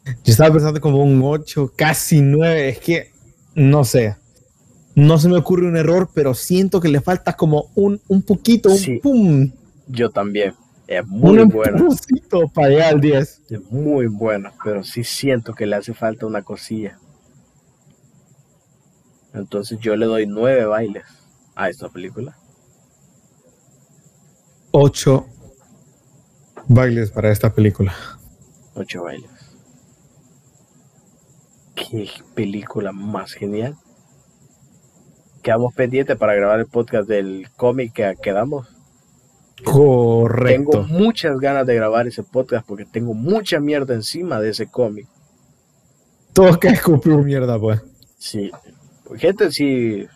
Yo 0.04 0.32
estaba 0.32 0.52
pensando 0.52 0.80
como 0.80 1.04
un 1.04 1.20
8, 1.22 1.74
casi 1.76 2.22
9. 2.22 2.70
Es 2.70 2.80
que, 2.80 3.12
no 3.54 3.84
sé. 3.84 4.16
No 4.94 5.18
se 5.18 5.28
me 5.28 5.36
ocurre 5.36 5.66
un 5.66 5.76
error, 5.76 6.08
pero 6.14 6.34
siento 6.34 6.80
que 6.80 6.88
le 6.88 7.00
falta 7.00 7.32
como 7.34 7.70
un, 7.74 8.00
un 8.08 8.22
poquito, 8.22 8.70
un 8.70 9.00
pum. 9.00 9.50
Yo 9.88 10.10
también. 10.10 10.54
Es 10.86 11.06
muy 11.06 11.38
un 11.38 11.48
buena. 11.48 11.82
para 12.54 12.68
llegar 12.68 12.94
al 12.94 13.00
10. 13.00 13.42
Es 13.50 13.72
muy 13.72 14.06
buena, 14.06 14.52
pero 14.62 14.84
sí 14.84 15.02
siento 15.02 15.54
que 15.54 15.66
le 15.66 15.76
hace 15.76 15.94
falta 15.94 16.26
una 16.26 16.42
cosilla. 16.42 16.98
Entonces 19.32 19.78
yo 19.80 19.96
le 19.96 20.06
doy 20.06 20.26
nueve 20.26 20.64
bailes 20.64 21.04
a 21.56 21.68
esta 21.68 21.88
película. 21.88 22.36
Ocho 24.70 25.26
bailes 26.68 27.10
para 27.10 27.30
esta 27.32 27.52
película. 27.52 27.94
Ocho 28.74 29.04
bailes. 29.04 29.30
Qué 31.74 32.08
película 32.34 32.92
más 32.92 33.32
genial. 33.32 33.76
Quedamos 35.44 35.74
pendientes 35.74 36.16
para 36.16 36.34
grabar 36.34 36.58
el 36.58 36.64
podcast 36.64 37.06
del 37.06 37.48
cómic 37.54 37.92
que 37.92 38.14
quedamos. 38.22 38.66
Correcto. 39.62 40.70
Tengo 40.70 40.82
muchas 40.84 41.38
ganas 41.38 41.66
de 41.66 41.74
grabar 41.74 42.06
ese 42.06 42.22
podcast 42.22 42.66
porque 42.66 42.86
tengo 42.86 43.12
mucha 43.12 43.60
mierda 43.60 43.92
encima 43.92 44.40
de 44.40 44.48
ese 44.48 44.68
cómic. 44.70 45.06
Todo 46.32 46.58
que 46.58 46.68
escupió 46.68 47.18
mierda, 47.18 47.58
pues. 47.60 47.82
Sí, 48.16 48.50
gente, 49.16 49.52
si, 49.52 50.06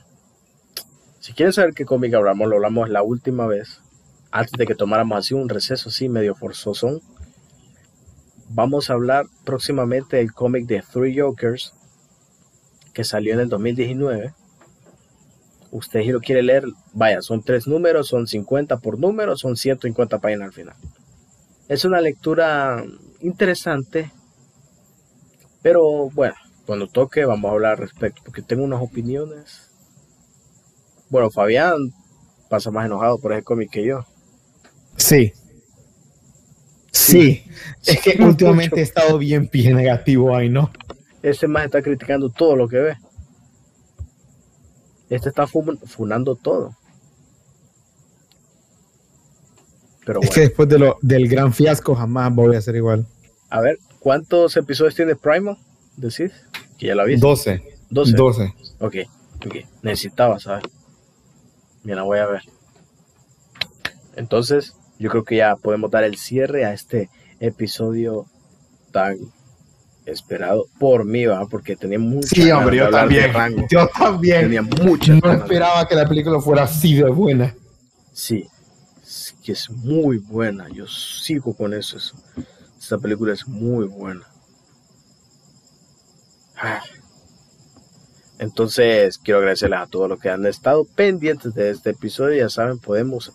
si 1.21 1.35
quieren 1.35 1.53
saber 1.53 1.75
qué 1.75 1.85
cómic 1.85 2.15
hablamos, 2.15 2.49
lo 2.49 2.57
hablamos 2.57 2.89
la 2.89 3.03
última 3.03 3.47
vez, 3.47 3.83
antes 4.31 4.53
de 4.57 4.67
que 4.67 4.75
tomáramos 4.75 5.19
así 5.19 5.35
un 5.35 5.51
receso 5.51 5.91
así 5.91 6.09
medio 6.09 6.37
forzoso. 6.37 7.03
Vamos 8.49 8.89
a 8.89 8.95
hablar 8.95 9.27
próximamente 9.45 10.17
del 10.17 10.33
cómic 10.33 10.65
de 10.67 10.83
Three 10.91 11.21
Jokers, 11.21 11.75
que 12.95 13.05
salió 13.05 13.35
en 13.35 13.41
el 13.41 13.51
2019. 13.51 14.33
Usted 15.71 16.03
si 16.03 16.09
lo 16.09 16.21
quiere 16.21 16.43
leer, 16.43 16.65
vaya, 16.93 17.21
son 17.21 17.43
tres 17.43 17.67
números, 17.67 18.09
son 18.09 18.27
50 18.27 18.79
por 18.79 18.99
número, 18.99 19.37
son 19.37 19.57
150 19.57 20.19
páginas 20.19 20.47
al 20.47 20.53
final. 20.53 20.75
Es 21.69 21.85
una 21.85 22.01
lectura 22.01 22.83
interesante, 23.21 24.11
pero 25.63 26.09
bueno, 26.11 26.35
cuando 26.65 26.87
toque 26.87 27.25
vamos 27.25 27.51
a 27.51 27.53
hablar 27.53 27.73
al 27.73 27.79
respecto, 27.79 28.23
porque 28.25 28.43
tengo 28.43 28.65
unas 28.65 28.81
opiniones. 28.81 29.71
Bueno, 31.11 31.31
Fabián 31.31 31.77
pasa 32.49 32.71
más 32.71 32.87
enojado 32.87 33.19
por 33.19 33.33
ese 33.33 33.43
cómic 33.43 33.71
que 33.71 33.85
yo. 33.85 34.07
Sí. 34.97 35.33
Sí. 36.91 37.45
Es 37.87 38.01
que 38.01 38.23
últimamente 38.23 38.77
he 38.81 38.83
estado 38.83 39.19
bien 39.19 39.49
pie 39.49 39.73
negativo 39.75 40.35
ahí, 40.35 40.49
¿no? 40.49 40.71
Ese 41.23 41.47
más 41.47 41.65
está 41.65 41.83
criticando 41.83 42.31
todo 42.31 42.57
lo 42.57 42.69
que 42.69 42.79
ve. 42.79 42.97
Este 45.11 45.29
está 45.29 45.47
funando 45.47 46.37
todo. 46.37 46.77
Pero 50.05 50.23
es 50.23 50.31
que 50.31 50.41
después 50.41 50.69
de 50.69 50.79
lo, 50.79 50.99
del 51.03 51.29
gran 51.29 51.53
fiasco 51.53 51.95
jamás 51.95 52.35
voy 52.35 52.57
a 52.57 52.61
ser 52.61 52.77
igual. 52.77 53.07
A 53.51 53.61
ver, 53.61 53.79
¿cuántos 53.99 54.57
episodios 54.57 54.95
tiene 54.95 55.17
Primal? 55.17 55.59
¿Decís? 55.97 56.33
Que 56.79 56.87
ya 56.87 56.95
la 56.95 57.05
viste. 57.05 57.27
12. 57.27 57.63
12. 57.91 58.13
12. 58.17 58.55
Ok, 58.81 58.95
ok. 59.47 59.55
Necesitaba, 59.83 60.39
¿sabes? 60.39 60.65
Bien, 61.83 61.97
la 61.97 62.05
voy 62.05 62.19
a 62.19 62.27
ver. 62.27 62.43
Entonces, 64.17 64.75
yo 64.99 65.11
creo 65.11 65.25
que 65.25 65.37
ya 65.37 65.57
podemos 65.57 65.91
dar 65.91 66.05
el 66.05 66.17
cierre 66.17 66.65
a 66.65 66.73
este 66.73 67.09
episodio 67.41 68.27
tan 68.93 69.17
esperado 70.11 70.67
por 70.79 71.05
mí, 71.05 71.27
¿va? 71.27 71.47
Porque 71.47 71.77
tenía 71.77 71.99
mucho 71.99 72.29
Sí, 72.29 72.51
hombre, 72.51 72.79
yo 72.79 72.91
también. 72.91 73.33
Yo 73.71 73.89
también. 73.89 74.43
Tenía 74.43 74.63
mucho 74.63 75.15
No 75.15 75.33
esperaba 75.33 75.87
que 75.87 75.95
la 75.95 76.09
película 76.09 76.41
fuera 76.41 76.65
así 76.65 76.95
de 76.95 77.11
buena. 77.11 77.55
Sí, 78.13 78.47
es 79.03 79.35
que 79.45 79.53
es 79.53 79.71
muy 79.71 80.19
buena. 80.19 80.69
Yo 80.71 80.87
sigo 80.87 81.55
con 81.55 81.75
eso. 81.75 81.99
Esta 82.79 82.99
película 82.99 83.33
es 83.33 83.47
muy 83.47 83.87
buena. 83.87 84.27
Ah. 86.57 86.83
Entonces, 88.39 89.19
quiero 89.19 89.39
agradecerles 89.39 89.81
a 89.81 89.87
todos 89.87 90.09
los 90.09 90.21
que 90.21 90.31
han 90.31 90.47
estado 90.47 90.85
pendientes 90.85 91.55
de 91.55 91.71
este 91.71 91.91
episodio. 91.91 92.39
Ya 92.39 92.49
saben, 92.49 92.79
podemos 92.79 93.33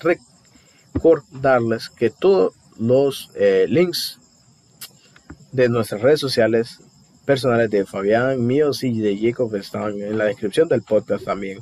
recordarles 0.93 1.89
que 1.89 2.09
todos 2.09 2.53
los 2.80 3.30
eh, 3.36 3.65
links 3.69 4.19
de 5.54 5.70
nuestras 5.70 6.01
redes 6.01 6.20
sociales 6.20 6.80
personales 7.26 7.70
de 7.70 7.86
Fabián, 7.86 8.45
míos 8.45 8.84
y 8.84 8.99
de 8.99 9.18
Jacob 9.18 9.56
están 9.56 10.01
en 10.01 10.18
la 10.18 10.26
descripción 10.26 10.68
del 10.68 10.82
podcast 10.82 11.24
también. 11.24 11.60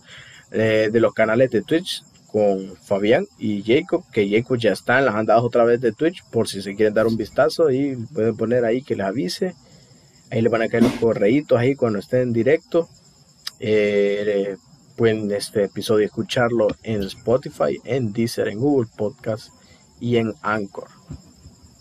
Eh, 0.52 0.90
de 0.92 1.00
los 1.00 1.14
canales 1.14 1.50
de 1.52 1.62
Twitch 1.62 2.04
con 2.32 2.76
Fabián 2.78 3.26
y 3.38 3.62
Jacob, 3.64 4.04
que 4.12 4.30
Jacob 4.30 4.58
ya 4.58 4.72
está 4.72 5.00
en 5.00 5.06
las 5.06 5.16
andadas 5.16 5.44
otra 5.44 5.64
vez 5.64 5.80
de 5.82 5.92
Twitch, 5.92 6.24
por 6.32 6.48
si 6.48 6.62
se 6.62 6.76
quieren 6.76 6.94
dar 6.94 7.08
un 7.08 7.18
vistazo 7.18 7.70
y 7.70 7.96
pueden 8.14 8.36
poner 8.36 8.66
ahí 8.66 8.82
que 8.82 8.96
les 8.96 9.06
avise. 9.06 9.54
Ahí 10.30 10.42
le 10.42 10.50
van 10.50 10.62
a 10.62 10.70
caer 10.70 10.84
los 10.84 10.94
correitos 10.94 11.60
ahí 11.60 11.76
cuando 11.76 12.00
estén 12.00 12.22
en 12.22 12.34
directo. 12.34 12.90
Eh, 13.60 14.56
pueden 14.96 15.30
este 15.32 15.66
episodio 15.66 16.06
escucharlo 16.06 16.68
en 16.84 17.04
Spotify, 17.04 17.80
en 17.84 18.14
Deezer, 18.14 18.48
en 18.48 18.60
Google 18.60 18.90
Podcast 18.96 19.50
y 20.00 20.16
en 20.16 20.34
Anchor. 20.42 21.01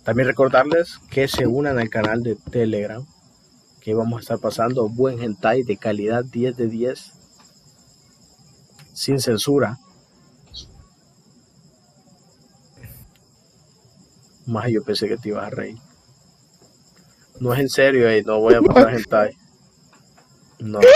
También 0.04 0.28
recordarles 0.28 0.98
que 1.10 1.28
se 1.28 1.46
unan 1.46 1.78
al 1.78 1.90
canal 1.90 2.22
de 2.22 2.34
Telegram, 2.34 3.06
que 3.80 3.94
vamos 3.94 4.18
a 4.18 4.20
estar 4.20 4.38
pasando 4.38 4.88
buen 4.88 5.22
hentai 5.22 5.62
de 5.62 5.76
calidad 5.76 6.24
10 6.24 6.56
de 6.56 6.66
10, 6.68 7.12
sin 8.94 9.20
censura. 9.20 9.78
Más 14.46 14.70
yo 14.70 14.82
pensé 14.82 15.06
que 15.06 15.16
te 15.16 15.28
ibas 15.28 15.46
a 15.46 15.50
reír. 15.50 15.78
No 17.38 17.54
es 17.54 17.60
en 17.60 17.68
serio, 17.68 18.08
eh, 18.08 18.22
no 18.26 18.40
voy 18.40 18.54
a 18.54 18.62
pasar 18.62 18.94
hentai. 18.94 19.36
No. 20.60 20.80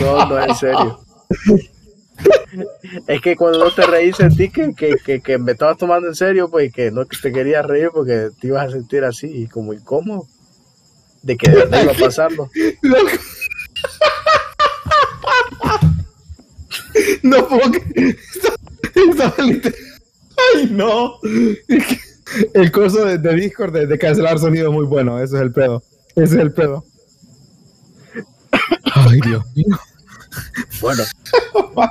No, 0.00 0.26
no 0.26 0.38
es 0.38 0.48
en 0.48 0.54
serio. 0.56 1.00
Es 3.06 3.20
que 3.20 3.36
cuando 3.36 3.58
no 3.64 3.70
te 3.70 3.86
reí 3.86 4.12
sentí 4.12 4.50
que, 4.50 4.72
que, 4.74 5.20
que, 5.20 5.38
me 5.38 5.52
estabas 5.52 5.78
tomando 5.78 6.08
en 6.08 6.14
serio, 6.14 6.50
pues 6.50 6.72
que 6.72 6.90
no 6.90 7.04
te 7.06 7.32
querías 7.32 7.64
reír 7.64 7.90
porque 7.92 8.30
te 8.40 8.48
ibas 8.48 8.68
a 8.68 8.70
sentir 8.72 9.04
así 9.04 9.26
y 9.28 9.46
como 9.46 9.72
incómodo 9.72 10.26
de 11.22 11.36
que 11.36 11.50
de 11.50 11.56
verdad 11.56 11.82
iba 11.82 11.92
a 11.92 11.96
pasarlo. 11.96 12.50
No 17.22 17.46
puedo 17.48 17.70
Ay, 20.54 20.68
no. 20.70 21.14
El 22.54 22.72
curso 22.72 23.04
de, 23.04 23.34
Discord 23.34 23.72
de, 23.72 23.98
cancelar 23.98 24.38
sonido 24.38 24.68
es 24.68 24.74
muy 24.74 24.86
bueno. 24.86 25.20
Ese 25.20 25.36
es 25.36 25.42
el 25.42 25.52
pedo. 25.52 25.82
Ese 26.16 26.36
es 26.36 26.40
el 26.42 26.52
pedo. 26.52 26.84
Ay, 28.94 29.20
Dios 29.24 29.44
mío. 29.54 29.78
Bueno. 30.80 31.02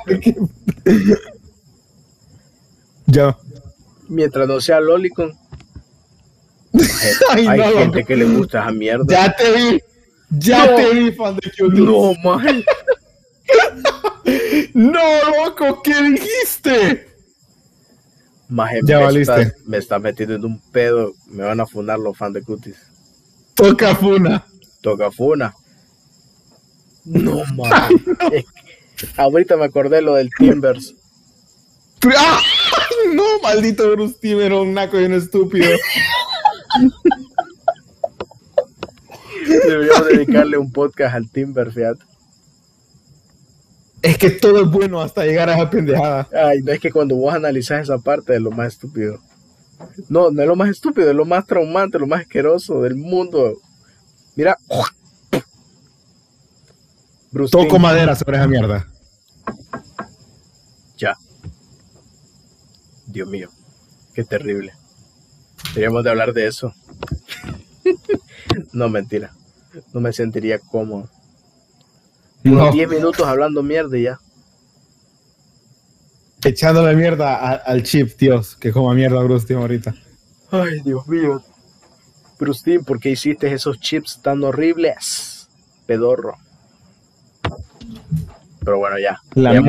ya. 3.06 3.36
Mientras 4.08 4.48
no 4.48 4.60
sea 4.60 4.80
Lolicon, 4.80 5.36
Ay, 7.30 7.46
Hay 7.48 7.58
no, 7.58 7.78
gente 7.80 8.04
que 8.04 8.16
le 8.16 8.24
gusta 8.26 8.60
esa 8.62 8.70
mierda. 8.72 9.04
Ya 9.08 9.34
te 9.34 9.52
vi. 9.52 9.80
Ya 10.30 10.66
No. 10.66 10.76
te 10.76 10.94
vi, 10.94 11.12
fan 11.12 11.36
de 11.36 11.50
Cuties. 11.58 11.80
No, 11.80 12.14
maje. 12.22 12.64
No, 14.74 15.00
loco, 15.44 15.82
¿qué 15.82 16.00
dijiste? 16.02 17.08
Maje, 18.48 18.80
Ya 18.84 18.98
me, 18.98 19.04
valiste. 19.04 19.42
estás, 19.42 19.60
me 19.66 19.76
estás 19.78 20.00
metiendo 20.00 20.34
en 20.36 20.44
un 20.44 20.60
pedo. 20.70 21.12
Me 21.28 21.42
van 21.44 21.58
a 21.60 21.66
funar 21.66 21.98
los 21.98 22.16
fans 22.16 22.34
de 22.34 22.42
Cutis. 22.42 22.76
Toca 23.54 23.94
Funa. 23.96 24.44
Toca 24.80 25.10
funa. 25.10 25.54
No, 27.10 27.42
maje. 27.54 27.94
Es 28.32 29.08
que 29.12 29.20
ahorita 29.20 29.56
me 29.56 29.64
acordé 29.64 30.00
lo 30.00 30.14
del 30.14 30.30
Timbers. 30.36 30.94
¡Ay, 32.04 32.44
no, 33.14 33.24
maldito 33.42 33.90
Bruce 33.90 34.16
Timm 34.20 34.40
era 34.40 34.56
un 34.56 34.74
naco 34.74 35.00
y 35.00 35.04
un 35.04 35.14
estúpido. 35.14 35.68
Deberíamos 39.46 40.06
dedicarle 40.06 40.56
un 40.56 40.70
podcast 40.70 41.14
al 41.14 41.30
Timber, 41.30 41.72
fíjate. 41.72 42.04
Es 44.02 44.16
que 44.16 44.30
todo 44.30 44.62
es 44.62 44.70
bueno 44.70 45.02
hasta 45.02 45.24
llegar 45.24 45.50
a 45.50 45.54
esa 45.54 45.68
pendejada. 45.68 46.28
Ay, 46.32 46.62
no 46.62 46.72
es 46.72 46.80
que 46.80 46.90
cuando 46.90 47.16
vos 47.16 47.34
analizás 47.34 47.82
esa 47.82 47.98
parte 47.98 48.34
es 48.34 48.40
lo 48.40 48.50
más 48.50 48.74
estúpido. 48.74 49.18
No, 50.08 50.30
no 50.30 50.42
es 50.42 50.48
lo 50.48 50.56
más 50.56 50.70
estúpido, 50.70 51.10
es 51.10 51.16
lo 51.16 51.24
más 51.24 51.46
traumante, 51.46 51.98
lo 51.98 52.06
más 52.06 52.20
asqueroso 52.20 52.80
del 52.82 52.94
mundo. 52.94 53.58
Mira. 54.36 54.56
Bruce 57.30 57.52
Toco 57.52 57.78
madera 57.78 58.14
sobre 58.16 58.36
esa 58.38 58.46
mierda. 58.46 58.88
Ya. 60.96 61.16
Dios 63.06 63.28
mío, 63.28 63.48
qué 64.14 64.24
terrible. 64.24 64.72
Deberíamos 65.68 66.04
de 66.04 66.10
hablar 66.10 66.32
de 66.32 66.46
eso. 66.46 66.74
no, 68.72 68.88
mentira. 68.88 69.32
No 69.92 70.00
me 70.00 70.12
sentiría 70.12 70.58
cómodo. 70.58 71.08
Unos 72.44 72.66
No, 72.68 72.72
10 72.72 72.88
minutos 72.88 73.26
hablando 73.26 73.62
mierda 73.62 73.96
y 73.98 74.02
ya. 74.04 74.18
echándole 76.42 76.96
mierda 76.96 77.36
a- 77.36 77.54
al 77.56 77.82
chip, 77.82 78.16
Dios, 78.18 78.56
que 78.56 78.72
coma 78.72 78.94
mierda 78.94 79.22
Bruce 79.22 79.52
ahorita. 79.54 79.94
Ay, 80.50 80.80
Dios 80.80 81.06
mío. 81.06 81.42
Bruce 82.38 82.80
¿por 82.80 82.98
qué 82.98 83.10
hiciste 83.10 83.52
esos 83.52 83.78
chips 83.78 84.20
tan 84.22 84.42
horribles? 84.42 85.48
Pedorro 85.86 86.38
pero 88.70 88.78
bueno, 88.78 88.98
ya. 89.00 89.20
Ya 89.34 89.60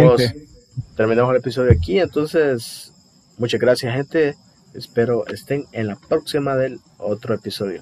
terminamos 0.95 1.31
el 1.31 1.37
episodio 1.37 1.71
aquí, 1.71 1.99
entonces 1.99 2.93
muchas 3.39 3.59
gracias 3.59 3.95
gente. 3.95 4.35
Espero 4.75 5.25
estén 5.25 5.65
en 5.71 5.87
la 5.87 5.95
próxima 5.95 6.55
del 6.55 6.79
otro 6.99 7.33
episodio. 7.33 7.81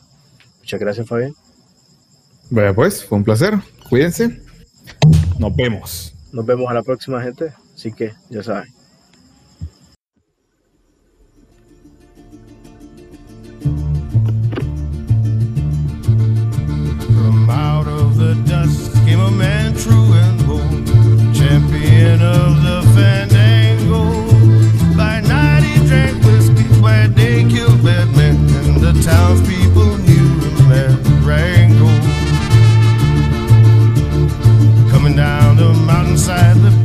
Muchas 0.59 0.79
gracias, 0.79 1.07
Fabián. 1.07 1.33
Bueno, 2.49 2.73
pues 2.73 3.03
fue 3.03 3.17
un 3.17 3.25
placer. 3.25 3.53
Cuídense. 3.89 4.41
Nos 5.37 5.53
vemos. 5.57 6.15
Nos 6.31 6.45
vemos 6.45 6.69
a 6.69 6.73
la 6.73 6.83
próxima, 6.83 7.21
gente. 7.21 7.53
Así 7.75 7.91
que 7.91 8.13
ya 8.29 8.41
saben. 8.41 8.73
the 28.93 29.03
townspeople 29.03 29.97
knew 29.99 30.39
him 30.39 30.71
as 30.71 30.95
Rango. 31.23 31.89
Coming 34.89 35.15
down 35.15 35.57
the 35.57 35.73
mountainside, 35.85 36.57
the 36.57 36.78